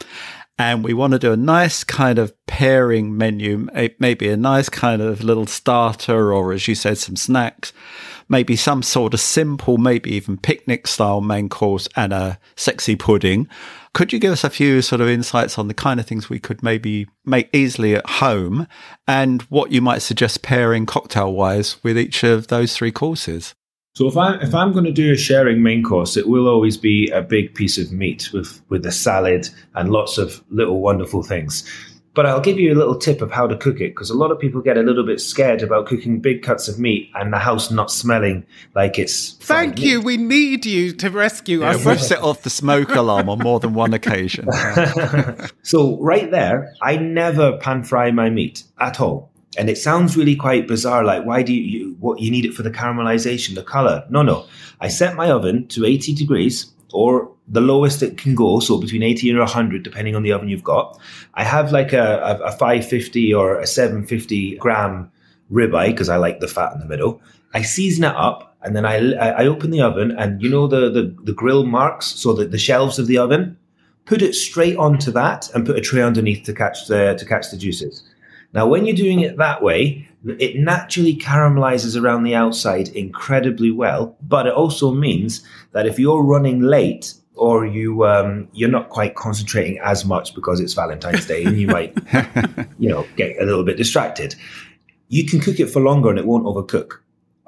and 0.59 0.83
we 0.83 0.95
want 0.95 1.13
to 1.13 1.19
do 1.19 1.33
a 1.33 1.37
nice 1.37 1.85
kind 1.85 2.19
of 2.19 2.33
pairing 2.47 3.17
menu, 3.17 3.69
maybe 3.99 4.29
a 4.29 4.37
nice 4.37 4.69
kind 4.69 5.03
of 5.03 5.23
little 5.23 5.47
starter, 5.47 6.33
or 6.33 6.53
as 6.53 6.67
you 6.67 6.75
said, 6.75 6.97
some 6.97 7.17
snacks, 7.17 7.73
maybe 8.29 8.57
some 8.57 8.83
sort 8.83 9.13
of 9.13 9.21
simple, 9.21 9.77
maybe 9.77 10.15
even 10.15 10.39
picnic 10.39 10.87
style 10.87 11.21
main 11.21 11.49
course 11.49 11.89
and 11.95 12.13
a 12.13 12.39
sexy 12.55 12.97
pudding. 12.97 13.49
Could 13.97 14.13
you 14.13 14.19
give 14.19 14.33
us 14.33 14.45
a 14.45 14.51
few 14.51 14.83
sort 14.83 15.01
of 15.01 15.09
insights 15.09 15.57
on 15.57 15.69
the 15.69 15.73
kind 15.73 15.99
of 15.99 16.05
things 16.05 16.29
we 16.29 16.39
could 16.39 16.63
maybe 16.63 17.07
make 17.25 17.49
easily 17.55 17.95
at 17.95 18.07
home 18.07 18.67
and 19.09 19.41
what 19.45 19.73
you 19.73 19.81
might 19.81 20.03
suggest 20.03 20.43
pairing 20.43 20.85
cocktail 20.85 21.33
wise 21.33 21.83
with 21.83 21.97
each 21.97 22.23
of 22.23 22.49
those 22.49 22.77
three 22.77 22.93
courses? 22.93 23.55
So 23.95 24.07
if 24.07 24.19
I 24.19 24.35
if 24.43 24.55
I'm 24.55 24.73
going 24.73 24.85
to 24.85 24.93
do 24.93 25.13
a 25.13 25.17
sharing 25.17 25.63
main 25.63 25.83
course, 25.83 26.19
it 26.19 26.29
will 26.29 26.47
always 26.47 26.77
be 26.77 27.09
a 27.09 27.23
big 27.23 27.55
piece 27.55 27.79
of 27.79 27.91
meat 27.91 28.29
with 28.35 28.61
with 28.69 28.85
a 28.85 28.93
salad 28.93 29.49
and 29.75 29.91
lots 29.91 30.19
of 30.19 30.45
little 30.51 30.83
wonderful 30.83 31.23
things. 31.23 31.65
But 32.17 32.25
I'll 32.27 32.41
give 32.41 32.59
you 32.59 32.73
a 32.73 32.75
little 32.75 32.97
tip 32.99 33.21
of 33.21 33.31
how 33.31 33.47
to 33.47 33.57
cook 33.57 33.77
it 33.77 33.91
because 33.95 34.09
a 34.09 34.17
lot 34.17 34.31
of 34.31 34.41
people 34.41 34.63
get 34.63 34.79
a 34.79 34.83
little 34.83 35.05
bit 35.05 35.21
scared 35.21 35.63
about 35.63 35.87
cooking 35.87 36.19
big 36.19 36.43
cuts 36.43 36.67
of 36.67 36.79
meat 36.79 37.11
and 37.15 37.31
the 37.31 37.39
house 37.39 37.71
not 37.71 37.91
smelling 37.91 38.47
like 38.75 38.99
it's. 38.99 39.35
Thank 39.35 39.79
you. 39.81 40.01
We 40.01 40.17
need 40.17 40.65
you 40.65 40.93
to 40.95 41.11
rescue 41.11 41.61
Yeah, 41.61 41.73
us. 41.73 41.85
we've 41.85 42.01
set 42.03 42.21
off 42.21 42.43
the 42.43 42.49
smoke 42.51 42.95
alarm 42.95 43.29
on 43.29 43.41
more 43.41 43.61
than 43.61 43.75
one 43.75 43.93
occasion. 43.93 44.49
so 45.63 46.01
right 46.01 46.31
there, 46.31 46.73
I 46.81 46.97
never 46.97 47.59
pan 47.59 47.85
fry 47.85 48.11
my 48.11 48.31
meat 48.31 48.65
at 48.81 48.99
all. 48.99 49.31
And 49.59 49.69
it 49.69 49.77
sounds 49.77 50.17
really 50.17 50.37
quite 50.37 50.67
bizarre. 50.67 51.05
Like, 51.05 51.25
why 51.27 51.43
do 51.43 51.53
you, 51.55 51.63
you 51.63 51.97
what 52.01 52.21
you 52.21 52.31
need 52.31 52.47
it 52.47 52.55
for 52.55 52.63
the 52.63 52.71
caramelization, 52.71 53.55
the 53.55 53.63
color? 53.63 54.05
No, 54.11 54.23
no. 54.23 54.47
I 54.81 54.89
set 54.89 55.17
my 55.17 55.31
oven 55.31 55.67
to 55.69 55.85
80 55.85 56.15
degrees 56.15 56.73
or 56.93 57.31
the 57.49 57.61
lowest 57.61 58.03
it 58.03 58.19
can 58.19 58.35
go. 58.35 58.61
So 58.61 58.79
between 58.79 59.03
80 59.03 59.31
and 59.31 59.39
100, 59.39 59.83
depending 59.83 60.17
on 60.17 60.23
the 60.23 60.33
oven 60.33 60.49
you've 60.49 60.65
got. 60.65 60.99
I 61.35 61.45
have 61.45 61.73
like 61.73 61.93
a, 61.93 62.39
a, 62.43 62.47
a 62.47 62.53
550 62.53 63.35
or 63.35 63.61
a 63.61 63.67
750 63.67 64.57
gram 64.57 65.11
ribeye 65.53 65.91
because 65.91 66.09
I 66.09 66.17
like 66.17 66.41
the 66.41 66.49
fat 66.49 66.73
in 66.73 66.81
the 66.81 66.87
middle. 66.87 67.21
I 67.55 67.63
season 67.63 68.05
it 68.05 68.17
up 68.17 68.57
and 68.63 68.75
then 68.75 68.85
I, 68.85 69.13
I 69.15 69.47
open 69.47 69.71
the 69.71 69.81
oven 69.81 70.11
and 70.11 70.43
you 70.43 70.49
know 70.49 70.67
the, 70.67 70.91
the, 70.91 71.15
the 71.23 71.33
grill 71.33 71.65
marks, 71.65 72.07
so 72.07 72.33
that 72.35 72.51
the 72.51 72.59
shelves 72.59 72.99
of 72.99 73.07
the 73.07 73.19
oven, 73.19 73.57
put 74.07 74.23
it 74.23 74.35
straight 74.35 74.77
onto 74.77 75.13
that 75.13 75.49
and 75.55 75.65
put 75.65 75.77
a 75.77 75.81
tray 75.81 76.03
underneath 76.03 76.45
to 76.47 76.53
catch 76.53 76.89
the 76.89 77.15
to 77.15 77.25
catch 77.25 77.51
the 77.51 77.57
juices. 77.57 78.03
Now, 78.53 78.67
when 78.67 78.87
you're 78.87 78.97
doing 78.97 79.21
it 79.21 79.37
that 79.37 79.63
way, 79.63 80.09
it 80.25 80.57
naturally 80.57 81.15
caramelizes 81.15 82.01
around 82.01 82.25
the 82.25 82.35
outside 82.35 82.89
incredibly 82.89 83.71
well. 83.71 84.17
But 84.23 84.47
it 84.47 84.55
also 84.55 84.93
means 84.93 85.45
that 85.73 85.87
if 85.87 85.99
you're 85.99 86.23
running 86.23 86.63
late 86.63 87.15
or 87.37 87.67
you 87.67 88.05
um, 88.07 88.49
you're 88.53 88.71
not 88.71 88.91
quite 88.91 89.15
concentrating 89.15 89.79
as 89.79 90.05
much 90.05 90.35
because 90.35 90.61
it's 90.61 90.75
Valentine's 90.75 91.27
Day 91.27 91.45
and 91.45 91.59
you 91.59 91.67
might 91.69 91.97
you 92.79 92.89
know 92.89 93.07
get 93.17 93.41
a 93.41 93.45
little 93.45 93.65
bit 93.65 93.77
distracted, 93.77 94.35
you 95.09 95.27
can 95.27 95.41
cook 95.41 95.61
it 95.61 95.67
for 95.67 95.81
longer 95.81 96.11
and 96.11 96.19
it 96.19 96.27
won't 96.27 96.45
overcook. 96.45 96.99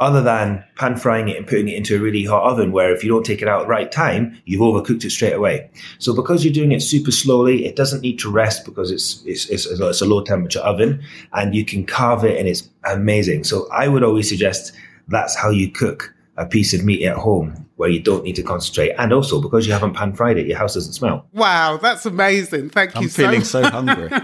Other 0.01 0.23
than 0.23 0.63
pan 0.77 0.97
frying 0.97 1.29
it 1.29 1.37
and 1.37 1.45
putting 1.45 1.67
it 1.67 1.75
into 1.75 1.97
a 1.97 1.99
really 1.99 2.25
hot 2.25 2.45
oven, 2.45 2.71
where 2.71 2.95
if 2.95 3.03
you 3.03 3.11
don't 3.11 3.27
take 3.27 3.43
it 3.43 3.49
out 3.49 3.63
at 3.63 3.65
the 3.65 3.69
right 3.69 3.91
time, 3.91 4.41
you've 4.45 4.61
overcooked 4.61 5.05
it 5.05 5.11
straight 5.11 5.33
away. 5.33 5.69
So 5.99 6.15
because 6.15 6.45
you're 6.45 6.55
doing 6.55 6.71
it 6.71 6.83
super 6.83 7.11
slowly, 7.11 7.67
it 7.67 7.75
doesn't 7.75 8.03
need 8.03 8.21
to 8.21 8.31
rest 8.31 8.65
because 8.65 8.93
it's 8.93 9.25
it's 9.27 9.49
it's, 9.49 9.67
it's 9.67 10.01
a 10.01 10.07
low 10.07 10.23
temperature 10.23 10.61
oven, 10.61 11.03
and 11.33 11.53
you 11.53 11.65
can 11.65 11.85
carve 11.85 12.25
it 12.25 12.39
and 12.39 12.47
it's 12.47 12.69
amazing. 12.85 13.43
So 13.43 13.69
I 13.73 13.89
would 13.89 14.05
always 14.05 14.29
suggest 14.29 14.73
that's 15.09 15.35
how 15.35 15.51
you 15.51 15.69
cook 15.69 16.15
a 16.39 16.47
piece 16.47 16.73
of 16.73 16.85
meat 16.85 17.05
at 17.05 17.17
home 17.17 17.67
where 17.77 17.91
you 17.91 18.01
don't 18.01 18.25
need 18.25 18.35
to 18.37 18.43
concentrate, 18.43 18.91
and 18.99 19.13
also 19.13 19.41
because 19.41 19.67
you 19.67 19.73
haven't 19.73 19.95
pan 19.95 20.13
fried 20.15 20.39
it, 20.39 20.47
your 20.47 20.57
house 20.59 20.75
doesn't 20.75 20.95
smell. 20.95 21.27
Wow, 21.33 21.77
that's 21.77 22.07
amazing. 22.07 22.71
Thank 22.71 22.95
you. 22.95 22.99
I'm 22.99 23.03
you 23.05 23.09
feeling 23.09 23.45
so 23.45 23.63
so 23.63 23.71
hungry. 23.71 24.09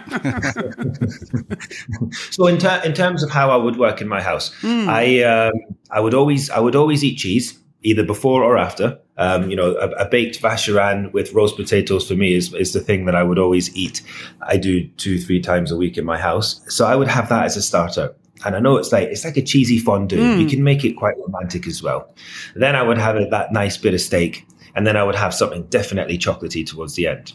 So 2.30 2.46
in, 2.46 2.58
ter- 2.58 2.82
in 2.84 2.92
terms 2.94 3.22
of 3.22 3.30
how 3.30 3.50
I 3.50 3.56
would 3.56 3.76
work 3.76 4.00
in 4.00 4.08
my 4.08 4.20
house, 4.22 4.52
Hmm. 4.60 4.88
I 4.88 5.22
um, 5.22 5.52
I 5.90 6.00
would 6.00 6.14
always 6.14 6.50
I 6.50 6.58
would 6.60 6.74
always 6.76 7.02
eat 7.04 7.16
cheese 7.18 7.58
either 7.82 8.02
before 8.02 8.42
or 8.42 8.56
after. 8.56 8.98
Um, 9.16 9.48
you 9.50 9.56
know, 9.56 9.76
a, 9.76 9.90
a 9.90 10.08
baked 10.08 10.40
vacherin 10.42 11.12
with 11.12 11.32
roast 11.32 11.56
potatoes 11.56 12.08
for 12.08 12.14
me 12.14 12.34
is, 12.34 12.52
is 12.54 12.72
the 12.72 12.80
thing 12.80 13.04
that 13.04 13.14
I 13.14 13.22
would 13.22 13.38
always 13.38 13.74
eat. 13.76 14.02
I 14.42 14.56
do 14.56 14.88
two 14.96 15.18
three 15.18 15.40
times 15.40 15.70
a 15.70 15.76
week 15.76 15.96
in 15.96 16.04
my 16.04 16.18
house, 16.18 16.60
so 16.68 16.84
I 16.86 16.96
would 16.96 17.08
have 17.08 17.28
that 17.28 17.44
as 17.44 17.56
a 17.56 17.62
starter. 17.62 18.14
And 18.44 18.56
I 18.56 18.58
know 18.58 18.76
it's 18.76 18.92
like 18.92 19.08
it's 19.08 19.24
like 19.24 19.36
a 19.36 19.42
cheesy 19.42 19.78
fondue. 19.78 20.18
Mm. 20.18 20.40
You 20.40 20.46
can 20.46 20.62
make 20.62 20.84
it 20.84 20.94
quite 20.94 21.14
romantic 21.18 21.66
as 21.66 21.82
well. 21.82 22.12
Then 22.54 22.74
I 22.76 22.82
would 22.82 22.98
have 22.98 23.16
that 23.30 23.52
nice 23.52 23.76
bit 23.76 23.94
of 23.94 24.00
steak, 24.00 24.46
and 24.74 24.86
then 24.86 24.96
I 24.96 25.04
would 25.04 25.14
have 25.14 25.32
something 25.32 25.64
definitely 25.64 26.18
chocolatey 26.18 26.66
towards 26.66 26.94
the 26.94 27.06
end 27.06 27.32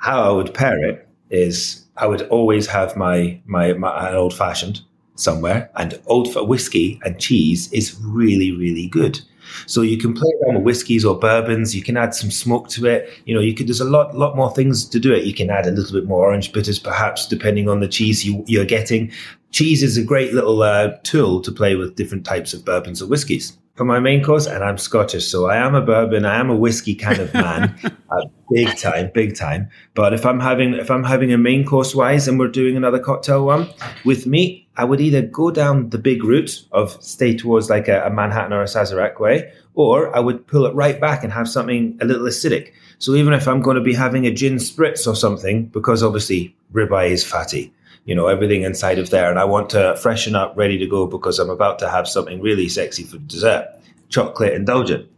how 0.00 0.22
I 0.22 0.32
would 0.32 0.52
pair 0.52 0.82
it 0.82 1.06
is 1.30 1.86
I 1.96 2.06
would 2.06 2.22
always 2.22 2.66
have 2.66 2.96
my 2.96 3.40
my, 3.46 3.74
my 3.74 4.08
an 4.08 4.16
old 4.16 4.34
fashioned 4.34 4.80
somewhere, 5.14 5.70
and 5.76 6.00
old 6.06 6.34
whiskey 6.48 6.98
and 7.04 7.20
cheese 7.20 7.72
is 7.72 7.96
really 8.00 8.52
really 8.52 8.88
good. 8.88 9.20
So 9.66 9.82
you 9.82 9.98
can 9.98 10.14
play 10.14 10.30
around 10.42 10.56
with 10.56 10.64
whiskeys 10.64 11.04
or 11.04 11.18
bourbons. 11.18 11.74
You 11.74 11.82
can 11.82 11.96
add 11.96 12.14
some 12.14 12.30
smoke 12.30 12.68
to 12.70 12.86
it. 12.86 13.10
You 13.24 13.34
know, 13.34 13.40
you 13.40 13.52
could. 13.52 13.66
There's 13.66 13.80
a 13.80 13.84
lot 13.84 14.16
lot 14.16 14.36
more 14.36 14.52
things 14.54 14.84
to 14.86 14.98
do 14.98 15.12
it. 15.12 15.24
You 15.24 15.34
can 15.34 15.50
add 15.50 15.66
a 15.66 15.70
little 15.70 15.92
bit 15.92 16.08
more 16.08 16.26
orange 16.26 16.52
bitters, 16.52 16.78
perhaps, 16.78 17.26
depending 17.26 17.68
on 17.68 17.80
the 17.80 17.88
cheese 17.88 18.24
you, 18.24 18.44
you're 18.46 18.64
getting. 18.64 19.12
Cheese 19.50 19.82
is 19.82 19.96
a 19.96 20.02
great 20.02 20.32
little 20.32 20.62
uh, 20.62 20.92
tool 21.02 21.40
to 21.42 21.50
play 21.50 21.74
with 21.74 21.96
different 21.96 22.24
types 22.24 22.54
of 22.54 22.64
bourbons 22.64 23.02
or 23.02 23.06
whiskies. 23.06 23.56
For 23.74 23.84
my 23.84 23.98
main 23.98 24.22
course, 24.22 24.46
and 24.46 24.62
I'm 24.62 24.76
Scottish, 24.76 25.26
so 25.26 25.46
I 25.46 25.56
am 25.56 25.74
a 25.74 25.80
bourbon, 25.80 26.26
I 26.26 26.38
am 26.38 26.50
a 26.50 26.56
whiskey 26.56 26.94
kind 26.94 27.18
of 27.18 27.32
man, 27.32 27.74
uh, 28.10 28.26
big 28.50 28.76
time, 28.76 29.10
big 29.14 29.34
time. 29.34 29.70
But 29.94 30.12
if 30.12 30.26
I'm 30.26 30.38
having 30.38 30.74
if 30.74 30.90
I'm 30.90 31.02
having 31.02 31.32
a 31.32 31.38
main 31.38 31.64
course 31.64 31.94
wise, 31.94 32.28
and 32.28 32.38
we're 32.38 32.48
doing 32.48 32.76
another 32.76 32.98
cocktail 32.98 33.46
one 33.46 33.68
with 34.04 34.26
me, 34.26 34.68
I 34.76 34.84
would 34.84 35.00
either 35.00 35.22
go 35.22 35.50
down 35.50 35.90
the 35.90 35.98
big 35.98 36.22
route 36.24 36.62
of 36.72 37.02
stay 37.02 37.34
towards 37.34 37.70
like 37.70 37.88
a, 37.88 38.04
a 38.04 38.10
Manhattan 38.10 38.52
or 38.52 38.62
a 38.62 38.66
Sazerac 38.66 39.18
way, 39.18 39.50
or 39.74 40.14
I 40.14 40.20
would 40.20 40.46
pull 40.46 40.66
it 40.66 40.74
right 40.74 41.00
back 41.00 41.24
and 41.24 41.32
have 41.32 41.48
something 41.48 41.96
a 42.02 42.04
little 42.04 42.26
acidic. 42.26 42.72
So 42.98 43.14
even 43.14 43.32
if 43.32 43.48
I'm 43.48 43.62
going 43.62 43.76
to 43.76 43.82
be 43.82 43.94
having 43.94 44.26
a 44.26 44.30
gin 44.30 44.56
spritz 44.56 45.06
or 45.06 45.16
something, 45.16 45.66
because 45.66 46.02
obviously 46.02 46.54
ribeye 46.74 47.10
is 47.10 47.24
fatty, 47.24 47.72
you 48.04 48.14
know, 48.14 48.26
everything 48.26 48.62
inside 48.62 48.98
of 48.98 49.10
there. 49.10 49.30
And 49.30 49.38
I 49.38 49.44
want 49.44 49.70
to 49.70 49.96
freshen 49.96 50.34
up, 50.34 50.56
ready 50.56 50.78
to 50.78 50.86
go 50.86 51.06
because 51.06 51.38
I'm 51.38 51.50
about 51.50 51.78
to 51.80 51.88
have 51.88 52.08
something 52.08 52.40
really 52.40 52.68
sexy 52.68 53.04
for 53.04 53.18
dessert, 53.18 53.68
chocolate 54.08 54.54
indulgent. 54.54 55.08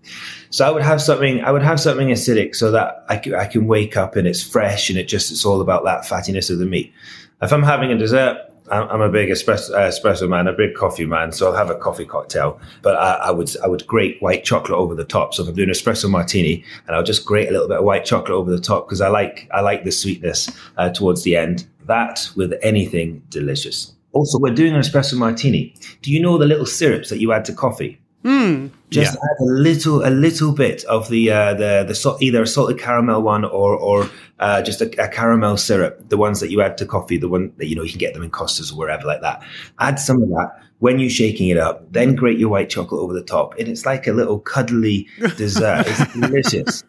So 0.51 0.67
I 0.67 0.71
would 0.71 0.83
have 0.83 1.01
something, 1.01 1.43
I 1.43 1.51
would 1.51 1.63
have 1.63 1.81
something 1.81 2.09
acidic 2.09 2.55
so 2.55 2.71
that 2.73 3.05
I 3.09 3.17
can, 3.17 3.35
I 3.35 3.47
can 3.47 3.67
wake 3.67 3.97
up 3.97 4.17
and 4.17 4.27
it's 4.27 4.43
fresh 4.43 4.91
and 4.91 4.99
it 4.99 5.09
just, 5.09 5.31
it's 5.31 5.45
all 5.45 5.61
about 5.61 5.85
that 5.85 6.05
fattiness 6.05 6.51
of 6.51 6.59
the 6.59 6.67
meat. 6.67 6.93
If 7.41 7.53
I'm 7.53 7.63
having 7.63 7.91
a 7.91 7.97
dessert, 7.97 8.52
I'm 8.71 9.01
a 9.01 9.09
big 9.09 9.29
espresso, 9.29 9.71
uh, 9.75 9.89
espresso 9.89 10.29
man, 10.29 10.47
a 10.47 10.53
big 10.53 10.75
coffee 10.75 11.05
man, 11.05 11.33
so 11.33 11.49
I'll 11.49 11.57
have 11.57 11.69
a 11.69 11.75
coffee 11.75 12.05
cocktail. 12.07 12.61
But 12.81 12.97
I, 12.97 13.15
I 13.15 13.31
would 13.31 13.51
I 13.63 13.67
would 13.67 13.87
grate 13.87 14.17
white 14.21 14.45
chocolate 14.45 14.79
over 14.79 14.95
the 14.95 15.05
top. 15.05 15.35
So 15.35 15.43
if 15.43 15.49
I'm 15.49 15.55
doing 15.55 15.69
espresso 15.69 16.09
martini, 16.09 16.65
and 16.87 16.95
I'll 16.97 17.03
just 17.03 17.27
grate 17.27 17.49
a 17.49 17.53
little 17.53 17.69
bit 17.69 17.79
of 17.79 17.85
white 17.85 18.05
chocolate 18.05 18.33
over 18.33 18.51
the 18.51 18.61
top 18.61 18.87
because 18.87 19.01
I 19.01 19.09
like 19.09 19.49
I 19.53 19.61
like 19.61 19.85
the 19.85 19.91
sweetness 19.91 20.51
uh, 20.79 20.91
towards 20.91 21.23
the 21.25 21.37
end. 21.37 21.67
That 21.87 22.29
with 22.37 22.55
anything 22.63 23.23
delicious. 23.29 23.95
Also, 24.13 24.39
we're 24.39 24.55
doing 24.55 24.75
an 24.75 24.81
espresso 24.81 25.17
martini. 25.17 25.75
Do 26.03 26.13
you 26.13 26.21
know 26.21 26.37
the 26.37 26.47
little 26.47 26.67
syrups 26.67 27.09
that 27.09 27.19
you 27.19 27.33
add 27.33 27.47
to 27.47 27.55
coffee? 27.55 28.02
Hmm. 28.23 28.69
Just 28.91 29.17
add 29.17 29.41
a 29.41 29.45
little, 29.45 30.07
a 30.07 30.11
little 30.11 30.53
bit 30.53 30.85
of 30.85 31.09
the 31.09 31.31
uh, 31.31 31.55
the 31.55 31.85
the 31.87 31.95
salt, 31.95 32.23
either 32.23 32.43
a 32.43 32.47
salted 32.47 32.79
caramel 32.79 33.23
one 33.23 33.45
or 33.45 33.75
or 33.75 34.09
uh, 34.39 34.63
just 34.63 34.81
a, 34.81 35.03
a 35.03 35.09
caramel 35.09 35.57
syrup. 35.57 36.09
The 36.09 36.17
ones 36.17 36.41
that 36.41 36.51
you 36.51 36.63
add 36.63 36.79
to 36.79 36.87
coffee, 36.87 37.17
the 37.17 37.29
one 37.29 37.53
that 37.57 37.67
you 37.67 37.75
know 37.75 37.83
you 37.83 37.91
can 37.91 37.99
get 37.99 38.15
them 38.15 38.23
in 38.23 38.31
Costas 38.31 38.71
or 38.71 38.79
wherever 38.79 39.07
like 39.07 39.23
that. 39.23 39.43
Add 39.81 39.99
some 39.99 40.23
of 40.23 40.29
that 40.29 40.63
when 40.79 40.99
you're 40.99 41.11
shaking 41.11 41.49
it 41.49 41.57
up. 41.57 41.91
Then 41.93 42.15
grate 42.15 42.39
your 42.39 42.51
white 42.51 42.71
chocolate 42.71 43.01
over 43.01 43.13
the 43.13 43.25
top, 43.25 43.59
and 43.59 43.67
it's 43.67 43.87
like 43.87 44.07
a 44.07 44.13
little 44.13 44.39
cuddly 44.39 45.09
dessert. 45.37 45.85
It's 45.89 46.13
delicious. 46.21 46.85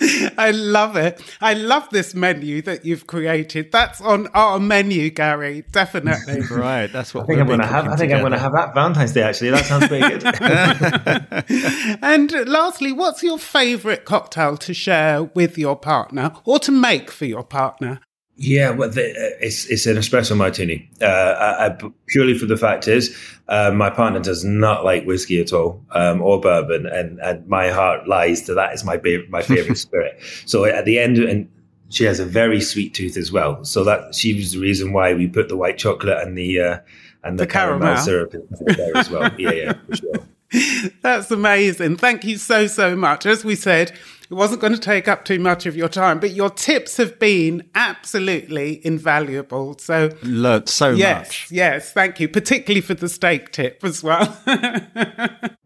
I 0.38 0.50
love 0.50 0.96
it. 0.96 1.20
I 1.40 1.54
love 1.54 1.88
this 1.90 2.14
menu 2.14 2.62
that 2.62 2.84
you've 2.84 3.06
created. 3.06 3.72
That's 3.72 4.00
on 4.00 4.26
our 4.28 4.58
menu, 4.58 5.10
Gary. 5.10 5.64
Definitely. 5.70 6.40
right. 6.50 6.86
That's 6.92 7.14
what 7.14 7.24
I 7.24 7.26
think 7.26 7.40
I'm 7.40 7.46
going 7.46 7.60
to 7.60 7.66
have. 7.66 7.88
I 7.88 7.96
think 7.96 8.12
I'm 8.12 8.20
going 8.20 8.32
to 8.32 8.38
have 8.38 8.52
that 8.52 8.74
Valentine's 8.74 9.12
Day. 9.12 9.22
Actually, 9.22 9.50
that 9.50 9.64
sounds 9.64 9.88
pretty 9.88 10.08
good. 10.08 11.98
and 12.02 12.48
lastly, 12.48 12.92
what's 12.92 13.22
your 13.22 13.38
favourite 13.38 14.04
cocktail 14.04 14.56
to 14.58 14.74
share 14.74 15.24
with 15.24 15.56
your 15.58 15.76
partner 15.76 16.32
or 16.44 16.58
to 16.60 16.72
make 16.72 17.10
for 17.10 17.24
your 17.24 17.44
partner? 17.44 18.00
Yeah, 18.36 18.70
well, 18.70 18.90
the, 18.90 19.10
uh, 19.10 19.36
it's 19.40 19.66
it's 19.66 19.86
an 19.86 19.96
espresso 19.96 20.36
martini. 20.36 20.90
Uh, 21.00 21.04
I, 21.06 21.66
I, 21.66 21.78
purely 22.08 22.36
for 22.36 22.46
the 22.46 22.56
fact 22.56 22.88
is, 22.88 23.16
uh, 23.48 23.70
my 23.72 23.90
partner 23.90 24.18
does 24.18 24.44
not 24.44 24.84
like 24.84 25.04
whiskey 25.04 25.40
at 25.40 25.52
all, 25.52 25.80
um, 25.92 26.20
or 26.20 26.40
bourbon, 26.40 26.86
and, 26.86 27.20
and 27.20 27.46
my 27.46 27.70
heart 27.70 28.08
lies 28.08 28.42
to 28.42 28.54
that 28.54 28.74
is 28.74 28.84
my 28.84 28.96
ba- 28.96 29.22
my 29.28 29.40
favorite 29.52 29.78
spirit. 29.78 30.20
So 30.46 30.64
at 30.64 30.84
the 30.84 30.98
end, 30.98 31.18
and 31.18 31.48
she 31.90 32.04
has 32.04 32.18
a 32.18 32.24
very 32.26 32.60
sweet 32.60 32.92
tooth 32.92 33.16
as 33.16 33.30
well. 33.30 33.64
So 33.64 33.84
that 33.84 34.16
she 34.16 34.34
was 34.34 34.52
the 34.52 34.58
reason 34.58 34.92
why 34.92 35.14
we 35.14 35.28
put 35.28 35.48
the 35.48 35.56
white 35.56 35.78
chocolate 35.78 36.18
and 36.26 36.36
the 36.36 36.60
uh, 36.60 36.78
and 37.22 37.38
the, 37.38 37.44
The 37.44 37.52
caramel. 37.52 37.96
syrup 37.98 38.34
in 38.34 38.48
there 38.66 38.96
as 38.96 39.10
well. 39.10 39.30
Yeah, 39.38 39.52
yeah, 39.52 39.72
for 39.86 39.96
sure. 39.96 40.90
That's 41.02 41.30
amazing. 41.30 41.96
Thank 41.96 42.24
you 42.24 42.36
so, 42.36 42.66
so 42.66 42.94
much. 42.96 43.26
As 43.26 43.44
we 43.44 43.54
said, 43.54 43.92
it 44.30 44.34
wasn't 44.34 44.60
going 44.60 44.72
to 44.72 44.78
take 44.80 45.06
up 45.06 45.24
too 45.24 45.38
much 45.38 45.66
of 45.66 45.76
your 45.76 45.88
time, 45.88 46.18
but 46.18 46.30
your 46.32 46.50
tips 46.50 46.96
have 46.96 47.18
been 47.18 47.68
absolutely 47.74 48.84
invaluable. 48.84 49.76
So, 49.78 50.10
Learned 50.22 50.68
so 50.68 50.90
yes, 50.90 51.26
much. 51.26 51.48
yes, 51.50 51.92
thank 51.92 52.20
you, 52.20 52.28
particularly 52.28 52.80
for 52.80 52.94
the 52.94 53.08
steak 53.08 53.52
tip 53.52 53.84
as 53.84 54.02
well. 54.02 54.26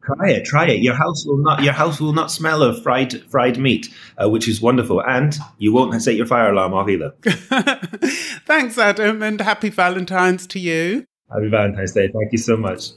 Try 0.09 0.31
it, 0.31 0.47
try 0.47 0.67
it. 0.67 0.81
Your 0.81 0.95
house 0.95 1.27
will 1.27 1.37
not 1.37 1.63
your 1.63 1.75
house 1.75 2.01
will 2.01 2.15
not 2.15 2.31
smell 2.31 2.63
of 2.63 2.83
fried 2.83 3.21
fried 3.31 3.59
meat, 3.59 3.93
uh, 4.17 4.27
which 4.31 4.49
is 4.49 4.59
wonderful, 4.59 5.03
and 5.07 5.37
you 5.59 5.71
won't 5.71 6.01
set 6.01 6.15
your 6.15 6.25
fire 6.25 6.51
alarm 6.51 6.73
off 6.73 6.89
either. 6.89 7.11
Thanks, 8.47 8.79
Adam, 8.79 9.23
and 9.23 9.39
happy 9.39 9.69
Valentine's 9.69 10.47
to 10.47 10.59
you. 10.59 11.05
Happy 11.31 11.49
Valentine's 11.51 11.93
Day. 11.93 12.09
Thank 12.09 12.33
you 12.33 12.39
so 12.39 12.57
much. 12.57 12.89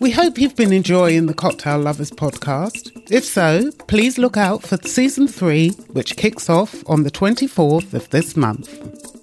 We 0.00 0.12
hope 0.12 0.38
you've 0.38 0.54
been 0.54 0.72
enjoying 0.72 1.26
the 1.26 1.34
Cocktail 1.34 1.80
Lovers 1.80 2.12
podcast. 2.12 3.10
If 3.10 3.24
so, 3.24 3.72
please 3.88 4.16
look 4.16 4.36
out 4.36 4.62
for 4.62 4.76
season 4.76 5.26
three, 5.26 5.70
which 5.90 6.16
kicks 6.16 6.48
off 6.48 6.88
on 6.88 7.02
the 7.02 7.10
24th 7.10 7.92
of 7.94 8.08
this 8.10 8.36
month. 8.36 9.17